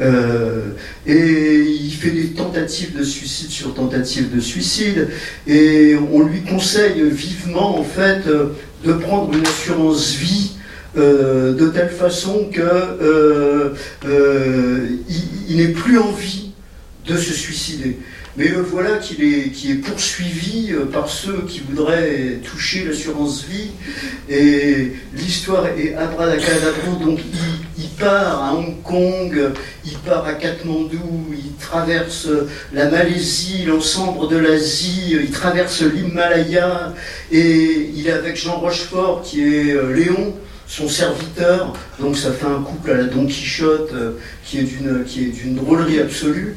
Euh, 0.00 0.60
et 1.06 1.60
il 1.60 1.90
fait 1.90 2.10
des 2.10 2.28
tentatives 2.28 2.96
de 2.96 3.02
suicide 3.02 3.50
sur 3.50 3.74
tentatives 3.74 4.34
de 4.34 4.40
suicide. 4.40 5.08
Et 5.46 5.96
on 6.12 6.22
lui 6.22 6.42
conseille 6.42 7.02
vivement, 7.10 7.78
en 7.78 7.84
fait, 7.84 8.26
euh, 8.26 8.50
de 8.84 8.92
prendre 8.92 9.34
une 9.34 9.46
assurance 9.46 10.14
vie 10.14 10.52
euh, 10.96 11.54
de 11.54 11.68
telle 11.68 11.90
façon 11.90 12.48
que 12.52 13.74
il, 15.48 15.56
n'ait 15.56 15.68
plus 15.68 15.98
envie 15.98 16.52
de 17.06 17.16
se 17.16 17.32
suicider. 17.32 17.98
Mais 18.38 18.46
le 18.46 18.60
voilà 18.60 18.98
qui 18.98 19.16
est 19.72 19.82
poursuivi 19.82 20.72
euh, 20.72 20.84
par 20.84 21.08
ceux 21.08 21.42
qui 21.48 21.58
voudraient 21.58 22.38
toucher 22.44 22.84
l'assurance 22.84 23.44
vie. 23.44 23.72
Et 24.28 24.92
l'histoire 25.12 25.66
est 25.66 25.96
abracadabrante. 25.96 27.04
Donc 27.04 27.18
il, 27.18 27.82
il, 27.82 27.88
part 27.98 28.44
à 28.44 28.54
Hong 28.54 28.80
Kong, 28.84 29.50
il 29.84 29.98
part 29.98 30.24
à 30.24 30.34
Katmandou, 30.34 31.26
il 31.32 31.56
traverse 31.60 32.28
la 32.72 32.88
Malaisie, 32.88 33.64
l'ensemble 33.66 34.28
de 34.28 34.36
l'Asie, 34.36 35.16
il 35.20 35.32
traverse 35.32 35.82
l'Himalaya. 35.82 36.94
Et 37.32 37.90
il 37.92 38.06
est 38.06 38.12
avec 38.12 38.36
Jean 38.36 38.60
Rochefort, 38.60 39.22
qui 39.22 39.42
est 39.42 39.72
euh, 39.72 39.92
Léon 39.92 40.32
son 40.68 40.86
serviteur, 40.86 41.72
donc 41.98 42.16
ça 42.16 42.30
fait 42.30 42.46
un 42.46 42.60
couple 42.60 42.90
à 42.90 42.98
la 42.98 43.04
Don 43.04 43.26
Quichotte 43.26 43.90
euh, 43.94 44.12
qui 44.44 44.58
est 44.58 44.62
d'une 44.62 45.54
drôlerie 45.54 45.98
absolue. 45.98 46.56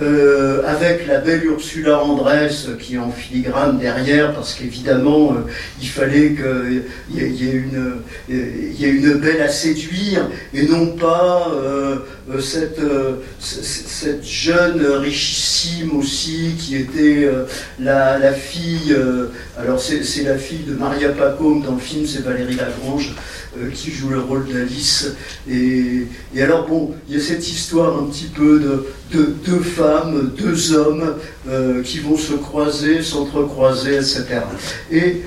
Euh, 0.00 0.62
avec 0.66 1.06
la 1.06 1.18
belle 1.18 1.44
Ursula 1.44 2.02
Andress 2.02 2.68
qui 2.78 2.94
est 2.94 2.98
en 2.98 3.10
filigrane 3.10 3.78
derrière, 3.78 4.32
parce 4.32 4.54
qu'évidemment, 4.54 5.32
euh, 5.32 5.50
il 5.82 5.88
fallait 5.88 6.34
qu'il 6.34 6.84
y, 7.10 7.18
y, 7.18 7.48
ait 7.48 8.86
ait 8.88 8.90
une 8.90 9.14
belle 9.14 9.42
à 9.42 9.48
séduire, 9.48 10.26
et 10.54 10.62
non 10.62 10.86
pas 10.96 11.52
euh, 11.52 11.96
cette, 12.40 12.80
cette 13.40 14.24
jeune 14.24 14.86
richissime 14.86 15.94
aussi, 15.98 16.54
qui 16.58 16.76
était 16.76 17.28
la, 17.78 18.18
la, 18.18 18.32
fille, 18.32 18.96
alors 19.58 19.80
c'est 19.80 20.22
la 20.22 20.38
fille 20.38 20.64
de 20.66 20.74
Maria 20.74 21.10
Pacôme 21.10 21.62
dans 21.62 21.74
le 21.74 21.80
film, 21.80 22.06
c'est 22.06 22.22
Valérie 22.22 22.56
Lagrange, 22.56 23.14
qui 23.74 23.90
joue 23.90 24.10
le 24.10 24.20
rôle 24.20 24.46
d'Alice. 24.46 25.12
Et, 25.48 26.06
alors, 26.38 26.66
bon, 26.66 26.94
il 27.08 27.16
y 27.16 27.20
a 27.20 27.22
cette 27.22 27.48
histoire 27.48 27.98
un 27.98 28.04
petit 28.04 28.26
peu 28.26 28.60
de, 28.60 29.18
de 29.18 29.24
deux 29.44 29.60
femmes, 29.60 30.32
deux 30.36 30.72
hommes 30.72 31.16
euh, 31.48 31.82
qui 31.82 31.98
vont 31.98 32.16
se 32.16 32.34
croiser, 32.34 33.02
s'entrecroiser, 33.02 33.96
etc. 33.96 34.24
Et 34.90 35.22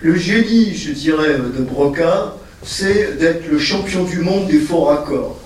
le 0.00 0.16
génie, 0.16 0.74
je 0.74 0.92
dirais, 0.92 1.38
de 1.38 1.62
Broca, 1.62 2.36
c'est 2.64 3.18
d'être 3.18 3.48
le 3.50 3.58
champion 3.58 4.04
du 4.04 4.18
monde 4.18 4.48
des 4.48 4.58
faux 4.58 4.82
raccords. 4.82 5.38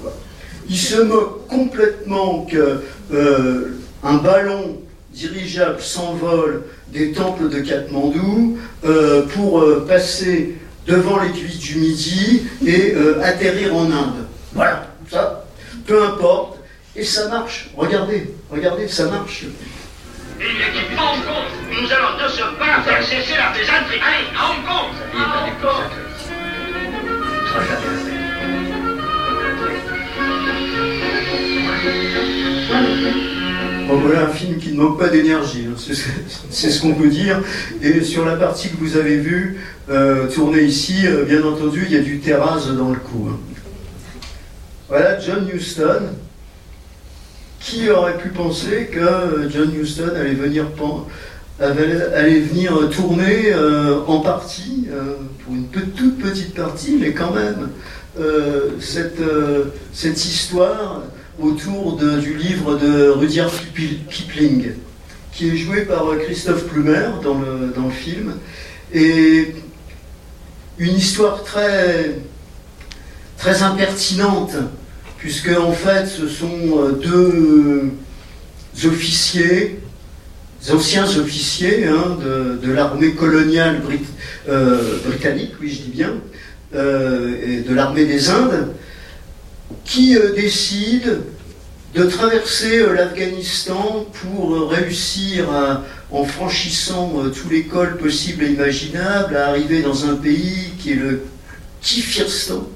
Il 0.68 0.76
se 0.76 1.00
moque 1.00 1.46
complètement 1.46 2.44
qu'un 2.44 2.80
euh, 3.12 3.70
ballon 4.02 4.80
dirigeable 5.16 5.80
s'envole 5.80 6.64
des 6.88 7.12
temples 7.12 7.48
de 7.48 7.60
Katmandou 7.60 8.58
euh, 8.84 9.26
pour 9.34 9.64
passer 9.86 10.56
devant 10.86 11.18
l'aiguille 11.20 11.58
du 11.58 11.76
Midi 11.78 12.42
et 12.64 12.94
atterrir 13.22 13.74
en 13.74 13.86
Inde. 13.86 14.26
Voilà, 14.52 14.86
ça, 15.10 15.44
peu 15.86 16.04
importe, 16.04 16.58
et 16.94 17.02
ça 17.02 17.28
marche. 17.28 17.70
Regardez, 17.76 18.30
regardez, 18.50 18.86
ça 18.88 19.06
marche. 19.06 19.44
Une 20.38 20.46
équipe 20.46 20.92
Hong 20.92 21.24
Kong, 21.24 21.48
nous 21.70 21.90
allons 21.92 22.22
de 22.22 22.28
ce 22.30 22.42
pas 22.58 22.82
faire 22.84 23.02
cesser 23.02 23.36
la 23.36 23.52
plaisanterie. 23.52 24.00
Allez, 24.00 24.28
à 24.36 24.50
Hong 24.50 24.62
Kong 24.66 24.92
À 25.16 25.18
Hong 25.46 25.56
Kong 25.62 26.06
Voilà 33.88 34.26
un 34.26 34.32
film 34.32 34.58
qui 34.58 34.72
ne 34.72 34.82
manque 34.82 34.98
pas 34.98 35.08
d'énergie, 35.08 35.66
hein. 35.68 35.76
c'est 36.50 36.70
ce 36.70 36.80
qu'on 36.80 36.94
peut 36.94 37.08
dire. 37.08 37.40
Et 37.82 38.02
sur 38.02 38.24
la 38.24 38.36
partie 38.36 38.68
que 38.70 38.76
vous 38.76 38.96
avez 38.96 39.16
vue, 39.16 39.60
euh, 39.88 40.28
tournée 40.28 40.62
ici, 40.62 41.06
euh, 41.06 41.24
bien 41.24 41.42
entendu, 41.44 41.84
il 41.86 41.94
y 41.94 41.98
a 41.98 42.02
du 42.02 42.18
terrasse 42.18 42.68
dans 42.68 42.90
le 42.90 42.98
coup. 42.98 43.28
Hein. 43.30 43.38
Voilà 44.88 45.18
John 45.20 45.48
Huston. 45.52 46.02
Qui 47.60 47.90
aurait 47.90 48.18
pu 48.18 48.28
penser 48.28 48.88
que 48.92 49.48
John 49.50 49.72
Huston 49.74 50.10
allait 50.14 50.34
venir, 50.34 50.66
tourner 52.90 53.52
euh, 53.52 54.00
en 54.06 54.20
partie, 54.20 54.86
euh, 54.92 55.16
pour 55.44 55.54
une 55.54 55.66
toute 55.66 56.18
petite 56.18 56.54
partie, 56.54 56.96
mais 57.00 57.12
quand 57.12 57.32
même, 57.32 57.70
euh, 58.20 58.70
cette, 58.80 60.24
histoire 60.24 61.02
autour 61.40 61.96
du 61.96 62.34
livre 62.34 62.78
de 62.78 63.08
Rudyard 63.08 63.52
Kipling, 64.10 64.72
qui 65.32 65.50
est 65.50 65.56
joué 65.56 65.82
par 65.82 66.04
Christophe 66.24 66.64
Plumer 66.66 67.08
dans 67.22 67.38
le, 67.38 67.72
dans 67.74 67.86
le 67.86 67.92
film. 67.92 68.34
Et 68.92 69.54
une 70.78 70.96
histoire 70.96 71.42
très 71.42 72.16
très 73.38 73.62
impertinente, 73.62 74.56
puisque 75.18 75.50
en 75.50 75.72
fait 75.72 76.06
ce 76.06 76.28
sont 76.28 76.48
euh, 76.78 76.92
deux 76.92 78.88
officiers, 78.88 79.78
anciens 80.70 81.06
officiers 81.18 81.86
hein, 81.86 82.18
de, 82.62 82.72
l'armée 82.72 83.12
coloniale 83.12 83.82
euh, 84.48 84.98
britannique, 85.06 85.52
oui 85.60 85.70
je 85.70 85.82
dis 85.82 85.90
bien, 85.90 86.14
euh, 86.74 87.36
et 87.46 87.60
de 87.60 87.74
l'armée 87.74 88.04
des 88.04 88.30
Indes, 88.30 88.68
qui 89.84 90.16
décident 90.34 91.12
de 91.94 92.02
traverser 92.04 92.84
l'Afghanistan 92.94 94.06
pour 94.20 94.68
réussir 94.70 95.46
en 96.10 96.24
franchissant 96.24 97.22
tous 97.34 97.48
les 97.48 97.64
cols 97.64 97.96
possibles 97.96 98.44
et 98.44 98.50
imaginables, 98.50 99.36
à 99.36 99.48
arriver 99.48 99.82
dans 99.82 100.04
un 100.04 100.14
pays 100.16 100.72
qui 100.78 100.92
est 100.92 100.96
le 100.96 101.22
Kifirstan, 101.86 102.68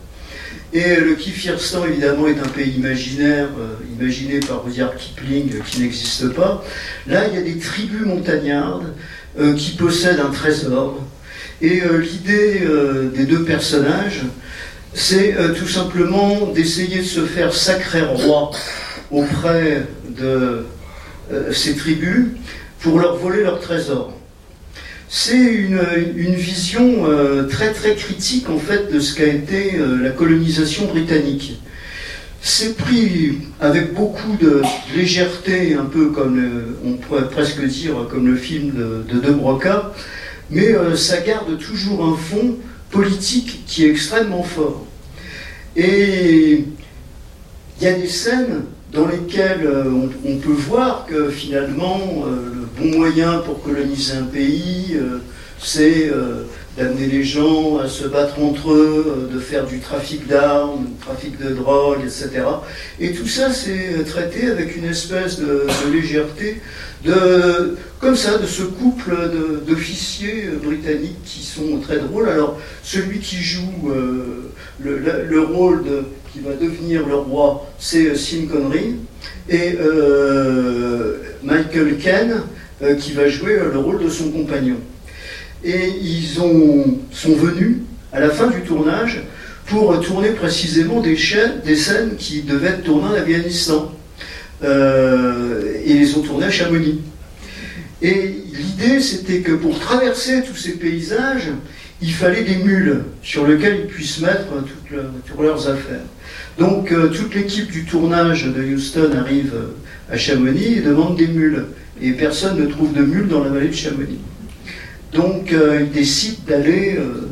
Et 0.72 0.94
le 0.94 1.14
Kifirstan, 1.16 1.84
évidemment, 1.84 2.28
est 2.28 2.38
un 2.38 2.48
pays 2.48 2.76
imaginaire, 2.76 3.48
euh, 3.58 3.74
imaginé 4.00 4.38
par 4.38 4.64
Rudyard 4.64 4.94
Kipling, 4.94 5.52
euh, 5.52 5.60
qui 5.66 5.80
n'existe 5.80 6.28
pas. 6.32 6.64
Là, 7.08 7.26
il 7.26 7.34
y 7.34 7.38
a 7.38 7.42
des 7.42 7.58
tribus 7.58 8.06
montagnardes 8.06 8.94
euh, 9.36 9.54
qui 9.54 9.72
possèdent 9.72 10.20
un 10.20 10.30
trésor. 10.30 11.00
Et 11.60 11.82
l'idée 12.00 12.62
des 13.14 13.26
deux 13.26 13.44
personnages, 13.44 14.22
c'est 14.92 15.34
tout 15.56 15.68
simplement 15.68 16.46
d'essayer 16.54 16.98
de 16.98 17.04
se 17.04 17.24
faire 17.24 17.54
sacré 17.54 18.02
roi 18.02 18.50
auprès 19.10 19.86
de 20.18 20.66
ces 21.52 21.76
tribus 21.76 22.26
pour 22.80 22.98
leur 22.98 23.16
voler 23.16 23.42
leur 23.42 23.60
trésor 23.60 24.12
c'est 25.12 25.34
une, 25.34 26.34
vision 26.36 27.04
euh, 27.04 27.42
très 27.48 27.72
très 27.72 27.96
critique 27.96 28.48
en 28.48 28.58
fait 28.58 28.92
de 28.92 29.00
ce 29.00 29.12
qu'a 29.16 29.26
été 29.26 29.74
euh, 29.74 30.00
la 30.00 30.10
colonisation 30.10 30.86
britannique. 30.86 31.60
C'est 32.40 32.76
pris 32.76 33.38
avec 33.60 33.92
beaucoup 33.92 34.36
de 34.40 34.62
légèreté, 34.96 35.74
un 35.74 35.84
peu 35.84 36.10
comme 36.10 36.40
on 36.86 36.92
pourrait 36.92 37.28
presque 37.28 37.60
dire 37.64 38.06
comme 38.08 38.28
le 38.28 38.36
film 38.36 38.72
de 38.72 39.18
De, 39.18 39.32
Broca, 39.32 39.92
mais 40.48 40.74
euh, 40.74 40.94
ça 40.94 41.20
garde 41.20 41.58
toujours 41.58 42.04
un 42.04 42.16
fond 42.16 42.54
politique 42.90 43.64
qui 43.66 43.86
est 43.86 43.90
extrêmement 43.90 44.42
fort. 44.42 44.84
Et 45.76 46.64
il 47.80 47.84
y 47.84 47.86
a 47.86 47.92
des 47.92 48.08
scènes 48.08 48.64
dans 48.92 49.06
lesquelles 49.06 49.68
on, 50.24 50.36
peut 50.38 50.50
voir 50.50 51.06
que 51.06 51.30
finalement 51.30 52.26
bon 52.80 52.98
moyen 52.98 53.38
pour 53.38 53.62
coloniser 53.62 54.14
un 54.14 54.24
pays, 54.24 54.94
euh, 54.94 55.18
c'est 55.58 56.08
euh, 56.08 56.44
d'amener 56.80 57.06
les 57.06 57.22
gens 57.22 57.78
à 57.78 57.88
se 57.88 58.08
battre 58.08 58.40
entre 58.40 58.72
eux, 58.72 59.04
euh, 59.06 59.34
de 59.34 59.38
faire 59.38 59.66
du 59.66 59.80
trafic 59.80 60.26
d'armes, 60.26 60.86
du 60.86 60.94
trafic 60.94 61.38
de 61.38 61.50
drogue, 61.50 61.98
etc. 62.02 62.42
Et 62.98 63.12
tout 63.12 63.26
ça, 63.26 63.52
c'est 63.52 64.02
traité 64.04 64.46
avec 64.46 64.76
une 64.76 64.86
espèce 64.86 65.38
de, 65.38 65.66
légèreté, 65.92 66.60
de, 67.04 67.76
comme 68.00 68.16
ça, 68.16 68.38
de 68.38 68.46
ce 68.46 68.62
couple 68.62 69.12
d'officiers 69.68 70.50
britanniques 70.62 71.22
qui 71.24 71.42
sont 71.42 71.80
très 71.80 71.98
drôles. 71.98 72.28
Alors, 72.28 72.58
celui 72.82 73.18
qui 73.18 73.36
joue 73.36 73.90
le, 74.82 75.40
rôle 75.42 75.84
qui 76.32 76.40
va 76.40 76.54
devenir 76.54 77.06
le 77.06 77.16
roi, 77.16 77.70
c'est 77.78 78.14
Sean 78.16 78.46
Connery. 78.50 78.96
Et 79.48 79.76
Michael 81.42 81.98
Ken, 81.98 82.42
euh, 82.82 82.94
qui 82.94 83.12
va 83.12 83.28
jouer 83.28 83.58
euh, 83.58 83.70
le 83.70 83.78
rôle 83.78 84.02
de 84.02 84.08
son 84.08 84.30
compagnon. 84.30 84.76
Et 85.64 85.92
ils 86.02 86.40
ont, 86.40 86.98
sont 87.12 87.34
venus 87.34 87.78
à 88.12 88.20
la 88.20 88.30
fin 88.30 88.48
du 88.48 88.60
tournage 88.62 89.22
pour 89.66 89.98
tourner 90.00 90.30
précisément 90.30 91.00
des, 91.00 91.16
scènes 91.16 92.16
qui 92.18 92.42
devaient 92.42 92.68
être 92.68 92.82
tournées 92.82 93.08
en 93.08 93.14
Afghanistan. 93.14 93.92
Euh, 94.62 95.74
et 95.84 95.92
ils 95.92 96.18
ont 96.18 96.22
tourné 96.22 96.46
à 96.46 96.50
Chamonix. 96.50 97.00
Et 98.02 98.34
l'idée, 98.52 99.00
c'était 99.00 99.40
que 99.40 99.52
pour 99.52 99.78
traverser 99.78 100.42
tous 100.42 100.56
ces 100.56 100.72
paysages, 100.72 101.50
il 102.02 102.12
fallait 102.12 102.42
des 102.42 102.56
mules 102.56 103.04
sur 103.22 103.46
lesquelles 103.46 103.80
ils 103.84 103.86
puissent 103.86 104.20
mettre 104.20 104.46
toutes, 104.48 105.40
leurs 105.40 105.68
affaires. 105.68 106.00
Donc 106.58 106.92
toute 107.12 107.34
l'équipe 107.34 107.70
du 107.70 107.84
tournage 107.84 108.46
de 108.46 108.62
Houston 108.74 109.10
arrive 109.18 109.54
à 110.10 110.16
Chamonix 110.16 110.78
et 110.78 110.80
demande 110.80 111.16
des 111.16 111.28
mules 111.28 111.66
et 112.02 112.12
personne 112.12 112.58
ne 112.58 112.66
trouve 112.66 112.92
de 112.92 113.02
mule 113.02 113.28
dans 113.28 113.44
la 113.44 113.50
vallée 113.50 113.68
de 113.68 113.74
Chamonix. 113.74 114.18
Donc 115.12 115.52
euh, 115.52 115.80
ils 115.82 115.90
décident 115.90 116.42
d'aller 116.46 116.96
euh, 116.96 117.28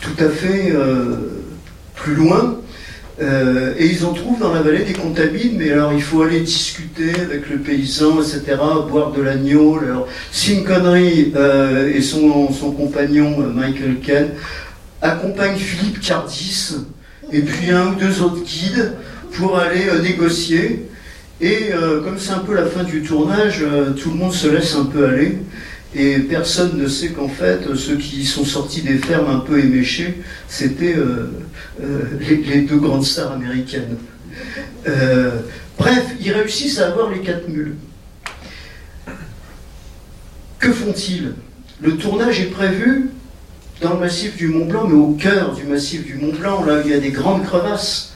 tout 0.00 0.24
à 0.24 0.28
fait 0.28 0.72
euh, 0.72 1.42
plus 1.94 2.14
loin. 2.14 2.58
et 3.20 3.86
ils 3.86 4.04
en 4.04 4.12
trouvent 4.12 4.40
dans 4.40 4.52
la 4.52 4.60
vallée 4.60 4.84
des 4.84 4.92
Contamines, 4.92 5.56
mais 5.56 5.70
alors 5.70 5.92
il 5.92 6.02
faut 6.02 6.22
aller 6.22 6.40
discuter 6.40 7.12
avec 7.14 7.48
le 7.48 7.58
paysan, 7.58 8.20
etc., 8.20 8.56
boire 8.90 9.12
de 9.12 9.22
l'agneau. 9.22 9.78
Alors, 9.78 10.08
Sim 10.32 10.64
Connery 10.64 11.32
et 11.94 12.02
son, 12.02 12.52
son 12.52 12.72
compagnon 12.72 13.36
Michael 13.54 14.00
Ken 14.02 14.30
accompagnent 15.00 15.56
Philippe 15.56 16.00
Cardis 16.00 16.74
et 17.32 17.42
puis 17.42 17.70
un 17.70 17.92
ou 17.92 17.94
deux 17.94 18.20
autres 18.20 18.42
guides 18.42 18.94
pour 19.34 19.56
aller 19.56 19.84
négocier. 20.02 20.88
Et 21.40 21.70
comme 22.02 22.18
c'est 22.18 22.32
un 22.32 22.40
peu 22.40 22.54
la 22.54 22.66
fin 22.66 22.82
du 22.82 23.02
tournage, 23.02 23.64
tout 23.96 24.10
le 24.10 24.16
monde 24.16 24.32
se 24.32 24.48
laisse 24.48 24.74
un 24.74 24.86
peu 24.86 25.06
aller. 25.06 25.38
Et 25.94 26.18
personne 26.18 26.76
ne 26.76 26.88
sait 26.88 27.10
qu'en 27.10 27.28
fait, 27.28 27.60
ceux 27.76 27.96
qui 27.96 28.24
sont 28.24 28.44
sortis 28.44 28.82
des 28.82 28.98
fermes 28.98 29.30
un 29.30 29.38
peu 29.38 29.60
éméchés, 29.60 30.22
c'était 30.48 30.96
euh, 30.96 31.30
les, 32.20 32.62
deux 32.62 32.78
grandes 32.78 33.04
stars 33.04 33.32
américaines. 33.32 33.96
bref, 35.78 36.04
ils 36.20 36.32
réussissent 36.32 36.80
à 36.80 36.88
avoir 36.88 37.10
les 37.10 37.20
quatre 37.20 37.48
mules. 37.48 37.76
Que 40.58 40.72
font-ils? 40.72 41.34
Le 41.80 41.96
tournage 41.96 42.40
est 42.40 42.50
prévu 42.50 43.10
dans 43.80 43.94
le 43.94 44.00
massif 44.00 44.36
du 44.36 44.48
Mont 44.48 44.64
Blanc, 44.64 44.86
mais 44.88 44.94
au 44.94 45.12
cœur 45.12 45.54
du 45.54 45.64
massif 45.64 46.04
du 46.06 46.14
Mont 46.14 46.32
Blanc, 46.32 46.64
là 46.64 46.80
il 46.84 46.90
y 46.90 46.94
a 46.94 46.98
des 46.98 47.10
grandes 47.10 47.44
crevasses. 47.44 48.14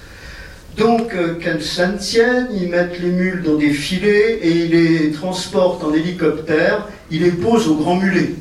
Donc, 0.78 1.12
euh, 1.14 1.34
qu'elles 1.34 1.62
s'en 1.62 1.96
tiennent, 1.98 2.48
ils 2.54 2.68
mettent 2.68 3.00
les 3.00 3.10
mules 3.10 3.42
dans 3.42 3.56
des 3.56 3.70
filets 3.70 4.38
et 4.40 4.50
ils 4.50 4.70
les 4.70 5.10
transportent 5.10 5.82
en 5.82 5.92
hélicoptère, 5.92 6.86
ils 7.10 7.22
les 7.22 7.32
posent 7.32 7.68
au 7.68 7.76
grand 7.76 7.96
mulet. 7.96 8.34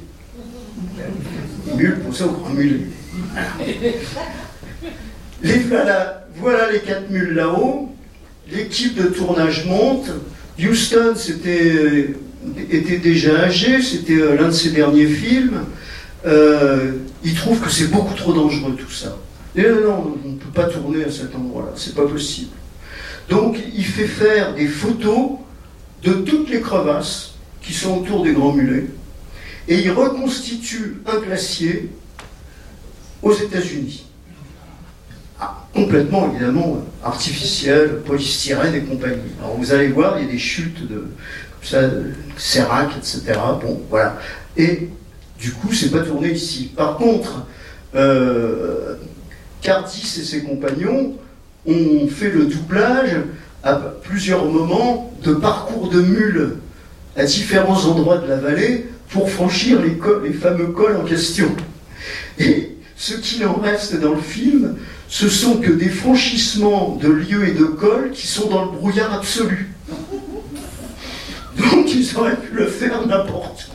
Les 1.68 1.74
mules 1.74 1.99
posées 1.99 2.26
au 2.26 2.32
grand 2.32 2.49
mulet. 2.49 2.82
Voilà, 6.39 6.72
les 6.72 6.80
quatre 6.80 7.09
mules 7.09 7.34
là-haut. 7.34 7.91
L'équipe 8.51 8.95
de 8.95 9.07
tournage 9.07 9.65
monte. 9.65 10.11
Houston 10.59 11.13
c'était, 11.15 12.15
était 12.72 12.97
déjà 12.97 13.43
âgé, 13.43 13.82
c'était 13.82 14.20
euh, 14.20 14.36
l'un 14.36 14.47
de 14.47 14.53
ses 14.53 14.72
derniers 14.72 15.07
films. 15.07 15.65
Euh, 16.26 16.93
il 17.24 17.36
trouve 17.36 17.59
que 17.59 17.70
c'est 17.70 17.91
beaucoup 17.91 18.15
trop 18.15 18.34
dangereux 18.34 18.76
tout 18.78 18.91
ça. 18.91 19.18
Et 19.55 19.63
non, 19.63 20.18
on 20.24 20.30
ne 20.30 20.36
peut 20.36 20.51
pas 20.53 20.65
tourner 20.65 21.03
à 21.03 21.11
cet 21.11 21.36
endroit-là, 21.36 21.72
c'est 21.76 21.95
pas 21.95 22.07
possible. 22.07 22.51
Donc 23.30 23.57
il 23.76 23.86
fait 23.86 24.07
faire 24.07 24.55
des 24.55 24.68
photos 24.68 25.32
de 26.03 26.13
toutes 26.13 26.49
les 26.49 26.61
crevasses 26.61 27.37
qui 27.68 27.74
sont 27.74 27.97
autour 27.97 28.24
des 28.24 28.32
grands 28.32 28.53
mulets, 28.53 28.86
et 29.68 29.80
il 29.80 29.91
reconstitue 29.91 31.01
un 31.05 31.20
glacier 31.20 31.89
aux 33.22 33.34
États-Unis. 33.34 34.05
Ah, 35.38 35.68
complètement, 35.74 36.32
évidemment, 36.32 36.86
artificiel, 37.03 37.99
polystyrène 38.05 38.74
et 38.74 38.84
compagnie. 38.84 39.34
Alors 39.39 39.57
vous 39.57 39.74
allez 39.74 39.89
voir, 39.89 40.18
il 40.18 40.26
y 40.26 40.30
a 40.30 40.32
des 40.32 40.38
chutes 40.38 40.88
de, 40.88 40.95
comme 40.95 41.89
ça, 42.38 42.88
etc. 42.97 43.38
Bon, 43.61 43.82
voilà. 43.89 44.18
Et 44.55 44.88
du 45.38 45.51
coup, 45.51 45.74
c'est 45.74 45.91
pas 45.91 45.99
tourné 45.99 46.32
ici. 46.32 46.72
Par 46.74 46.95
contre, 46.95 47.45
euh, 47.95 48.95
Cardis 49.61 50.20
et 50.22 50.24
ses 50.24 50.43
compagnons 50.43 51.18
ont 51.65 52.07
fait 52.07 52.30
le 52.30 52.45
doublage 52.45 53.18
à 53.61 53.74
plusieurs 53.76 54.45
moments 54.45 55.11
de 55.22 55.34
parcours 55.34 55.89
de 55.89 55.99
mules 55.99 56.55
à 57.18 57.24
différents 57.24 57.86
endroits 57.86 58.20
de 58.20 58.28
la 58.28 58.38
vallée 58.38 58.86
pour 59.09 59.30
franchir 59.30 59.82
les, 59.82 59.97
les 60.24 60.34
fameux 60.34 60.68
cols 60.68 60.97
en 60.97 61.03
question. 61.03 61.47
Et 62.38 62.78
ce 62.95 63.15
qu'il 63.15 63.45
en 63.45 63.55
reste 63.55 63.99
dans 63.99 64.13
le 64.13 64.22
film, 64.22 64.78
ce 65.07 65.28
sont 65.30 65.57
que 65.57 65.72
des 65.72 65.89
franchissements 65.89 66.95
de 67.01 67.09
lieux 67.09 67.47
et 67.47 67.53
de 67.53 67.65
cols 67.65 68.11
qui 68.11 68.28
sont 68.28 68.49
dans 68.49 68.65
le 68.65 68.72
brouillard 68.72 69.13
absolu. 69.13 69.74
Donc 71.57 71.93
ils 71.93 72.18
auraient 72.18 72.36
pu 72.36 72.53
le 72.53 72.68
faire 72.68 73.05
n'importe. 73.07 73.72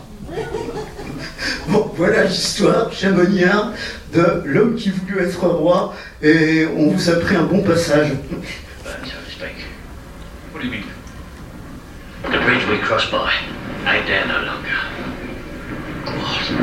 Bon, 1.69 1.91
voilà 1.97 2.25
l'histoire 2.25 2.93
chamonnière 2.93 3.73
de 4.15 4.43
l'homme 4.45 4.77
qui 4.77 4.91
voulut 4.91 5.21
être 5.21 5.47
roi, 5.47 5.95
et 6.23 6.67
on 6.77 6.91
vous 6.91 7.11
a 7.11 7.15
pris 7.15 7.35
un 7.35 7.45
bon 7.45 7.63
passage. 7.63 8.13
Mean? 10.65 11.02
The 12.23 12.39
bridge 12.39 12.65
we 12.69 12.79
crossed 12.79 13.11
by, 13.11 13.33
ain't 13.87 14.07
there 14.07 14.27
no 14.27 14.43
longer. 14.45 14.69
What? 16.07 16.63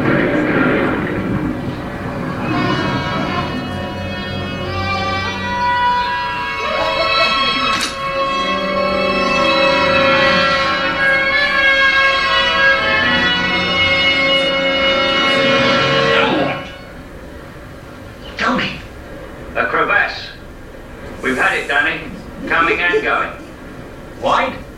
A 19.55 19.65
crevasse. 19.65 20.29
We've 21.21 21.35
had 21.35 21.57
it, 21.57 21.67
Danny. 21.67 22.09
Coming 22.47 22.79
and 22.79 23.03
going. 23.03 23.31
Wide? 24.21 24.68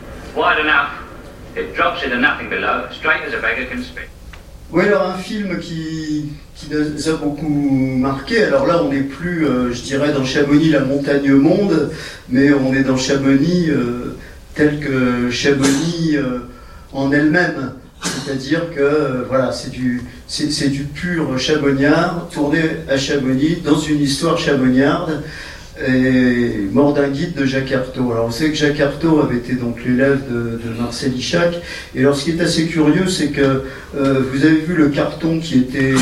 Oui, 4.70 4.84
alors 4.84 5.10
un 5.10 5.18
film 5.18 5.58
qui, 5.58 6.32
qui 6.54 6.70
nous 6.70 7.08
a 7.10 7.12
beaucoup 7.16 7.48
marqué. 7.48 8.44
Alors 8.44 8.66
là, 8.66 8.82
on 8.82 8.90
n'est 8.90 9.02
plus, 9.02 9.46
euh, 9.46 9.72
je 9.74 9.82
dirais, 9.82 10.12
dans 10.12 10.24
Chamonix, 10.24 10.70
la 10.70 10.80
montagne 10.80 11.30
monde, 11.32 11.90
mais 12.30 12.50
on 12.54 12.72
est 12.72 12.82
dans 12.82 12.96
Chamonix 12.96 13.68
euh, 13.68 14.16
tel 14.54 14.80
que 14.80 15.30
Chamonix 15.30 16.16
euh, 16.16 16.48
en 16.94 17.12
elle-même. 17.12 17.74
C'est-à-dire 18.02 18.74
que 18.74 19.26
voilà, 19.28 19.52
c'est 19.52 19.70
du, 19.70 20.02
c'est, 20.26 20.70
du 20.70 20.84
pur 20.84 21.38
chamonniard 21.38 22.28
tourné 22.32 22.62
à 22.88 22.96
Chamonix 22.96 23.60
dans 23.62 23.78
une 23.78 24.00
histoire 24.00 24.38
chamonniarde 24.38 25.22
et 25.80 26.68
mort 26.70 26.92
d'un 26.92 27.08
guide 27.08 27.34
de 27.34 27.46
Jacques 27.46 27.72
Artaud. 27.72 28.12
Alors 28.12 28.26
on 28.26 28.30
sait 28.30 28.50
que 28.50 28.56
Jacques 28.56 28.80
Artaud 28.80 29.20
avait 29.20 29.36
été 29.36 29.54
donc 29.54 29.84
l'élève 29.84 30.20
de, 30.30 30.58
Marcel 30.80 31.16
Ichac. 31.16 31.60
Et 31.94 32.00
alors 32.00 32.16
ce 32.16 32.24
qui 32.24 32.30
est 32.32 32.40
assez 32.40 32.66
curieux, 32.66 33.08
c'est 33.08 33.28
que 33.28 33.62
vous 33.94 34.44
avez 34.44 34.60
vu 34.60 34.74
le 34.74 34.88
carton 34.88 35.40
qui 35.40 35.58
était 35.58 35.94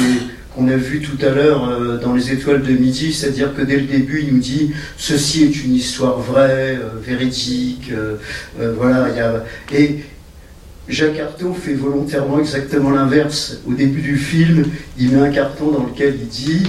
qu'on 0.54 0.68
a 0.68 0.76
vu 0.76 1.00
tout 1.00 1.24
à 1.24 1.30
l'heure 1.30 1.68
euh, 1.68 1.98
dans 1.98 2.14
les 2.14 2.32
étoiles 2.32 2.62
de 2.62 2.72
midi, 2.72 3.12
c'est-à-dire 3.12 3.54
que 3.54 3.62
dès 3.62 3.76
le 3.76 3.86
début, 3.86 4.24
il 4.26 4.34
nous 4.34 4.40
dit 4.40 4.72
ceci 4.96 5.44
est 5.44 5.64
une 5.64 5.74
histoire 5.74 6.18
vraie, 6.18 6.76
euh, 6.76 6.90
véridique, 7.02 7.90
euh, 7.92 8.16
voilà. 8.76 9.08
Y 9.10 9.20
a... 9.20 9.44
Et 9.72 9.98
Jacques 10.88 11.20
Artaud 11.20 11.54
fait 11.54 11.74
volontairement 11.74 12.40
exactement 12.40 12.90
l'inverse. 12.90 13.60
Au 13.66 13.74
début 13.74 14.00
du 14.00 14.16
film, 14.16 14.64
il 14.98 15.12
met 15.12 15.20
un 15.20 15.30
carton 15.30 15.70
dans 15.70 15.84
lequel 15.84 16.16
il 16.20 16.26
dit 16.26 16.62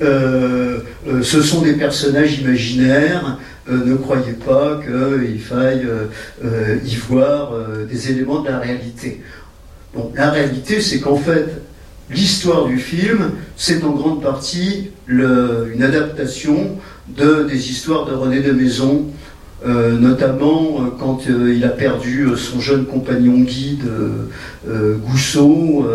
ce 0.00 1.42
sont 1.42 1.62
des 1.62 1.74
personnages 1.74 2.38
imaginaires. 2.40 3.38
ne 3.68 3.94
croyez 3.94 4.32
pas 4.32 4.80
qu'il 4.82 5.40
faille 5.40 5.86
y 6.84 6.96
voir 6.96 7.52
des 7.88 8.10
éléments 8.10 8.40
de 8.40 8.48
la 8.48 8.58
réalité. 8.58 9.22
La 10.14 10.30
réalité, 10.30 10.80
c'est 10.80 11.00
qu'en 11.00 11.16
fait, 11.16 11.46
l'histoire 12.10 12.66
du 12.66 12.78
film, 12.78 13.32
c'est 13.56 13.82
en 13.84 13.90
grande 13.90 14.22
partie 14.22 14.90
une 15.08 15.82
adaptation 15.82 16.78
de, 17.08 17.44
des 17.44 17.70
histoires 17.70 18.06
de 18.06 18.14
René 18.14 18.40
de 18.40 18.52
Maison, 18.52 19.06
euh, 19.66 19.98
notamment 19.98 20.80
euh, 20.80 20.90
quand 20.96 21.28
euh, 21.28 21.52
il 21.52 21.64
a 21.64 21.70
perdu 21.70 22.28
son 22.36 22.60
jeune 22.60 22.84
compagnon 22.84 23.40
guide 23.40 23.88
Gousseau. 24.66 25.86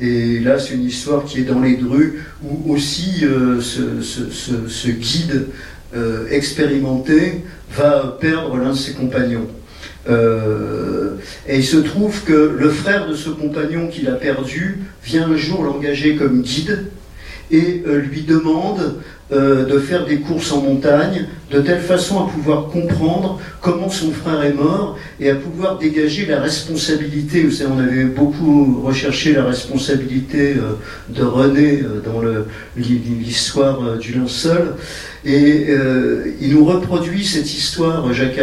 et 0.00 0.40
là, 0.40 0.58
c'est 0.58 0.74
une 0.74 0.84
histoire 0.84 1.24
qui 1.24 1.40
est 1.40 1.44
dans 1.44 1.60
les 1.60 1.76
drues, 1.76 2.24
où 2.42 2.72
aussi 2.72 3.24
ce, 3.60 4.90
guide 4.90 5.46
expérimenté 6.30 7.44
va 7.74 8.16
perdre 8.18 8.56
l'un 8.56 8.70
de 8.70 8.76
ses 8.76 8.92
compagnons. 8.92 9.46
Et 10.08 11.56
il 11.56 11.64
se 11.64 11.76
trouve 11.76 12.24
que 12.24 12.56
le 12.58 12.70
frère 12.70 13.08
de 13.08 13.14
ce 13.14 13.28
compagnon 13.28 13.88
qu'il 13.88 14.08
a 14.08 14.14
perdu 14.14 14.78
vient 15.04 15.28
un 15.30 15.36
jour 15.36 15.62
l'engager 15.62 16.16
comme 16.16 16.40
guide 16.40 16.86
et 17.50 17.82
euh, 17.86 17.98
lui 17.98 18.22
demande 18.22 18.96
euh, 19.30 19.66
de 19.66 19.78
faire 19.78 20.06
des 20.06 20.20
courses 20.20 20.52
en 20.52 20.62
montagne 20.62 21.26
de 21.50 21.60
telle 21.60 21.80
façon 21.80 22.24
à 22.24 22.28
pouvoir 22.28 22.68
comprendre 22.68 23.40
comment 23.60 23.90
son 23.90 24.10
frère 24.10 24.42
est 24.42 24.54
mort 24.54 24.98
et 25.20 25.30
à 25.30 25.34
pouvoir 25.34 25.78
dégager 25.78 26.26
la 26.26 26.40
responsabilité. 26.40 27.42
Vous 27.42 27.50
savez, 27.50 27.70
on 27.74 27.78
avait 27.78 28.04
beaucoup 28.04 28.82
recherché 28.84 29.32
la 29.32 29.44
responsabilité 29.44 30.56
euh, 30.56 30.74
de 31.08 31.22
René 31.22 31.82
dans 32.04 32.22
l'histoire 32.76 33.98
du 33.98 34.12
linceul. 34.14 34.74
Et 35.24 35.66
il 36.40 36.54
nous 36.54 36.64
reproduit 36.64 37.26
cette 37.26 37.52
histoire, 37.52 38.12
Jacques 38.14 38.38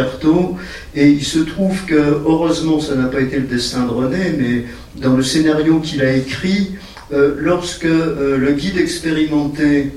et 0.94 1.08
il 1.08 1.24
se 1.24 1.38
trouve 1.40 1.84
que, 1.86 1.94
heureusement, 1.94 2.80
ça 2.80 2.94
n'a 2.94 3.06
pas 3.06 3.20
été 3.20 3.36
le 3.36 3.46
destin 3.46 3.86
de 3.86 3.90
René, 3.90 4.34
mais 4.38 4.64
dans 5.00 5.16
le 5.16 5.22
scénario 5.22 5.80
qu'il 5.80 6.02
a 6.02 6.12
écrit, 6.12 6.72
lorsque 7.10 7.84
le 7.84 8.52
guide 8.52 8.78
expérimenté 8.78 9.92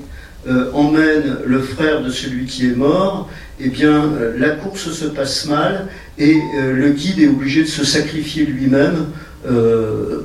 euh, 0.48 0.70
emmène 0.72 1.36
le 1.44 1.60
frère 1.60 2.00
de 2.02 2.08
celui 2.08 2.46
qui 2.46 2.64
est 2.64 2.74
mort, 2.74 3.28
eh 3.60 3.68
bien, 3.68 4.04
euh, 4.14 4.38
la 4.38 4.48
course 4.48 4.90
se 4.90 5.04
passe 5.04 5.44
mal 5.44 5.88
et 6.16 6.34
euh, 6.56 6.72
le 6.72 6.92
guide 6.92 7.18
est 7.18 7.28
obligé 7.28 7.60
de 7.60 7.68
se 7.68 7.84
sacrifier 7.84 8.46
lui-même 8.46 9.06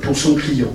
pour 0.02 0.16
son 0.16 0.34
client. 0.34 0.74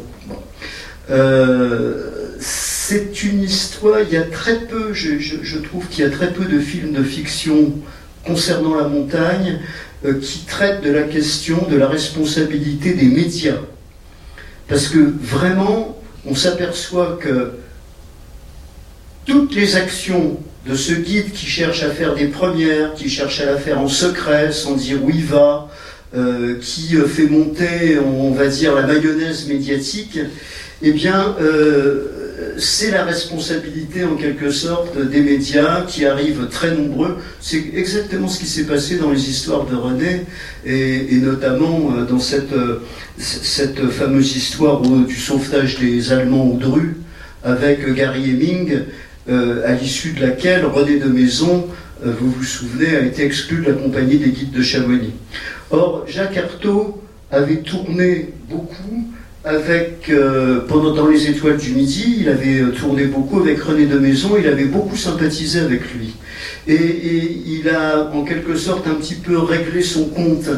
c'est 2.40 3.24
une 3.24 3.44
histoire, 3.44 4.00
il 4.02 4.12
y 4.12 4.18
a 4.18 4.24
très 4.24 4.62
peu, 4.62 4.94
je, 4.94 5.58
trouve 5.60 5.88
qu'il 5.88 6.04
y 6.04 6.08
a 6.08 6.10
très 6.10 6.34
peu 6.34 6.46
de 6.46 6.60
films 6.60 6.94
de 6.94 7.04
fiction 7.04 7.72
concernant 8.26 8.74
la 8.76 8.88
montagne 8.88 9.60
qui 10.22 10.46
traitent 10.46 10.84
de 10.84 10.92
la 10.92 11.04
question 11.04 11.68
de 11.70 11.78
la 11.78 11.88
responsabilité 11.88 12.94
des 12.94 13.06
médias. 13.06 13.62
Parce 14.68 14.88
que 14.88 15.14
vraiment, 15.22 16.01
on 16.26 16.36
s'aperçoit 16.36 17.18
que 17.22 17.54
toutes 19.26 19.56
les 19.56 19.76
actions 19.76 20.38
de 20.68 20.76
ce 20.76 20.94
guide 20.94 21.32
qui 21.32 21.46
cherche 21.46 21.84
à 21.84 21.90
faire 21.90 22.16
des 22.16 22.28
premières, 22.28 22.94
qui 22.94 23.10
cherche 23.10 23.42
à 23.42 23.46
la 23.46 23.58
faire 23.58 23.80
en 23.80 23.88
secret, 23.88 24.52
sans 24.52 24.76
dire 24.76 25.04
où 25.04 25.10
il 25.10 25.26
va, 25.26 25.70
euh, 26.16 26.60
qui 26.62 26.96
euh, 26.98 27.08
fait 27.08 27.28
monter, 27.28 27.98
on 28.00 28.32
va 28.32 28.48
dire, 28.48 28.76
la 28.76 28.84
mayonnaise 28.84 29.48
médiatique, 29.48 30.20
eh 30.82 30.92
bien, 30.92 31.36
euh, 31.42 32.21
c'est 32.58 32.92
la 32.92 33.06
responsabilité 33.06 34.04
en 34.04 34.16
quelque 34.16 34.52
sorte 34.52 34.98
des 34.98 35.22
médias 35.22 35.84
qui 35.84 36.06
arrivent 36.06 36.48
très 36.50 36.76
nombreux. 36.76 37.18
C'est 37.40 37.64
exactement 37.76 38.28
ce 38.28 38.40
qui 38.40 38.48
s'est 38.48 38.66
passé 38.66 38.98
dans 38.98 39.12
les 39.12 39.30
histoires 39.30 39.66
de 39.66 39.76
René, 39.76 40.26
et, 40.66 41.18
notamment 41.18 41.92
dans 42.10 42.20
cette, 42.20 42.54
cette 43.18 43.90
fameuse 43.90 44.36
histoire 44.36 44.82
du 44.82 45.16
sauvetage 45.16 45.80
des 45.80 46.12
Allemands 46.12 46.48
au 46.48 46.58
Dru, 46.58 46.96
avec 47.44 47.92
Gary 47.94 48.32
Heming, 48.32 48.82
euh, 49.30 49.62
à 49.68 49.74
l'issue 49.74 50.14
de 50.14 50.22
laquelle 50.22 50.66
René 50.66 50.98
de 50.98 51.06
Maison, 51.06 51.68
euh, 52.04 52.12
vous 52.20 52.32
vous 52.32 52.44
souvenez, 52.44 52.96
a 52.96 53.02
été 53.02 53.24
exclu 53.24 53.62
de 53.62 53.68
la 53.70 53.74
compagnie 53.74 54.18
des 54.18 54.30
guides 54.30 54.52
de 54.52 54.64
Chamonix. 54.64 55.14
Or, 55.70 56.06
Jacques 56.08 56.38
Artaud 56.38 57.04
avait 57.30 57.58
tourné 57.58 58.34
beaucoup 58.50 59.11
avec, 59.44 60.10
euh, 60.10 60.62
pendant 60.68 60.94
dans 60.94 61.08
les 61.08 61.30
étoiles 61.30 61.58
du 61.58 61.72
Midi, 61.72 62.18
il 62.20 62.30
avait 62.30 62.62
tourné 62.78 63.06
beaucoup 63.06 63.40
avec 63.40 63.60
René 63.62 63.86
de 63.86 63.98
Maison, 63.98 64.36
il 64.38 64.48
avait 64.48 64.66
beaucoup 64.66 64.96
sympathisé 64.96 65.60
avec 65.60 65.82
lui. 65.94 66.14
Et, 66.68 67.42
il 67.48 67.70
a 67.70 68.12
en 68.14 68.24
quelque 68.24 68.56
sorte 68.56 68.88
un 68.88 68.96
petit 68.96 69.16
peu 69.16 69.38
réglé 69.38 69.82
son 69.82 70.06
compte 70.06 70.50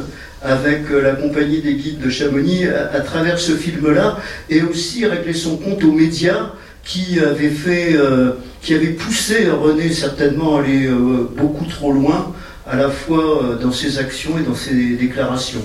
avec 0.41 0.89
la 0.89 1.13
compagnie 1.13 1.61
des 1.61 1.75
guides 1.75 1.99
de 1.99 2.09
Chamonix 2.09 2.67
à 2.67 2.99
travers 2.99 3.39
ce 3.39 3.53
film-là, 3.53 4.19
et 4.49 4.61
aussi 4.61 5.05
réglé 5.05 5.33
son 5.33 5.55
compte 5.55 5.83
aux 5.83 5.93
médias 5.93 6.51
qui 6.83 7.19
avait 7.19 7.49
fait, 7.49 7.95
euh, 7.95 8.33
qui 8.61 8.73
avait 8.73 8.87
poussé 8.87 9.47
René 9.49 9.91
certainement 9.91 10.57
à 10.57 10.61
aller 10.61 10.87
euh, 10.87 11.29
beaucoup 11.35 11.65
trop 11.65 11.91
loin, 11.91 12.33
à 12.67 12.75
la 12.75 12.89
fois 12.89 13.43
euh, 13.43 13.55
dans 13.57 13.71
ses 13.71 13.99
actions 13.99 14.37
et 14.37 14.41
dans 14.41 14.55
ses 14.55 14.95
déclarations. 14.95 15.63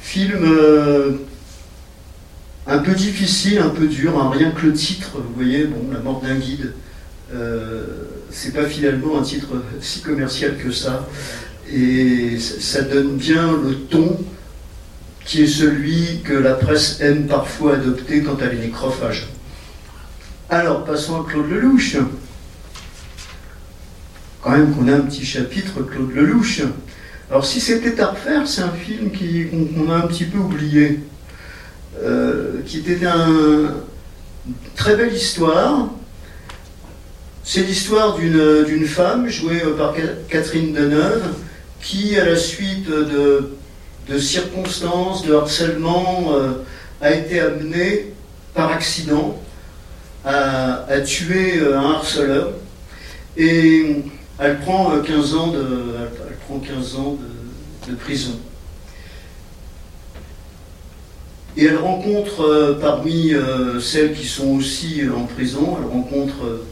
Film 0.00 1.18
un 2.68 2.78
peu 2.78 2.92
difficile, 2.92 3.58
un 3.58 3.70
peu 3.70 3.86
dur, 3.86 4.20
hein, 4.20 4.30
rien 4.32 4.50
que 4.50 4.66
le 4.66 4.72
titre, 4.72 5.12
vous 5.16 5.34
voyez, 5.34 5.64
bon, 5.64 5.90
La 5.92 6.00
mort 6.00 6.20
d'un 6.20 6.36
guide, 6.36 6.74
c'est 8.30 8.54
pas 8.54 8.66
finalement 8.66 9.18
un 9.18 9.22
titre 9.22 9.48
si 9.80 10.00
commercial 10.00 10.56
que 10.58 10.70
ça, 10.70 11.08
et 11.70 12.38
ça 12.38 12.82
donne 12.82 13.16
bien 13.16 13.52
le 13.52 13.74
ton 13.74 14.18
qui 15.24 15.42
est 15.42 15.46
celui 15.46 16.22
que 16.24 16.32
la 16.32 16.54
presse 16.54 17.00
aime 17.00 17.26
parfois 17.26 17.74
adopter 17.74 18.22
quand 18.22 18.38
elle 18.40 18.58
est 18.58 18.62
nécrophage. 18.66 19.28
Alors, 20.48 20.84
passons 20.84 21.20
à 21.20 21.26
Claude 21.28 21.50
Lelouch. 21.50 21.96
Quand 24.40 24.52
même 24.52 24.74
qu'on 24.74 24.88
a 24.88 24.94
un 24.94 25.00
petit 25.00 25.26
chapitre 25.26 25.82
Claude 25.82 26.12
Lelouch. 26.14 26.62
Alors, 27.30 27.44
si 27.44 27.60
c'était 27.60 28.00
à 28.00 28.06
refaire, 28.06 28.48
c'est 28.48 28.62
un 28.62 28.72
film 28.72 29.10
qu'on 29.10 29.90
a 29.90 29.96
un 29.96 30.06
petit 30.06 30.24
peu 30.24 30.38
oublié, 30.38 31.00
euh, 32.02 32.62
qui 32.66 32.78
était 32.78 32.98
une 33.04 33.72
très 34.76 34.96
belle 34.96 35.12
histoire. 35.12 35.88
C'est 37.44 37.62
l'histoire 37.62 38.16
d'une 38.16 38.86
femme 38.86 39.28
jouée 39.28 39.62
par 39.76 39.94
Catherine 40.28 40.74
Deneuve 40.74 41.34
qui, 41.80 42.18
à 42.18 42.24
la 42.24 42.36
suite 42.36 42.88
de, 42.88 44.18
circonstances, 44.18 45.24
de 45.24 45.34
harcèlement, 45.34 46.32
euh, 46.34 46.52
a 47.00 47.12
été 47.12 47.40
amenée 47.40 48.12
par 48.54 48.72
accident 48.72 49.38
a, 50.24 51.00
tué 51.00 51.58
euh, 51.58 51.78
un 51.78 51.92
harceleur 51.92 52.52
et 53.36 53.96
elle 54.38 54.58
prend 54.60 54.98
15 55.00 55.34
euh, 55.34 55.38
ans 55.38 55.46
de, 55.48 55.66
elle, 56.28 56.36
prend 56.46 56.58
15 56.58 56.96
ans 56.96 57.18
de, 57.88 57.94
prison. 57.94 58.38
Et 61.58 61.66
elle 61.66 61.76
rencontre 61.76 62.40
euh, 62.40 62.78
parmi 62.80 63.32
celles 63.80 64.14
qui 64.14 64.26
sont 64.26 64.56
aussi 64.56 65.02
en 65.14 65.24
prison, 65.24 65.76
elle 65.78 65.90
rencontre 65.90 66.62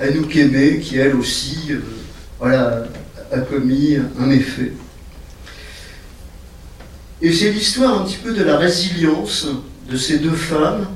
Anouk 0.00 0.34
Aimé, 0.36 0.78
qui 0.80 0.96
elle 0.96 1.16
aussi 1.16 1.72
a 2.40 3.38
commis 3.50 3.98
un 4.18 4.26
méfait. 4.26 4.72
Et 7.20 7.32
c'est 7.32 7.50
l'histoire 7.50 8.00
un 8.00 8.04
petit 8.04 8.16
peu 8.16 8.32
de 8.32 8.44
la 8.44 8.56
résilience 8.56 9.48
de 9.90 9.96
ces 9.96 10.18
deux 10.18 10.30
femmes 10.30 10.86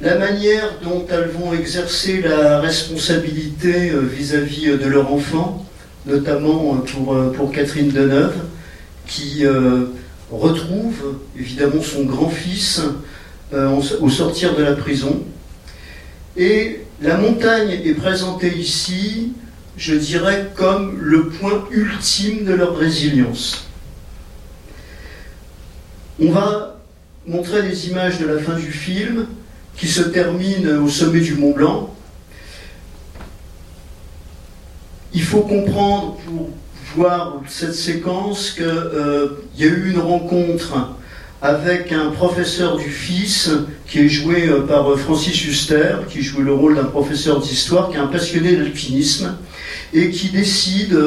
la 0.00 0.18
manière 0.18 0.78
dont 0.82 1.06
elles 1.10 1.28
vont 1.28 1.54
exercer 1.54 2.20
la 2.20 2.60
responsabilité 2.60 3.90
euh, 3.90 4.00
vis-à-vis 4.00 4.68
euh, 4.68 4.76
de 4.76 4.86
leur 4.86 5.12
enfant, 5.12 5.64
notamment 6.04 6.84
euh, 6.84 7.30
pour 7.30 7.50
Catherine 7.50 7.90
Deneuve, 7.90 8.34
qui 9.06 9.44
retrouve 10.30 11.18
évidemment 11.38 11.82
son 11.82 12.04
grand-fils 12.04 12.82
au 13.52 14.10
sortir 14.10 14.56
de 14.56 14.62
la 14.62 14.72
prison. 14.74 15.22
Et 16.36 16.80
la 17.00 17.16
montagne 17.16 17.70
est 17.70 17.94
présentée 17.94 18.56
ici, 18.56 19.32
je 19.76 19.94
dirais, 19.94 20.50
comme 20.56 20.98
le 21.00 21.28
point 21.28 21.64
ultime 21.70 22.44
de 22.44 22.52
leur 22.54 22.76
résilience. 22.76 23.68
On 26.20 26.30
va 26.30 26.80
montrer 27.26 27.62
des 27.62 27.88
images 27.88 28.18
de 28.18 28.26
la 28.26 28.38
fin 28.42 28.54
du 28.54 28.70
film, 28.70 29.26
qui 29.76 29.88
se 29.88 30.02
termine 30.02 30.68
au 30.78 30.88
sommet 30.88 31.20
du 31.20 31.34
Mont 31.34 31.52
Blanc. 31.52 31.94
Il 35.12 35.22
faut 35.22 35.42
comprendre 35.42 36.16
pour 36.24 36.48
voir 36.96 37.42
cette 37.46 37.74
séquence 37.74 38.52
qu'il 38.52 38.64
euh, 38.64 39.28
y 39.58 39.64
a 39.64 39.66
eu 39.66 39.90
une 39.90 39.98
rencontre 39.98 40.96
avec 41.42 41.92
un 41.92 42.10
professeur 42.10 42.78
du 42.78 42.88
fils 42.88 43.50
qui 43.86 44.00
est 44.00 44.08
joué 44.08 44.48
euh, 44.48 44.62
par 44.62 44.90
euh, 44.90 44.96
Francis 44.96 45.44
Huster, 45.44 45.96
qui 46.08 46.22
joue 46.22 46.40
le 46.40 46.54
rôle 46.54 46.76
d'un 46.76 46.84
professeur 46.84 47.40
d'histoire, 47.40 47.90
qui 47.90 47.96
est 47.96 48.00
un 48.00 48.06
passionné 48.06 48.56
d'alpinisme 48.56 49.36
et 49.92 50.08
qui 50.10 50.30
décide 50.30 50.98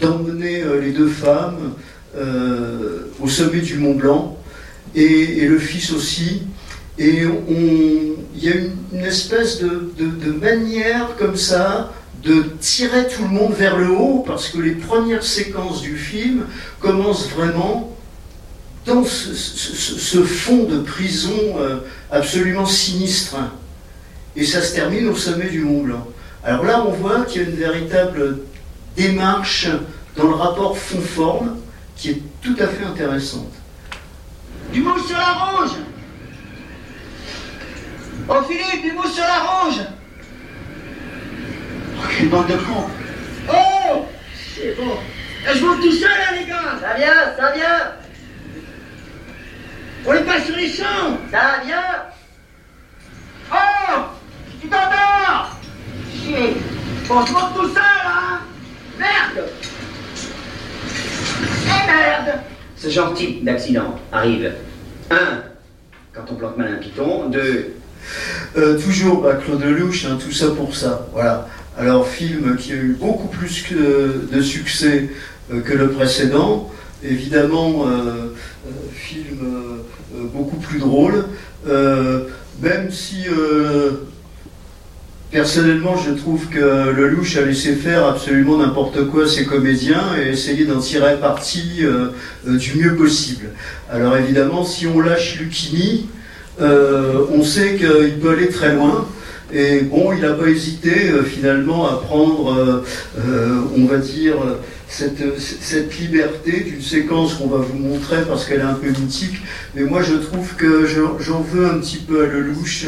d'emmener 0.00 0.62
les 0.80 0.92
deux 0.92 1.08
femmes 1.08 1.74
au 3.20 3.28
sommet 3.28 3.60
du 3.60 3.76
Mont 3.76 3.94
Blanc 3.94 4.38
et, 4.94 5.02
et 5.04 5.46
le 5.46 5.58
fils 5.58 5.92
aussi. 5.92 6.42
Et 6.98 7.24
il 7.24 8.42
y 8.42 8.48
a 8.48 8.54
une, 8.54 9.04
espèce 9.04 9.60
de, 9.60 10.32
manière 10.32 11.14
comme 11.18 11.36
ça 11.36 11.92
de 12.26 12.42
tirer 12.60 13.06
tout 13.06 13.22
le 13.22 13.28
monde 13.28 13.54
vers 13.54 13.76
le 13.76 13.90
haut, 13.90 14.24
parce 14.26 14.48
que 14.48 14.58
les 14.58 14.72
premières 14.72 15.22
séquences 15.22 15.80
du 15.80 15.96
film 15.96 16.46
commencent 16.80 17.28
vraiment 17.30 17.96
dans 18.84 19.04
ce, 19.04 20.22
fond 20.22 20.64
de 20.64 20.78
prison 20.78 21.30
euh, 21.58 21.78
absolument 22.10 22.66
sinistre. 22.66 23.36
Et 24.34 24.44
ça 24.44 24.60
se 24.60 24.74
termine 24.74 25.08
au 25.08 25.16
sommet 25.16 25.48
du 25.48 25.60
Mont 25.60 25.82
Blanc. 25.82 26.06
Alors 26.44 26.64
là, 26.64 26.84
on 26.86 26.92
voit 26.92 27.24
qu'il 27.24 27.42
y 27.42 27.44
a 27.44 27.48
une 27.48 27.56
véritable 27.56 28.38
démarche 28.96 29.68
dans 30.16 30.28
le 30.28 30.34
rapport 30.34 30.76
fond-forme 30.76 31.56
qui 31.96 32.10
est 32.10 32.22
tout 32.42 32.56
à 32.58 32.66
fait 32.66 32.84
intéressante. 32.84 33.52
Du 34.72 34.82
mot 34.82 34.98
sur 34.98 35.16
la 35.16 35.32
rouge 35.32 35.76
Oh 38.28 38.42
Philippe, 38.48 38.82
du 38.82 38.92
mousse 38.92 39.14
sur 39.14 39.22
la 39.22 39.38
rouge 39.38 39.80
Oh, 41.98 42.02
quelle 42.16 42.28
bande 42.28 42.46
de 42.48 42.54
cons. 42.54 42.88
Oh 43.48 44.06
C'est 44.34 44.76
bon. 44.76 44.96
je 45.54 45.64
monte 45.64 45.80
tout 45.80 45.92
seul, 45.92 46.10
là, 46.10 46.38
les 46.38 46.46
gars. 46.46 46.78
Ça 46.80 46.94
vient, 46.96 47.36
ça 47.36 47.52
vient. 47.52 47.92
On 50.06 50.12
est 50.12 50.24
pas 50.24 50.40
sur 50.40 50.56
les 50.56 50.68
champs. 50.68 51.18
Ça 51.30 51.62
vient. 51.64 51.76
Oh 53.52 54.00
Tu 54.60 54.68
t'endors 54.68 55.56
Chier. 56.12 56.56
Bon, 57.08 57.24
je 57.24 57.32
monte 57.32 57.54
tout 57.54 57.68
seul, 57.68 57.82
hein. 58.06 58.40
Merde. 58.98 59.48
Eh 61.64 61.86
merde. 61.86 62.40
Ce 62.76 62.88
genre 62.88 63.14
type 63.14 63.44
d'accident. 63.44 63.98
Arrive. 64.12 64.52
Un, 65.10 65.42
quand 66.12 66.24
on 66.30 66.34
plante 66.34 66.56
mal 66.56 66.74
un 66.74 66.76
piton. 66.76 67.28
Deux, 67.28 67.76
euh, 68.56 68.78
toujours 68.80 69.22
bah, 69.22 69.34
Claude 69.34 69.62
Lelouch, 69.62 70.04
hein, 70.06 70.18
tout 70.22 70.32
ça 70.32 70.48
pour 70.50 70.74
ça. 70.74 71.06
Voilà. 71.12 71.48
Alors, 71.78 72.08
film 72.08 72.56
qui 72.56 72.72
a 72.72 72.76
eu 72.76 72.96
beaucoup 72.98 73.28
plus 73.28 73.64
de 73.72 74.40
succès 74.40 75.10
euh, 75.52 75.60
que 75.60 75.74
le 75.74 75.90
précédent. 75.90 76.70
Évidemment, 77.04 77.86
euh, 77.86 78.34
film 78.92 79.38
beaucoup 80.32 80.56
plus 80.56 80.78
drôle. 80.78 81.26
même 82.62 82.90
si 82.90 83.26
personnellement, 85.30 85.96
je 85.96 86.12
trouve 86.12 86.48
que 86.48 86.90
Lelouch 86.90 87.36
a 87.36 87.42
laissé 87.42 87.74
faire 87.74 88.06
absolument 88.06 88.56
n'importe 88.56 89.06
quoi 89.08 89.28
ses 89.28 89.44
comédiens 89.44 90.16
et 90.18 90.30
essayé 90.30 90.64
d'en 90.64 90.80
tirer 90.80 91.20
parti 91.20 91.82
du 92.44 92.74
mieux 92.76 92.96
possible. 92.96 93.50
Alors 93.90 94.16
évidemment, 94.16 94.64
si 94.64 94.86
on 94.86 95.00
lâche 95.00 95.38
Lucchini, 95.38 96.08
euh, 96.60 97.26
on 97.32 97.42
sait 97.42 97.76
qu'il 97.76 98.18
peut 98.20 98.30
aller 98.30 98.48
très 98.48 98.74
loin. 98.74 99.06
Et 99.52 99.80
bon, 99.80 100.12
il 100.12 100.20
n'a 100.20 100.32
pas 100.32 100.48
hésité 100.48 101.08
euh, 101.08 101.22
finalement 101.22 101.88
à 101.88 101.98
prendre, 101.98 102.82
euh, 103.18 103.60
on 103.76 103.84
va 103.84 103.98
dire, 103.98 104.34
cette, 104.88 105.20
liberté 105.98 106.60
d'une 106.60 106.82
séquence 106.82 107.34
qu'on 107.34 107.48
va 107.48 107.58
vous 107.58 107.78
montrer 107.78 108.22
parce 108.26 108.44
qu'elle 108.44 108.60
est 108.60 108.62
un 108.62 108.74
peu 108.74 108.88
mythique. 108.88 109.36
Mais 109.74 109.82
moi, 109.82 110.02
je 110.02 110.14
trouve 110.14 110.54
que 110.56 110.86
j'en 110.86 111.40
veux 111.40 111.66
un 111.66 111.78
petit 111.78 111.98
peu 111.98 112.24
à 112.24 112.26
Lelouch 112.26 112.86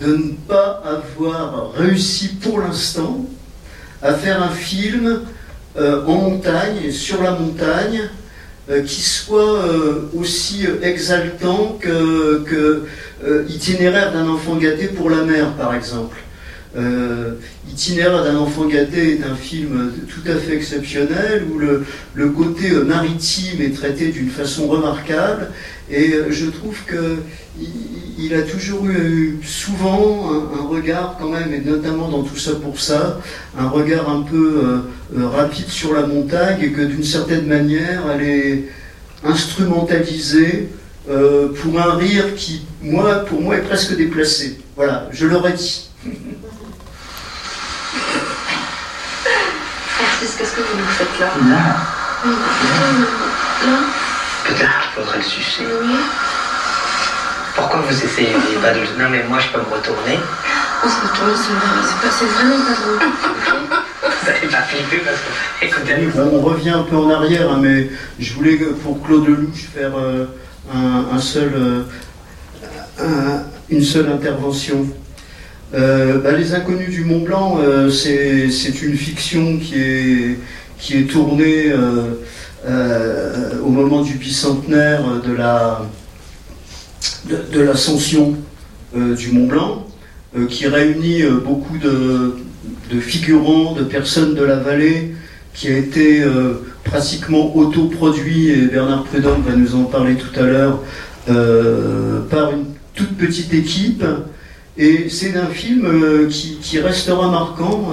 de 0.00 0.16
ne 0.16 0.32
pas 0.48 0.82
avoir 0.84 1.72
réussi 1.72 2.28
pour 2.28 2.60
l'instant 2.60 3.24
à 4.02 4.14
faire 4.14 4.42
un 4.42 4.50
film 4.50 5.20
en 5.76 6.14
montagne 6.14 6.90
sur 6.90 7.22
la 7.22 7.32
montagne 7.32 8.02
euh, 8.02 8.21
qui 8.86 9.02
soit 9.02 9.58
euh, 9.64 10.08
aussi 10.16 10.66
euh, 10.66 10.80
exaltant 10.82 11.78
que, 11.80 12.84
itinéraire 13.48 14.12
d'un 14.12 14.28
enfant 14.28 14.56
gâté 14.56 14.88
pour 14.88 15.08
la 15.08 15.22
mère, 15.22 15.52
par 15.52 15.74
exemple. 15.74 16.16
Itinéraire 17.70 18.24
d'un 18.24 18.36
enfant 18.36 18.66
gâté 18.66 19.12
est 19.12 19.24
un 19.24 19.36
film 19.36 19.92
tout 20.08 20.28
à 20.28 20.34
fait 20.36 20.56
exceptionnel 20.56 21.44
où 21.52 21.58
le, 21.58 21.84
le 22.14 22.28
côté 22.30 22.70
maritime 22.70 23.60
est 23.60 23.76
traité 23.76 24.08
d'une 24.08 24.30
façon 24.30 24.66
remarquable 24.66 25.50
et 25.92 26.14
je 26.30 26.46
trouve 26.46 26.76
que 26.86 27.18
il, 28.18 28.34
a 28.34 28.42
toujours 28.42 28.86
eu 28.86 29.38
souvent 29.44 30.30
un, 30.58 30.66
regard 30.66 31.16
quand 31.20 31.28
même, 31.28 31.52
et 31.52 31.60
notamment 31.60 32.08
dans 32.08 32.22
tout 32.22 32.38
ça 32.38 32.52
pour 32.54 32.80
ça, 32.80 33.20
un 33.58 33.68
regard 33.68 34.08
un 34.08 34.22
peu 34.22 34.62
euh, 34.64 35.18
euh, 35.18 35.28
rapide 35.28 35.68
sur 35.68 35.92
la 35.92 36.06
montagne 36.06 36.62
et 36.62 36.72
que 36.72 36.80
d'une 36.80 37.04
certaine 37.04 37.46
manière 37.46 38.04
elle 38.10 38.22
est 38.22 38.64
instrumentalisée 39.22 40.70
euh, 41.10 41.48
pour 41.60 41.78
un 41.78 41.96
rire 41.96 42.34
qui, 42.36 42.64
moi, 42.80 43.24
pour 43.26 43.42
moi, 43.42 43.56
est 43.56 43.62
presque 43.62 43.96
déplacé. 43.96 44.60
Voilà, 44.76 45.08
je 45.10 45.26
l'aurais 45.26 45.52
dit. 45.52 45.90
Francis, 49.98 50.36
qu'est-ce 50.38 50.56
que 50.56 50.60
vous 50.60 50.78
nous 50.78 50.86
faites 50.86 51.20
là? 51.20 51.32
Là? 51.50 51.76
Là? 53.66 54.01
Peut-être 54.52 54.80
qu'il 54.82 55.02
faudrait 55.02 55.16
le 55.16 55.24
sucer. 55.24 55.62
Oui. 55.80 55.94
Pourquoi 57.56 57.80
vous 57.88 58.04
essayez 58.04 58.28
pas 58.60 58.72
de... 58.72 58.80
Non 59.00 59.08
mais 59.10 59.24
moi 59.26 59.38
je 59.38 59.48
peux 59.48 59.58
me 59.58 59.74
retourner. 59.74 60.18
On 60.84 60.88
se 60.88 61.00
retourne, 61.00 61.32
c'est 62.10 62.24
vraiment 62.26 62.56
pas 62.58 62.74
drôle. 62.74 62.98
vous 64.02 64.30
n'allez 64.30 64.48
pas 64.48 64.62
flipper 64.62 65.02
parce 65.04 65.16
que... 65.16 65.64
Écoutez, 65.64 66.20
on 66.20 66.40
revient 66.40 66.70
un 66.70 66.82
peu 66.82 66.96
en 66.96 67.08
arrière, 67.08 67.50
hein, 67.50 67.60
mais 67.62 67.88
je 68.18 68.34
voulais 68.34 68.56
pour 68.82 69.02
Claude 69.02 69.26
Lelouch 69.26 69.68
faire 69.74 69.92
euh, 69.96 70.26
un, 70.74 71.18
seul, 71.18 71.52
euh, 73.00 73.38
une 73.70 73.82
seule 73.82 74.10
intervention. 74.10 74.86
Euh, 75.74 76.18
bah, 76.18 76.32
les 76.32 76.54
Inconnus 76.54 76.90
du 76.90 77.04
Mont 77.04 77.20
Blanc, 77.20 77.58
c'est 77.90 78.82
une 78.82 78.96
fiction 78.96 79.56
qui 79.56 79.80
est, 79.80 80.38
qui 80.78 80.98
est 80.98 81.10
tournée 81.10 81.72
au 82.66 83.68
moment 83.68 84.02
du 84.02 84.14
bicentenaire 84.14 85.02
de 85.26 85.32
la 85.32 85.82
de, 87.24 87.60
l'ascension 87.60 88.36
euh, 88.96 89.14
du 89.14 89.32
Mont 89.32 89.46
Blanc, 89.46 89.86
euh, 90.36 90.46
qui 90.46 90.66
réunit 90.66 91.22
euh, 91.22 91.40
beaucoup 91.44 91.78
de, 91.78 92.36
figurants, 93.00 93.72
de 93.74 93.84
personnes 93.84 94.34
de 94.34 94.44
la 94.44 94.56
vallée, 94.56 95.14
qui 95.54 95.68
a 95.68 95.76
été 95.76 96.24
pratiquement 96.84 97.54
autoproduit, 97.56 98.50
et 98.50 98.66
Bernard 98.66 99.04
Prudhomme 99.04 99.42
va 99.46 99.54
nous 99.54 99.74
en 99.74 99.84
parler 99.84 100.14
tout 100.14 100.38
à 100.38 100.44
l'heure, 100.44 100.78
par 102.30 102.52
une 102.52 102.64
toute 102.94 103.16
petite 103.18 103.52
équipe. 103.52 104.04
Et 104.78 105.10
c'est 105.10 105.36
un 105.36 105.48
film 105.48 106.28
qui, 106.30 106.78
restera 106.80 107.30
marquant, 107.30 107.90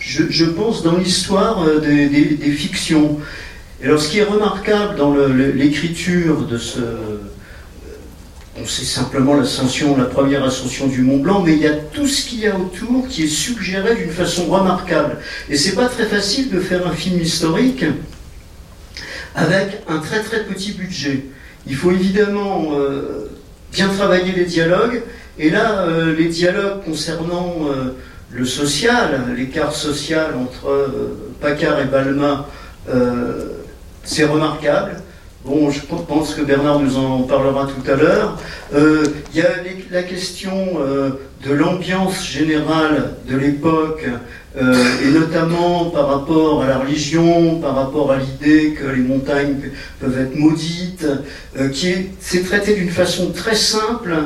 je, 0.00 0.44
pense, 0.44 0.82
dans 0.82 0.96
l'histoire 0.96 1.64
des, 1.80 2.36
fictions. 2.50 3.18
Et 3.80 3.86
alors, 3.86 4.00
ce 4.00 4.08
qui 4.08 4.18
est 4.18 4.24
remarquable 4.24 4.96
dans 4.96 5.14
l'écriture 5.14 6.42
de 6.46 6.58
ce. 6.58 6.80
C'est 8.64 8.86
simplement 8.86 9.34
l'ascension, 9.34 9.98
la 9.98 10.06
première 10.06 10.42
ascension 10.42 10.86
du 10.86 11.02
Mont 11.02 11.18
Blanc, 11.18 11.42
mais 11.44 11.52
il 11.52 11.58
y 11.58 11.66
a 11.66 11.74
tout 11.74 12.06
ce 12.06 12.24
qu'il 12.26 12.40
y 12.40 12.46
a 12.46 12.56
autour 12.58 13.06
qui 13.06 13.24
est 13.24 13.28
suggéré 13.28 13.94
d'une 13.96 14.10
façon 14.10 14.46
remarquable. 14.46 15.18
Et 15.50 15.58
c'est 15.58 15.74
pas 15.74 15.90
très 15.90 16.06
facile 16.06 16.50
de 16.50 16.58
faire 16.58 16.86
un 16.86 16.92
film 16.92 17.20
historique 17.20 17.84
avec 19.34 19.82
un 19.88 19.98
très 19.98 20.22
très 20.22 20.44
petit 20.44 20.72
budget. 20.72 21.26
Il 21.66 21.76
faut 21.76 21.90
évidemment 21.90 22.68
euh, 22.72 23.28
bien 23.76 23.88
travailler 23.88 24.32
les 24.32 24.46
dialogues. 24.46 25.02
Et 25.38 25.50
là, 25.50 25.82
euh, 25.82 26.16
les 26.16 26.28
dialogues 26.28 26.82
concernant 26.84 27.54
euh, 27.68 27.94
le 28.32 28.46
social, 28.46 29.34
l'écart 29.36 29.74
social 29.74 30.34
entre 30.34 30.68
euh, 30.70 31.34
Paccard 31.42 31.78
et 31.80 31.84
Balma, 31.84 32.48
euh, 32.88 33.50
c'est 34.02 34.24
remarquable. 34.24 35.02
Bon, 35.46 35.70
je 35.70 35.80
pense 35.80 36.34
que 36.34 36.42
Bernard 36.42 36.80
nous 36.80 36.96
en 36.96 37.22
parlera 37.22 37.68
tout 37.68 37.88
à 37.88 37.94
l'heure. 37.94 38.36
Euh, 38.74 39.06
Il 39.32 39.38
y 39.38 39.42
a 39.42 39.50
la 39.92 40.02
question 40.02 40.80
euh, 40.80 41.10
de 41.46 41.52
l'ambiance 41.54 42.26
générale 42.26 43.14
de 43.28 43.36
l'époque, 43.36 44.04
euh, 44.60 44.74
et 45.04 45.10
notamment 45.12 45.84
par 45.90 46.08
rapport 46.08 46.64
à 46.64 46.66
la 46.66 46.78
religion, 46.78 47.60
par 47.60 47.76
rapport 47.76 48.10
à 48.10 48.16
l'idée 48.16 48.72
que 48.72 48.86
les 48.86 49.02
montagnes 49.02 49.54
peuvent 50.00 50.18
être 50.18 50.34
maudites, 50.34 51.06
qui 51.72 51.90
est, 51.90 52.10
c'est 52.18 52.42
traité 52.42 52.74
d'une 52.74 52.90
façon 52.90 53.30
très 53.30 53.54
simple, 53.54 54.16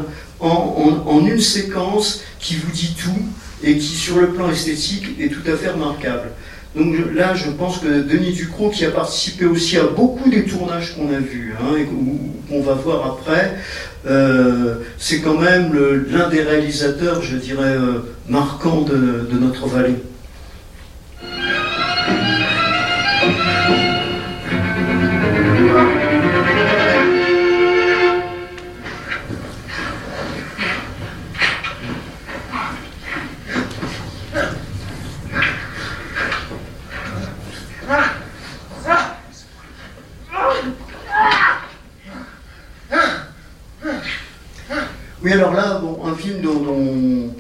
en 0.40 1.26
une 1.26 1.40
séquence 1.40 2.22
qui 2.38 2.54
vous 2.54 2.72
dit 2.72 2.96
tout 2.98 3.26
et 3.62 3.76
qui, 3.76 3.94
sur 3.94 4.18
le 4.18 4.28
plan 4.28 4.50
esthétique, 4.50 5.20
est 5.20 5.28
tout 5.28 5.46
à 5.46 5.54
fait 5.54 5.68
remarquable. 5.68 6.30
Donc 6.76 6.94
là, 7.14 7.34
je 7.34 7.50
pense 7.50 7.78
que 7.78 8.02
Denis 8.02 8.32
Ducrot, 8.32 8.70
qui 8.70 8.84
a 8.84 8.90
participé 8.90 9.44
aussi 9.44 9.76
à 9.76 9.84
beaucoup 9.84 10.30
des 10.30 10.44
tournages 10.44 10.94
qu'on 10.94 11.12
a 11.12 11.18
vus, 11.18 11.54
hein, 11.60 11.76
et 11.76 11.86
qu'on 12.48 12.62
va 12.62 12.74
voir 12.74 13.06
après, 13.06 13.56
euh, 14.06 14.76
c'est 14.96 15.20
quand 15.20 15.38
même 15.38 15.72
l'un 16.10 16.28
des 16.28 16.42
réalisateurs, 16.42 17.22
je 17.22 17.36
dirais, 17.36 17.74
euh, 17.76 17.98
marquants 18.28 18.82
de 18.82 19.38
notre 19.38 19.66
vallée. 19.66 19.96
Oui, 45.31 45.37
alors 45.37 45.55
là, 45.55 45.81
un 46.05 46.14
film 46.16 46.41
dont, 46.41 47.33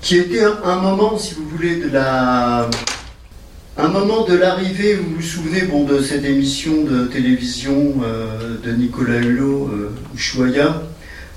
qui 0.00 0.18
était 0.18 0.44
un, 0.44 0.76
moment, 0.76 1.18
si 1.18 1.34
vous 1.34 1.48
voulez, 1.48 1.80
de 1.80 1.90
un 1.96 3.88
moment 3.88 4.24
de 4.24 4.36
l'arrivée. 4.36 4.94
Vous 4.94 5.16
vous 5.16 5.22
souvenez, 5.22 5.62
bon, 5.62 5.82
de 5.82 6.00
cette 6.00 6.24
émission 6.24 6.84
de 6.84 7.06
télévision 7.06 7.94
euh, 8.04 8.56
de 8.62 8.70
Nicolas 8.70 9.16
Hulot, 9.16 9.68
euh, 9.72 9.90
Ushuaïa, 10.14 10.84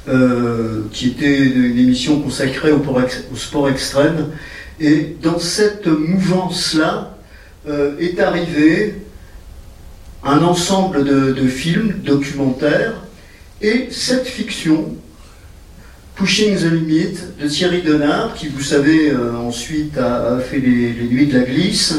euh, 0.08 0.84
qui 0.92 1.08
était 1.08 1.36
une 1.36 1.80
émission 1.80 2.22
consacrée 2.22 2.72
au, 2.72 2.84
sport 3.36 3.70
extrême. 3.70 4.28
Et 4.80 5.16
dans 5.20 5.40
cette 5.40 5.88
mouvance-là 5.88 7.18
est 8.00 8.20
arrivé 8.20 9.02
un 10.24 10.44
ensemble 10.44 11.06
de 11.06 11.48
films 11.48 12.02
documentaires 12.04 12.94
et 13.66 13.88
cette 13.90 14.28
fiction, 14.28 14.96
Pushing 16.16 16.56
the 16.56 16.72
Limit, 16.72 17.18
de 17.42 17.48
Thierry 17.48 17.82
Denard, 17.82 18.36
qui, 18.36 18.48
vous 18.48 18.62
savez, 18.62 19.10
euh, 19.10 19.36
ensuite 19.36 19.98
a, 19.98 20.40
fait 20.40 20.60
les, 20.60 20.94
les 20.94 21.08
Nuits 21.08 21.26
de 21.26 21.40
la 21.40 21.46
Glisse, 21.46 21.96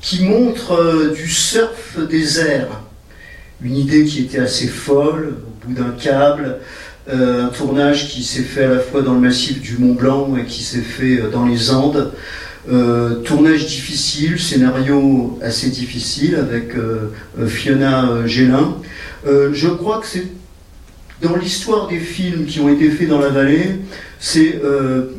qui 0.00 0.22
montre 0.22 0.72
euh, 0.72 1.12
du 1.12 1.28
surf 1.28 1.98
des 2.08 2.38
airs. 2.38 2.80
Une 3.60 3.76
idée 3.76 4.04
qui 4.04 4.20
était 4.20 4.38
assez 4.38 4.68
folle, 4.68 5.34
au 5.64 5.66
bout 5.66 5.74
d'un 5.74 5.90
câble, 5.90 6.58
euh, 7.08 7.46
un 7.46 7.48
tournage 7.48 8.08
qui 8.08 8.22
s'est 8.22 8.42
fait 8.42 8.64
à 8.64 8.74
la 8.74 8.78
fois 8.78 9.02
dans 9.02 9.14
le 9.14 9.20
massif 9.20 9.60
du 9.60 9.78
Mont 9.78 9.94
Blanc 9.94 10.36
et 10.36 10.44
qui 10.44 10.62
s'est 10.62 10.78
fait 10.78 11.22
dans 11.32 11.46
les 11.46 11.70
Andes. 11.70 12.12
Tournage 13.24 13.66
difficile, 13.66 14.40
scénario 14.40 15.36
assez 15.42 15.68
difficile 15.68 16.36
avec 16.36 16.74
Fiona 17.48 18.24
Gélin. 18.26 18.76
Je 19.26 19.66
crois 19.66 19.98
que 19.98 20.06
c'est 20.06 20.28
dans 21.22 21.36
l'histoire 21.36 21.88
des 21.88 21.98
films 21.98 22.46
qui 22.46 22.60
ont 22.60 22.68
été 22.68 22.90
faits 22.90 23.08
dans 23.08 23.20
la 23.20 23.28
vallée, 23.28 23.76
c'est 24.18 24.60
euh, 24.62 25.14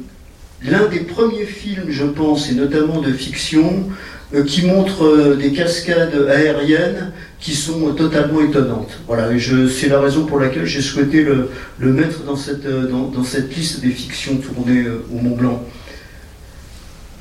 l'un 0.62 0.88
des 0.88 1.00
premiers 1.00 1.46
films, 1.46 1.86
je 1.90 2.06
pense, 2.06 2.50
et 2.52 2.56
notamment 2.56 3.02
de 3.02 3.12
fiction, 3.12 3.90
euh, 4.34 4.44
qui 4.44 4.66
montre 4.66 5.06
euh, 5.06 5.36
des 5.36 5.54
cascades 5.54 6.28
aériennes 6.30 7.14
qui 7.40 7.54
sont 7.56 7.94
totalement 7.94 8.42
étonnantes. 8.42 9.00
Voilà, 9.08 9.30
c'est 9.70 9.90
la 9.90 10.00
raison 10.00 10.26
pour 10.26 10.40
laquelle 10.40 10.66
j'ai 10.66 10.82
souhaité 10.82 11.24
le, 11.24 11.50
mettre 11.80 12.24
dans 12.24 12.36
cette, 12.36 12.68
dans, 12.68 13.24
cette 13.24 13.56
liste 13.56 13.82
des 13.82 13.92
fictions 13.92 14.38
tournées 14.38 14.86
au 15.12 15.20
Mont 15.20 15.36
Blanc. 15.36 15.64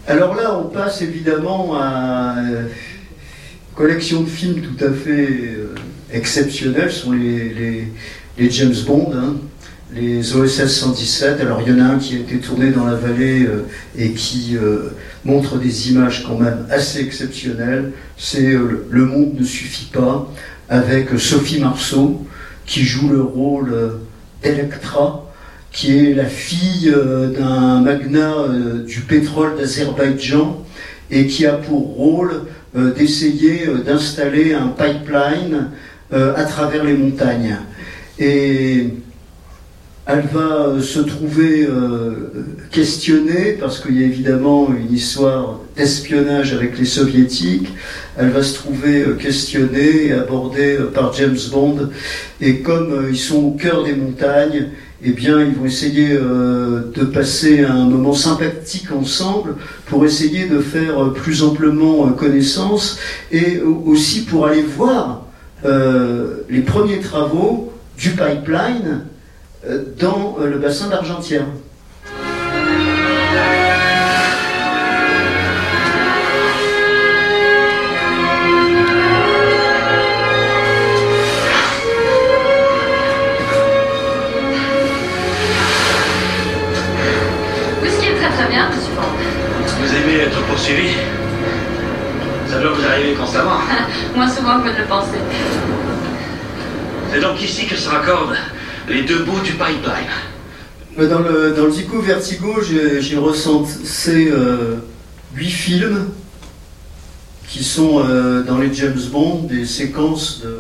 Alors 0.07 0.35
là, 0.35 0.59
on 0.59 0.69
passe 0.69 1.03
évidemment 1.03 1.77
à 1.77 2.37
euh, 2.39 2.67
collection 3.75 4.23
de 4.23 4.29
films 4.29 4.61
tout 4.61 4.85
à 4.85 4.91
fait 4.91 5.57
exceptionnels, 6.13 6.91
sont 6.91 7.13
les, 7.13 7.89
les 8.39 8.51
James 8.51 8.75
Bond, 8.87 9.13
hein, 9.15 9.37
les 9.95 10.35
OSS 10.35 10.69
117. 10.69 11.41
Alors 11.41 11.61
il 11.61 11.73
y 11.73 11.77
en 11.77 11.85
a 11.85 11.89
un 11.89 11.99
qui 11.99 12.17
a 12.17 12.19
été 12.19 12.39
tourné 12.39 12.71
dans 12.71 12.87
la 12.87 12.95
vallée 12.95 13.45
euh, 13.45 13.67
et 13.97 14.13
qui 14.13 14.57
euh, 14.57 14.91
montre 15.25 15.59
des 15.59 15.91
images 15.91 16.25
quand 16.27 16.39
même 16.39 16.67
assez 16.71 17.01
exceptionnelles. 17.01 17.93
C'est 18.17 18.53
euh, 18.53 18.87
Le 18.91 19.05
monde 19.05 19.35
ne 19.39 19.45
suffit 19.45 19.91
pas, 19.93 20.31
avec 20.69 21.11
Sophie 21.19 21.61
Marceau 21.61 22.25
qui 22.65 22.85
joue 22.85 23.09
le 23.09 23.23
rôle 23.23 24.01
d'Electra 24.43 25.29
qui 25.73 25.97
est 25.97 26.15
la 26.15 26.27
fille 26.27 26.95
d'un 27.37 27.81
magnat 27.81 28.35
du 28.87 29.01
pétrole 29.01 29.57
d'Azerbaïdjan 29.57 30.63
et 31.11 31.27
qui 31.27 31.47
a 31.47 31.55
pour 31.55 31.95
rôle 31.95 32.43
d'essayer 32.75 33.67
d'installer 33.85 34.53
un 34.53 34.69
pipeline 34.69 35.71
à 36.13 36.45
travers 36.45 36.85
les 36.85 36.93
montagnes. 36.93 37.57
Et 38.19 38.89
elle 40.05 40.27
va 40.33 40.67
euh, 40.67 40.81
se 40.81 40.99
trouver 41.01 41.65
euh, 41.65 42.31
questionnée 42.71 43.57
parce 43.59 43.79
qu'il 43.81 44.01
y 44.01 44.03
a 44.03 44.07
évidemment 44.07 44.69
une 44.69 44.93
histoire 44.95 45.61
d'espionnage 45.77 46.53
avec 46.53 46.79
les 46.79 46.85
soviétiques. 46.85 47.69
Elle 48.19 48.31
va 48.31 48.43
se 48.43 48.55
trouver 48.55 49.03
euh, 49.03 49.15
questionnée 49.15 50.07
et 50.07 50.13
abordée 50.13 50.77
par 50.93 51.13
James 51.15 51.39
Bond. 51.53 51.89
Et 52.41 52.59
comme 52.61 53.07
ils 53.11 53.19
sont 53.19 53.45
au 53.45 53.51
cœur 53.53 53.85
des 53.85 53.95
montagnes, 53.95 54.69
eh 55.05 55.11
bien, 55.13 55.41
ils 55.41 55.53
vont 55.55 55.65
essayer 55.65 56.11
de 56.11 57.05
passer 57.13 57.65
un 57.65 57.87
moment 57.87 58.13
sympathique 58.13 58.93
ensemble 58.93 59.57
pour 59.87 60.05
essayer 60.05 60.47
de 60.47 60.61
faire 60.61 61.13
plus 61.13 61.43
amplement 61.43 62.07
connaissance 62.13 62.99
et 63.33 63.59
au- 63.59 63.83
aussi 63.87 64.21
pour 64.25 64.47
aller 64.47 64.63
voir 64.63 65.27
les 65.65 66.61
premiers 66.61 67.01
travaux 67.01 67.72
du 67.97 68.11
pipeline 68.11 69.07
euh, 69.69 69.85
dans 69.99 70.37
euh, 70.41 70.49
le 70.49 70.59
bassin 70.59 70.89
d'Argentière. 70.89 71.47
Oui, 87.83 87.89
ce 87.91 88.01
qui 88.01 88.07
est 88.09 88.15
très 88.17 88.31
très 88.31 88.49
bien, 88.51 88.69
monsieur 88.69 88.95
Bond. 88.95 89.03
Vous 89.81 89.95
aimez 89.95 90.23
être 90.25 90.41
poursuivi? 90.47 90.91
Ça 92.49 92.59
doit 92.61 92.73
vous 92.73 92.85
arriver 92.85 93.15
constamment. 93.15 93.59
Moins 94.17 94.29
souvent 94.29 94.61
que 94.61 94.69
vous 94.69 94.75
ne 94.75 94.79
le 94.79 94.85
pensez. 94.85 95.62
C'est 97.13 97.21
donc 97.21 97.43
ici 97.43 97.67
que 97.67 97.77
se 97.77 97.91
raccordent 97.91 98.35
les 98.89 99.03
deux 99.03 99.23
bouts 99.25 99.41
du 99.41 99.53
pipeline. 99.53 100.09
Mais 100.97 101.09
Dans 101.09 101.19
le, 101.19 101.53
dans 101.55 101.67
le 101.67 101.71
Zico 101.71 102.01
Vertigo, 102.01 102.63
j'ai 102.63 103.19
recensé 103.19 104.31
euh, 104.31 104.77
huit 105.35 105.51
films 105.51 106.09
qui 107.49 107.65
sont 107.65 108.03
euh, 108.03 108.43
dans 108.43 108.57
les 108.57 108.73
James 108.73 108.99
Bond 109.13 109.43
des 109.43 109.67
séquences, 109.67 110.41
de, 110.41 110.57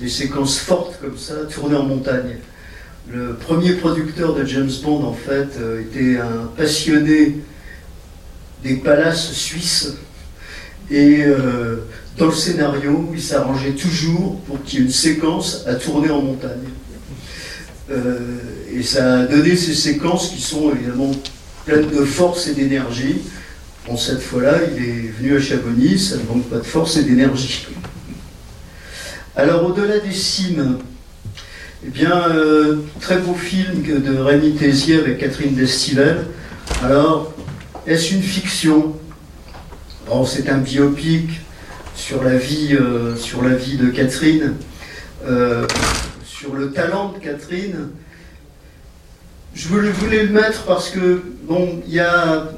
des 0.00 0.08
séquences 0.08 0.58
fortes 0.58 0.98
comme 1.02 1.18
ça, 1.18 1.34
tournées 1.52 1.76
en 1.76 1.84
montagne. 1.84 2.38
Le 3.12 3.34
premier 3.34 3.74
producteur 3.74 4.34
de 4.34 4.46
James 4.46 4.72
Bond, 4.82 5.04
en 5.04 5.12
fait, 5.12 5.58
euh, 5.60 5.82
était 5.82 6.16
un 6.16 6.46
passionné 6.56 7.36
des 8.62 8.76
palaces 8.76 9.32
suisses. 9.32 9.94
Et 10.90 11.24
dans 12.18 12.26
le 12.26 12.32
scénario, 12.32 13.10
il 13.12 13.22
s'arrangeait 13.22 13.72
toujours 13.72 14.40
pour 14.40 14.62
qu'il 14.62 14.78
y 14.78 14.82
ait 14.82 14.86
une 14.86 14.92
séquence 14.92 15.64
à 15.66 15.74
tourner 15.74 16.10
en 16.10 16.22
montagne. 16.22 16.68
Euh, 17.90 18.38
et 18.72 18.82
ça 18.82 19.20
a 19.20 19.26
donné 19.26 19.56
ces 19.56 19.74
séquences 19.74 20.30
qui 20.30 20.40
sont 20.40 20.72
évidemment 20.74 21.10
pleines 21.66 21.88
de 21.88 22.04
force 22.04 22.46
et 22.46 22.54
d'énergie. 22.54 23.16
Bon, 23.86 23.96
cette 23.96 24.22
fois-là, 24.22 24.58
il 24.76 24.82
est 24.82 25.12
venu 25.18 25.36
à 25.36 25.40
Chamonix, 25.40 25.98
ça 25.98 26.16
ne 26.16 26.22
manque 26.22 26.48
pas 26.48 26.58
de 26.58 26.62
force 26.62 26.96
et 26.96 27.04
d'énergie. 27.04 27.66
Alors, 29.36 29.66
au-delà 29.66 29.98
des 29.98 30.12
cimes, 30.12 30.78
Eh 31.86 31.90
bien, 31.90 32.28
euh, 32.30 32.76
très 33.00 33.18
beau 33.18 33.34
film 33.34 33.82
de 33.82 34.16
Rémi 34.16 34.54
Tézier 34.54 34.98
avec 34.98 35.18
Catherine 35.18 35.54
Destivelle. 35.54 36.24
Alors, 36.82 37.34
est-ce 37.86 38.14
une 38.14 38.22
fiction? 38.22 38.96
Bon, 40.06 40.24
c'est 40.24 40.48
un 40.48 40.58
biopic 40.58 41.28
sur 41.94 42.22
la 42.22 42.36
vie, 42.36 42.74
euh, 42.74 43.16
sur 43.16 43.42
la 43.42 43.54
vie 43.54 43.76
de 43.76 43.88
Catherine, 43.88 44.54
euh, 45.26 45.66
sur 46.24 46.54
le 46.54 46.72
talent 46.72 47.12
de 47.12 47.18
Catherine. 47.18 47.90
Je 49.54 49.68
voulais 49.68 50.24
le 50.24 50.32
mettre 50.32 50.62
parce 50.64 50.90
que, 50.90 51.22
bon, 51.44 51.82
il 51.86 51.94
y 51.94 52.00
a 52.00 52.48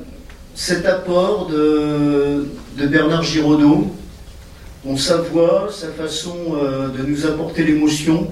cet 0.54 0.86
apport 0.86 1.48
de, 1.48 2.46
de 2.78 2.86
Bernard 2.86 3.22
Giraudot, 3.22 3.94
dont 4.84 4.96
sa 4.96 5.18
voix, 5.18 5.68
sa 5.70 5.88
façon 5.88 6.34
de 6.96 7.02
nous 7.02 7.26
apporter 7.26 7.64
l'émotion, 7.64 8.30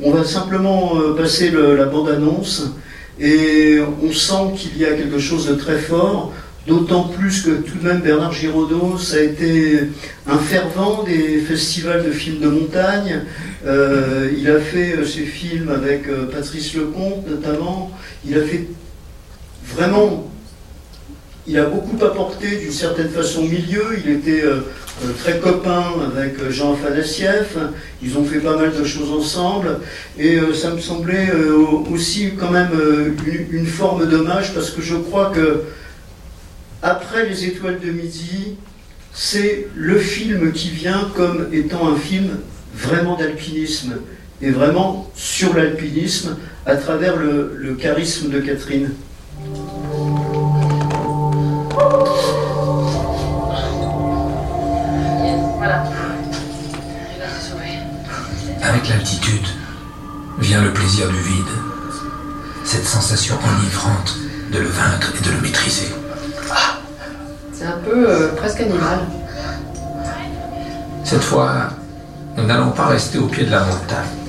on 0.00 0.10
va 0.10 0.24
simplement 0.24 0.96
euh, 0.96 1.14
passer 1.14 1.50
la 1.50 1.84
bande-annonce 1.84 2.72
et 3.20 3.78
on 4.02 4.10
sent 4.12 4.54
qu'il 4.56 4.78
y 4.78 4.84
a 4.84 4.94
quelque 4.94 5.18
chose 5.18 5.46
de 5.46 5.54
très 5.54 5.78
fort, 5.78 6.32
d'autant 6.66 7.04
plus 7.04 7.42
que 7.42 7.50
tout 7.50 7.78
de 7.78 7.86
même 7.86 8.00
Bernard 8.00 8.32
Giraudot, 8.32 8.98
ça 8.98 9.16
a 9.16 9.20
été 9.20 9.80
un 10.26 10.38
fervent 10.38 11.02
des 11.04 11.40
festivals 11.40 12.04
de 12.04 12.12
films 12.12 12.40
de 12.40 12.48
montagne. 12.48 13.22
Euh, 13.66 14.30
il 14.36 14.48
a 14.50 14.58
fait 14.58 14.96
euh, 14.96 15.04
ses 15.04 15.24
films 15.24 15.70
avec 15.70 16.04
Patrice 16.30 16.74
Lecomte 16.74 17.28
notamment. 17.28 17.90
Il 18.26 18.36
a 18.38 18.42
fait 18.42 18.66
vraiment 19.74 20.32
il 21.46 21.58
a 21.58 21.64
beaucoup 21.64 22.02
apporté 22.04 22.56
d'une 22.56 22.70
certaine 22.70 23.08
façon 23.08 23.40
au 23.40 23.48
milieu. 23.48 23.98
Il 24.04 24.12
était 24.12 24.44
euh, 24.44 24.60
très 25.18 25.38
copain 25.40 25.84
avec 26.14 26.38
euh, 26.38 26.50
Jean 26.50 26.74
Afanassieff. 26.74 27.56
Ils 28.00 28.16
ont 28.16 28.24
fait 28.24 28.38
pas 28.38 28.56
mal 28.56 28.72
de 28.72 28.84
choses 28.84 29.10
ensemble. 29.10 29.80
Et 30.18 30.36
euh, 30.36 30.54
ça 30.54 30.70
me 30.70 30.78
semblait 30.78 31.30
aussi 31.90 32.30
quand 32.38 32.50
même 32.50 32.70
une, 33.50 33.66
forme 33.66 34.06
d'hommage 34.06 34.54
parce 34.54 34.70
que 34.70 34.82
je 34.82 34.94
crois 34.94 35.32
que 35.34 35.62
après 36.82 37.28
Les 37.28 37.44
Étoiles 37.44 37.78
de 37.80 37.90
Midi, 37.90 38.56
c'est 39.14 39.68
le 39.76 39.98
film 39.98 40.52
qui 40.52 40.70
vient 40.70 41.10
comme 41.14 41.48
étant 41.52 41.88
un 41.88 41.96
film 41.96 42.38
vraiment 42.74 43.16
d'alpinisme 43.16 43.94
et 44.40 44.50
vraiment 44.50 45.10
sur 45.14 45.54
l'alpinisme 45.54 46.36
à 46.66 46.76
travers 46.76 47.16
le 47.16 47.76
charisme 47.78 48.30
de 48.30 48.40
Catherine. 48.40 48.90
Avec 58.62 58.88
l'altitude 58.88 59.46
vient 60.38 60.62
le 60.62 60.72
plaisir 60.72 61.08
du 61.08 61.20
vide, 61.20 61.44
cette 62.64 62.84
sensation 62.84 63.36
enivrante 63.36 64.16
de 64.52 64.58
le 64.58 64.68
vaincre 64.68 65.12
et 65.18 65.24
de 65.24 65.30
le 65.32 65.40
maîtriser. 65.40 66.01
C'est 67.52 67.64
un 67.64 67.78
peu 67.84 68.08
euh, 68.08 68.28
presque 68.36 68.60
animal. 68.60 69.00
Cette 71.04 71.22
fois, 71.22 71.50
nous 72.36 72.44
n'allons 72.44 72.70
pas 72.70 72.86
rester 72.86 73.18
au 73.18 73.26
pied 73.26 73.44
de 73.44 73.50
la 73.50 73.60
montagne. 73.60 74.22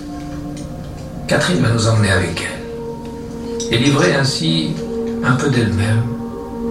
Catherine 1.28 1.61
va 1.63 1.69
nous 1.69 1.88
emmener 1.88 2.11
avec 2.11 2.41
elle 2.41 3.74
et 3.74 3.78
livrer 3.78 4.13
ainsi 4.15 4.76
un 5.24 5.34
peu 5.34 5.49
d'elle-même 5.49 6.03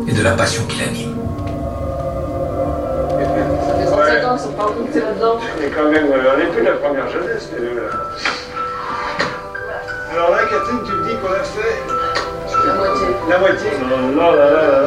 et 0.07 0.13
de 0.13 0.23
la 0.23 0.33
passion 0.33 0.65
qui 0.67 0.79
l'anime. 0.81 1.17
C'est 4.93 5.71
quand 5.75 5.91
même, 5.91 6.07
on 6.11 6.39
n'est 6.39 6.47
plus 6.47 6.63
de 6.63 6.67
la 6.67 6.77
première 6.77 7.11
jeunesse, 7.11 7.49
les 7.53 7.61
deux 7.61 7.75
là. 7.77 7.83
Alors 10.13 10.31
là, 10.31 10.39
Catherine, 10.45 10.81
tu 10.85 10.93
me 10.93 11.09
dis 11.09 11.15
qu'on 11.21 11.33
a 11.33 11.43
fait. 11.43 11.81
La 12.67 12.75
moitié. 12.75 13.07
La 13.29 13.39
moitié 13.39 13.71
là, 14.17 14.37
là, 14.37 14.51
là. 14.51 14.82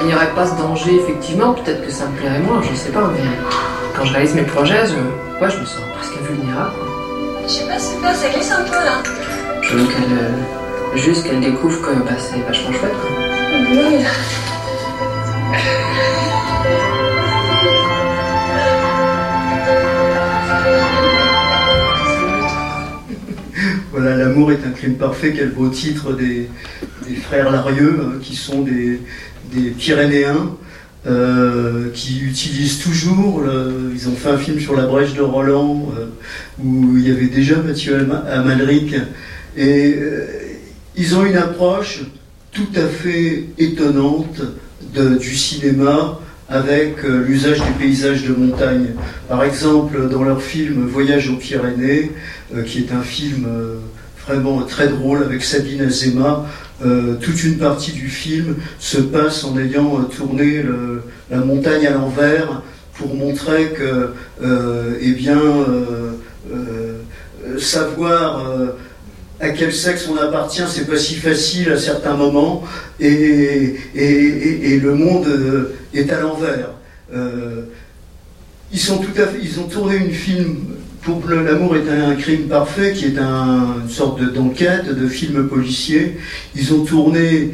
Il 0.00 0.06
n'y 0.06 0.14
aurait 0.14 0.30
pas 0.34 0.46
ce 0.46 0.54
danger, 0.56 1.00
effectivement, 1.02 1.52
peut-être 1.54 1.84
que 1.84 1.90
ça 1.92 2.06
me 2.06 2.16
plairait 2.16 2.38
moins, 2.40 2.62
je 2.62 2.74
sais 2.74 2.90
pas, 2.90 3.10
mais 3.12 3.20
quand 3.96 4.04
je 4.04 4.12
réalise 4.14 4.34
mes 4.34 4.42
projets, 4.42 4.86
je, 4.86 4.94
ouais, 5.44 5.50
je 5.50 5.58
me 5.58 5.64
sens 5.66 5.82
presque 5.98 6.16
vulnérable. 6.22 6.72
Je 7.42 7.48
sais 7.48 7.66
pas, 7.66 7.78
c'est 7.78 8.00
pas, 8.00 8.14
ça 8.14 8.28
glisse 8.30 8.50
un 8.50 8.62
peu 8.64 8.72
là. 8.72 9.02
Je 9.62 9.76
veux 9.76 9.86
qu'elle. 9.86 10.12
Euh, 10.12 10.96
juste 10.96 11.24
qu'elle 11.24 11.40
découvre 11.40 11.80
que 11.82 11.94
bah, 11.96 12.12
c'est 12.18 12.40
vachement 12.46 12.72
chouette, 12.72 12.94
quoi. 13.00 13.10
Oui. 13.70 14.04
L'amour 24.00 24.52
est 24.52 24.60
un 24.66 24.70
crime 24.70 24.94
parfait, 24.94 25.32
quel 25.36 25.50
beau 25.50 25.68
titre 25.68 26.12
des, 26.12 26.48
frères 27.22 27.50
Larieux, 27.50 28.00
hein, 28.02 28.18
qui 28.22 28.36
sont 28.36 28.62
des, 28.62 29.00
Pyrénéens, 29.78 30.56
euh, 31.06 31.88
qui 31.92 32.20
utilisent 32.20 32.78
toujours, 32.78 33.42
ils 33.92 34.08
ont 34.08 34.14
fait 34.14 34.28
un 34.28 34.38
film 34.38 34.60
sur 34.60 34.76
la 34.76 34.86
brèche 34.86 35.14
de 35.14 35.22
Roland, 35.22 35.92
euh, 35.98 36.06
où 36.62 36.96
il 36.96 37.08
y 37.08 37.10
avait 37.10 37.26
déjà 37.26 37.56
Mathieu 37.56 38.06
Amalric, 38.30 38.94
et 39.56 39.94
euh, 39.96 40.26
ils 40.96 41.16
ont 41.16 41.24
une 41.24 41.36
approche 41.36 42.02
tout 42.52 42.68
à 42.76 42.86
fait 42.86 43.44
étonnante 43.58 44.42
du 44.94 45.36
cinéma 45.36 46.20
avec 46.48 47.04
l'usage 47.04 47.62
du 47.62 47.70
paysage 47.78 48.24
de 48.24 48.34
montagne. 48.34 48.88
Par 49.28 49.44
exemple, 49.44 50.08
dans 50.08 50.24
leur 50.24 50.42
film 50.42 50.86
Voyage 50.86 51.30
aux 51.30 51.36
Pyrénées, 51.36 52.10
qui 52.66 52.78
est 52.78 52.92
un 52.92 53.02
film 53.02 53.46
euh, 53.48 53.76
vraiment 54.26 54.62
très 54.62 54.88
drôle 54.88 55.22
avec 55.22 55.42
Sabine 55.42 55.82
Azema, 55.82 56.46
toute 57.20 57.44
une 57.44 57.58
partie 57.58 57.92
du 57.92 58.08
film 58.08 58.56
se 58.78 58.98
passe 58.98 59.44
en 59.44 59.58
ayant 59.58 60.02
tourné 60.04 60.64
la 61.30 61.38
montagne 61.38 61.86
à 61.86 61.90
l'envers 61.90 62.62
pour 62.94 63.14
montrer 63.14 63.70
que, 63.70 64.14
eh 65.00 65.12
bien, 65.12 65.40
savoir 67.58 68.42
à 69.40 69.50
quel 69.50 69.72
sexe 69.72 70.06
on 70.08 70.16
appartient, 70.16 70.62
c'est 70.68 70.86
pas 70.86 70.98
si 70.98 71.14
facile 71.14 71.72
à 71.72 71.78
certains 71.78 72.14
moments, 72.14 72.62
et, 73.00 73.76
et, 73.94 74.78
le 74.78 74.94
monde 74.94 75.26
euh, 75.26 75.76
est 75.94 76.12
à 76.12 76.20
l'envers. 76.20 76.70
Euh, 77.14 77.62
ils 78.70 78.78
sont 78.78 78.98
tout 78.98 79.18
à 79.20 79.26
fait, 79.26 79.38
ils 79.42 79.58
ont 79.58 79.66
tourné 79.66 79.96
une 79.96 80.12
film 80.12 80.76
pour 81.02 81.22
l'amour 81.28 81.76
est 81.76 81.88
un 81.88 82.14
crime 82.14 82.48
parfait, 82.48 82.92
qui 82.92 83.06
est 83.06 83.18
une 83.18 83.88
sorte 83.88 84.20
d'enquête, 84.32 84.86
de, 84.86 85.06
film 85.08 85.48
policier. 85.48 86.18
Ils 86.54 86.74
ont 86.74 86.84
tourné 86.84 87.52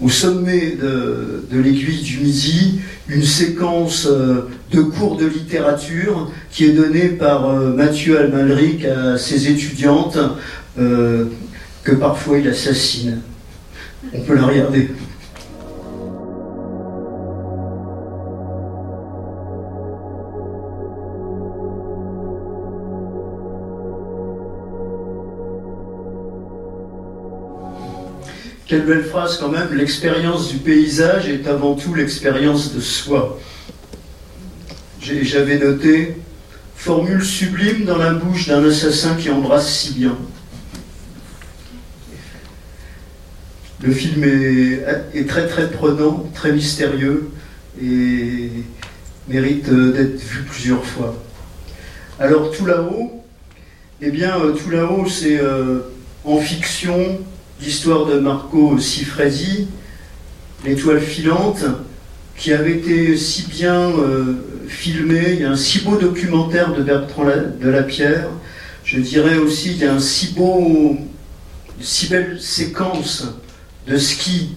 au 0.00 0.08
sommet 0.08 0.76
de, 0.80 1.44
de 1.50 1.60
l'aiguille 1.60 2.02
du 2.02 2.18
Midi 2.18 2.80
une 3.08 3.24
séquence 3.24 4.06
euh, 4.06 4.48
de 4.70 4.82
cours 4.82 5.16
de 5.16 5.26
littérature 5.26 6.30
qui 6.50 6.66
est 6.66 6.72
donnée 6.72 7.08
par 7.08 7.48
Mathieu 7.52 8.18
Almalric 8.20 8.84
à 8.84 9.18
ses 9.18 9.48
étudiantes 9.48 10.18
euh, 10.78 11.24
que 11.82 11.92
parfois 11.92 12.38
il 12.38 12.48
assassine. 12.48 13.20
On 14.12 14.20
peut 14.20 14.34
la 14.34 14.44
regarder. 14.44 14.90
Quelle 28.68 28.84
belle 28.84 29.04
phrase 29.04 29.38
quand 29.38 29.48
même, 29.48 29.72
l'expérience 29.72 30.50
du 30.50 30.58
paysage 30.58 31.26
est 31.26 31.48
avant 31.48 31.74
tout 31.74 31.94
l'expérience 31.94 32.74
de 32.74 32.80
soi. 32.80 33.40
J'avais 35.00 35.58
noté, 35.58 36.16
formule 36.76 37.24
sublime 37.24 37.86
dans 37.86 37.96
la 37.96 38.12
bouche 38.12 38.46
d'un 38.46 38.62
assassin 38.68 39.14
qui 39.14 39.30
embrasse 39.30 39.74
si 39.74 39.94
bien. 39.94 40.18
Le 43.82 43.90
film 43.90 44.22
est, 44.22 45.26
très 45.26 45.46
très 45.46 45.70
prenant, 45.70 46.28
très 46.34 46.52
mystérieux 46.52 47.30
et 47.82 48.50
mérite 49.28 49.70
d'être 49.70 50.20
vu 50.20 50.42
plusieurs 50.42 50.84
fois. 50.84 51.16
Alors 52.20 52.50
tout 52.50 52.66
là-haut, 52.66 53.24
eh 54.02 54.10
bien 54.10 54.38
euh, 54.38 54.52
tout 54.52 54.68
là-haut 54.68 55.08
c'est 55.08 55.38
euh, 55.40 55.90
en 56.24 56.38
fiction 56.38 57.18
l'histoire 57.60 58.06
de 58.06 58.18
Marco 58.18 58.78
Sifredi, 58.78 59.68
l'étoile 60.64 61.00
filante, 61.00 61.64
qui 62.36 62.52
avait 62.52 62.72
été 62.72 63.16
si 63.16 63.46
bien 63.48 63.90
euh, 63.90 64.66
filmé. 64.68 65.32
Il 65.32 65.40
y 65.40 65.44
a 65.44 65.50
un 65.50 65.56
si 65.56 65.80
beau 65.80 65.96
documentaire 65.96 66.72
de 66.72 66.82
Bertrand 66.82 67.24
de 67.24 67.68
la. 67.68 67.86
Je 68.84 69.00
dirais 69.00 69.36
aussi 69.36 69.72
qu'il 69.72 69.82
y 69.82 69.86
a 69.86 69.94
un 69.94 70.00
si 70.00 70.32
beau, 70.34 70.96
si 71.80 72.08
belle 72.08 72.40
séquence 72.40 73.26
de 73.86 73.98
ski 73.98 74.56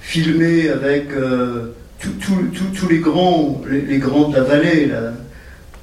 filmé 0.00 0.68
avec 0.68 1.10
euh, 1.12 1.74
tous 1.98 2.88
les 2.88 2.98
grands, 2.98 3.62
les, 3.68 3.98
grands 3.98 4.28
de 4.28 4.36
la 4.36 4.42
vallée, 4.42 4.90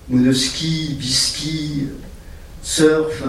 monoski, 0.08 0.96
biski, 1.00 1.88
surf, 2.62 3.24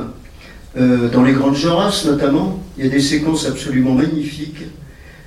euh, 0.74 1.11
dans 1.11 1.23
les 1.23 1.32
grandes 1.32 1.55
Joras 1.55 2.05
notamment. 2.07 2.62
Il 2.78 2.85
y 2.85 2.89
a 2.89 2.90
des 2.90 3.01
séquences 3.01 3.47
absolument 3.47 3.93
magnifiques, 3.93 4.65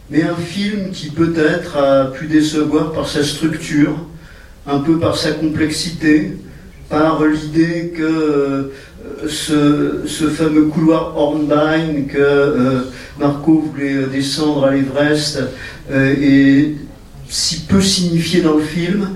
mais 0.10 0.24
un 0.24 0.36
film 0.36 0.90
qui 0.92 1.12
peut-être 1.12 1.78
a 1.78 2.06
pu 2.06 2.26
décevoir 2.26 2.92
par 2.92 3.08
sa 3.08 3.24
structure, 3.24 3.96
un 4.66 4.80
peu 4.80 4.98
par 4.98 5.16
sa 5.16 5.34
complexité, 5.34 6.38
par 6.90 7.24
l'idée 7.24 7.94
que 7.96 8.02
euh, 8.04 8.72
ce, 9.28 10.28
fameux 10.30 10.66
couloir 10.66 11.16
Hornbein 11.16 12.06
que 12.12 12.18
euh, 12.18 12.82
Marco 13.20 13.60
voulait 13.72 14.08
descendre 14.08 14.66
à 14.66 14.72
l'Everest 14.72 15.44
est 15.92 16.74
si 17.30 17.62
peu 17.62 17.82
signifié 17.82 18.42
dans 18.42 18.56
le 18.56 18.64
film. 18.64 19.10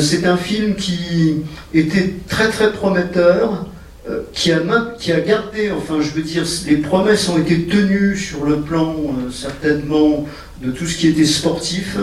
C'est 0.00 0.26
un 0.26 0.36
film 0.36 0.74
qui 0.74 1.36
était 1.72 2.14
très 2.28 2.50
très 2.50 2.72
prometteur, 2.72 3.66
euh, 4.08 4.22
qui, 4.32 4.50
a, 4.52 4.60
ma- 4.60 4.94
qui 4.98 5.12
a 5.12 5.20
gardé, 5.20 5.70
enfin 5.70 6.00
je 6.00 6.10
veux 6.10 6.22
dire, 6.22 6.44
les 6.66 6.76
promesses 6.78 7.28
ont 7.28 7.38
été 7.38 7.64
tenues 7.66 8.16
sur 8.16 8.44
le 8.44 8.56
plan 8.60 8.96
euh, 8.96 9.30
certainement 9.30 10.26
de 10.60 10.70
tout 10.72 10.86
ce 10.86 10.96
qui 10.96 11.08
était 11.08 11.24
sportif, 11.24 11.96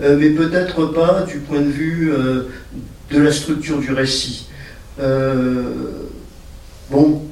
euh, 0.00 0.16
mais 0.18 0.30
peut-être 0.30 0.86
pas 0.86 1.24
du 1.28 1.38
point 1.38 1.60
de 1.60 1.70
vue 1.70 2.10
de 3.10 3.18
la 3.20 3.32
structure 3.32 3.78
du 3.80 3.92
récit. 3.92 4.46
Bon, 6.90 7.22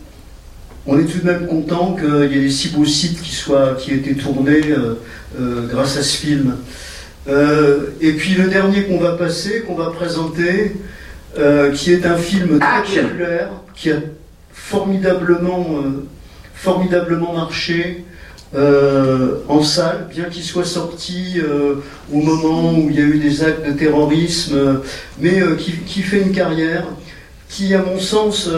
on 0.87 0.99
est 0.99 1.05
tout 1.05 1.19
de 1.19 1.25
même 1.27 1.47
content 1.47 1.95
qu'il 1.97 2.33
y 2.33 2.39
ait 2.39 2.43
des 2.43 2.51
si 2.51 2.69
beaux 2.71 2.85
sites 2.87 3.21
qui, 3.21 3.35
soient, 3.35 3.75
qui 3.79 3.93
aient 3.93 3.97
été 3.97 4.15
tournés 4.15 4.61
grâce 5.69 5.97
à 5.99 6.03
ce 6.03 6.17
film. 6.17 6.57
Et 7.29 8.13
puis 8.13 8.35
le 8.35 8.49
dernier 8.49 8.85
qu'on 8.85 8.99
va 8.99 9.13
passer, 9.13 9.61
qu'on 9.67 9.75
va 9.75 9.91
présenter, 9.91 10.77
qui 11.75 11.93
est 11.93 12.07
un 12.07 12.17
film 12.17 12.59
très 12.59 12.69
Action. 12.69 13.03
populaire, 13.03 13.51
qui 13.75 13.91
a 13.91 13.97
formidablement, 14.53 15.67
euh, 15.85 17.33
marché 17.35 18.05
euh, 18.55 19.37
en 19.49 19.63
salle, 19.63 20.09
bien 20.11 20.25
qu'il 20.25 20.43
soit 20.43 20.65
sorti 20.65 21.39
euh, 21.39 21.77
au 22.13 22.21
moment 22.21 22.73
où 22.73 22.91
il 22.91 22.97
y 22.97 22.99
a 22.99 23.05
eu 23.05 23.19
des 23.19 23.45
actes 23.45 23.67
de 23.67 23.73
terrorisme, 23.73 24.81
mais 25.21 25.41
qui, 25.59 25.73
qui 25.87 26.03
fait 26.03 26.21
une 26.21 26.33
carrière, 26.33 26.85
qui 27.49 27.75
à 27.75 27.83
mon 27.83 27.99
sens 27.99 28.49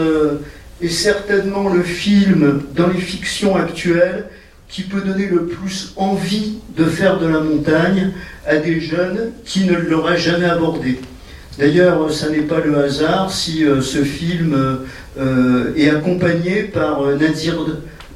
est 0.81 0.89
certainement 0.89 1.69
le 1.69 1.83
film 1.83 2.63
dans 2.75 2.87
les 2.87 2.99
fictions 2.99 3.55
actuelles 3.55 4.25
qui 4.67 4.81
peut 4.81 5.01
donner 5.01 5.27
le 5.27 5.45
plus 5.45 5.93
envie 5.97 6.57
de 6.75 6.85
faire 6.85 7.19
de 7.19 7.27
la 7.27 7.39
montagne 7.41 8.11
à 8.47 8.57
des 8.57 8.81
jeunes 8.81 9.31
qui 9.45 9.65
ne 9.65 9.75
l'auraient 9.75 10.17
jamais 10.17 10.49
abordé. 10.49 10.99
D'ailleurs, 11.59 12.11
ça 12.11 12.29
n'est 12.29 12.41
pas 12.41 12.59
le 12.61 12.77
hasard 12.77 13.31
si 13.31 13.63
euh, 13.63 13.79
ce 13.79 14.03
film 14.03 14.53
euh, 14.55 14.75
euh, 15.19 15.73
est 15.75 15.89
accompagné 15.89 16.63
par 16.63 17.03
euh, 17.03 17.15
Nadir 17.15 17.55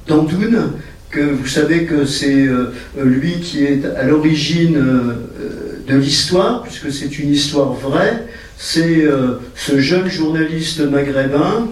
Dandoun, 0.07 0.72
que 1.11 1.22
vous 1.22 1.45
savez 1.45 1.84
que 1.84 2.05
c'est 2.05 2.47
euh, 2.47 2.72
lui 2.97 3.34
qui 3.39 3.64
est 3.64 3.85
à 3.85 4.03
l'origine 4.05 4.77
euh, 4.77 5.84
de 5.88 5.97
l'histoire, 5.97 6.64
puisque 6.64 6.91
c'est 6.91 7.19
une 7.19 7.31
histoire 7.31 7.73
vraie. 7.73 8.26
C'est 8.57 9.05
euh, 9.05 9.35
ce 9.55 9.80
jeune 9.80 10.09
journaliste 10.09 10.80
maghrébin 10.80 11.68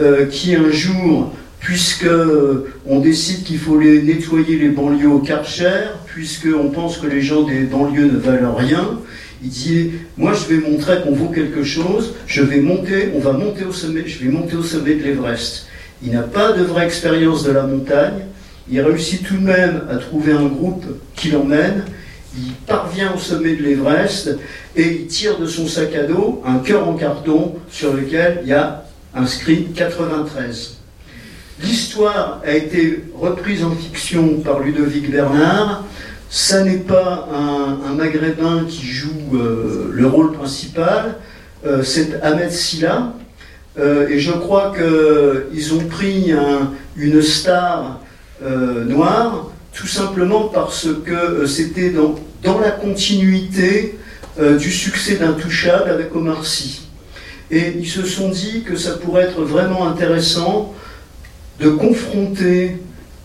euh, 0.00 0.26
qui 0.26 0.56
un 0.56 0.70
jour, 0.72 1.32
puisque 1.60 2.04
euh, 2.04 2.72
on 2.86 2.98
décide 2.98 3.44
qu'il 3.44 3.58
faut 3.58 3.80
nettoyer 3.80 4.58
les 4.58 4.68
banlieues 4.70 5.08
au 5.08 5.20
Karcher, 5.20 5.92
puisque 6.06 6.48
on 6.52 6.70
pense 6.70 6.98
que 6.98 7.06
les 7.06 7.22
gens 7.22 7.42
des 7.42 7.60
banlieues 7.60 8.10
ne 8.10 8.18
valent 8.18 8.54
rien, 8.54 8.98
il 9.44 9.50
dit 9.50 9.90
moi 10.16 10.32
je 10.32 10.52
vais 10.52 10.68
montrer 10.68 11.02
qu'on 11.02 11.12
vaut 11.12 11.28
quelque 11.28 11.62
chose, 11.62 12.14
je 12.26 12.42
vais 12.42 12.60
monter, 12.60 13.10
on 13.14 13.20
va 13.20 13.32
monter 13.32 13.64
au 13.64 13.72
sommet, 13.72 14.04
je 14.06 14.24
vais 14.24 14.30
monter 14.30 14.56
au 14.56 14.62
sommet 14.62 14.94
de 14.94 15.02
l'Everest. 15.02 15.66
Il 16.02 16.12
n'a 16.12 16.22
pas 16.22 16.52
de 16.52 16.62
vraie 16.62 16.86
expérience 16.86 17.44
de 17.44 17.52
la 17.52 17.64
montagne. 17.64 18.26
Il 18.70 18.80
réussit 18.80 19.22
tout 19.22 19.36
de 19.36 19.44
même 19.44 19.82
à 19.90 19.96
trouver 19.96 20.32
un 20.32 20.46
groupe 20.46 20.84
qui 21.14 21.30
l'emmène. 21.30 21.84
Il 22.36 22.52
parvient 22.66 23.12
au 23.14 23.18
sommet 23.18 23.54
de 23.54 23.62
l'Everest 23.62 24.36
et 24.74 25.02
il 25.02 25.06
tire 25.06 25.38
de 25.38 25.46
son 25.46 25.68
sac 25.68 25.94
à 25.94 26.04
dos 26.04 26.42
un 26.46 26.58
cœur 26.58 26.88
en 26.88 26.94
carton 26.94 27.54
sur 27.70 27.92
lequel 27.92 28.40
il 28.42 28.48
y 28.48 28.52
a 28.54 28.86
inscrit 29.14 29.66
93. 29.74 30.78
L'histoire 31.62 32.40
a 32.44 32.52
été 32.52 33.04
reprise 33.14 33.62
en 33.62 33.70
fiction 33.72 34.40
par 34.40 34.60
Ludovic 34.60 35.10
Bernard. 35.10 35.84
Ça 36.36 36.64
n'est 36.64 36.78
pas 36.78 37.28
un, 37.32 37.94
maghrébin 37.94 38.64
qui 38.68 38.84
joue 38.88 39.34
euh, 39.34 39.88
le 39.92 40.04
rôle 40.08 40.32
principal, 40.32 41.14
euh, 41.64 41.84
c'est 41.84 42.20
Ahmed 42.22 42.50
Silla. 42.50 43.12
Euh, 43.78 44.08
et 44.08 44.18
je 44.18 44.32
crois 44.32 44.74
qu'ils 44.74 45.74
ont 45.74 45.84
pris 45.86 46.32
un- 46.32 46.72
une 46.96 47.22
star 47.22 48.00
noire 48.42 49.52
tout 49.72 49.86
simplement 49.86 50.48
parce 50.48 50.88
que 51.06 51.46
c'était 51.46 51.90
dans, 51.90 52.16
dans 52.42 52.58
la 52.58 52.72
continuité 52.72 53.96
du 54.58 54.70
succès 54.72 55.14
d'Intouchable 55.14 55.88
avec 55.88 56.14
Omar 56.16 56.44
Sy. 56.44 56.82
Et 57.52 57.74
ils 57.78 57.88
se 57.88 58.02
sont 58.04 58.28
dit 58.28 58.64
que 58.64 58.74
ça 58.76 58.98
pourrait 58.98 59.22
être 59.26 59.40
vraiment 59.42 59.86
intéressant 59.88 60.74
de 61.60 61.70
confronter 61.70 62.76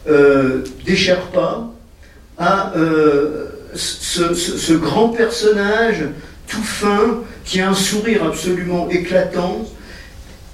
des 0.06 0.96
Sherpas 0.96 1.74
à 2.40 2.74
euh, 2.78 3.50
ce, 3.76 4.74
grand 4.74 5.10
personnage 5.10 6.06
tout 6.48 6.64
fin 6.64 7.20
qui 7.46 7.60
a 7.60 7.70
un 7.70 7.76
sourire 7.76 8.24
absolument 8.24 8.90
éclatant. 8.90 9.68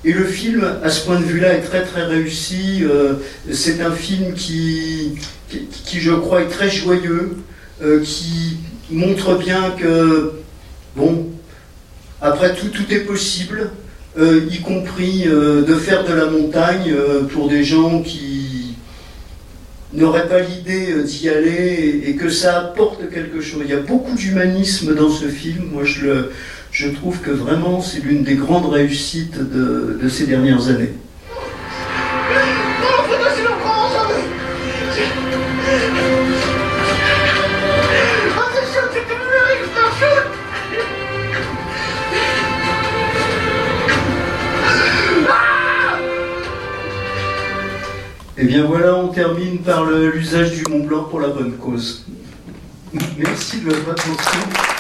Et 0.04 0.12
le 0.12 0.26
film, 0.26 0.68
à 0.84 0.90
ce 0.90 1.06
point 1.06 1.20
de 1.20 1.26
vue-là, 1.26 1.54
est 1.54 1.62
très 1.62 1.84
très 1.84 2.04
réussi. 2.04 2.84
Euh, 2.84 3.14
c'est 3.52 3.82
un 3.82 3.92
film 3.92 4.34
qui, 4.34 5.18
qui, 5.48 6.00
je 6.00 6.12
crois, 6.12 6.42
est 6.42 6.50
très 6.50 6.70
joyeux, 6.70 7.38
euh, 7.82 8.02
qui 8.04 8.58
montre 8.92 9.36
bien 9.36 9.72
que, 9.72 10.34
bon, 10.96 11.28
après 12.22 12.54
tout, 12.56 12.68
tout 12.68 12.92
est 12.92 13.02
possible, 13.02 13.72
y 14.18 14.62
compris 14.62 15.26
de 15.26 15.76
faire 15.76 16.06
de 16.06 16.14
la 16.14 16.28
montagne 16.28 16.96
pour 17.34 17.50
des 17.50 17.66
gens 17.66 18.02
qui 18.02 18.45
n'auraient 19.96 20.28
pas 20.28 20.40
l'idée 20.40 20.92
euh, 20.92 21.04
d'y 21.04 21.30
aller 21.30 22.04
et, 22.06 22.16
que 22.16 22.30
ça 22.30 22.60
apporte 22.60 23.10
quelque 23.10 23.42
chose. 23.42 23.62
Il 23.66 23.70
y 23.70 23.74
a 23.74 23.80
beaucoup 23.80 24.16
d'humanisme 24.16 24.96
dans 24.96 25.10
ce 25.10 25.26
film. 25.26 25.70
Moi, 25.72 25.84
je, 25.84 26.06
le, 26.06 26.94
trouve 26.94 27.20
que 27.20 27.32
vraiment 27.32 27.82
c'est 27.82 28.00
l'une 28.00 28.24
des 28.24 28.36
grandes 28.36 28.72
réussites 28.72 29.38
de 29.40 30.10
ces 30.10 30.28
dernières 30.28 30.68
années. 30.70 30.94
Et 48.38 48.44
bien 48.44 48.66
voilà, 48.66 48.96
on 48.98 49.08
termine 49.08 49.60
par 49.60 49.86
l'usage 49.86 50.52
du 50.52 50.64
Mont 50.70 50.86
Blanc 50.86 51.04
pour 51.06 51.22
la 51.22 51.30
bonne 51.30 51.54
cause. 51.54 52.06
Merci 53.18 53.62
de 53.62 53.72
votre 53.72 53.92
attention. 53.92 54.75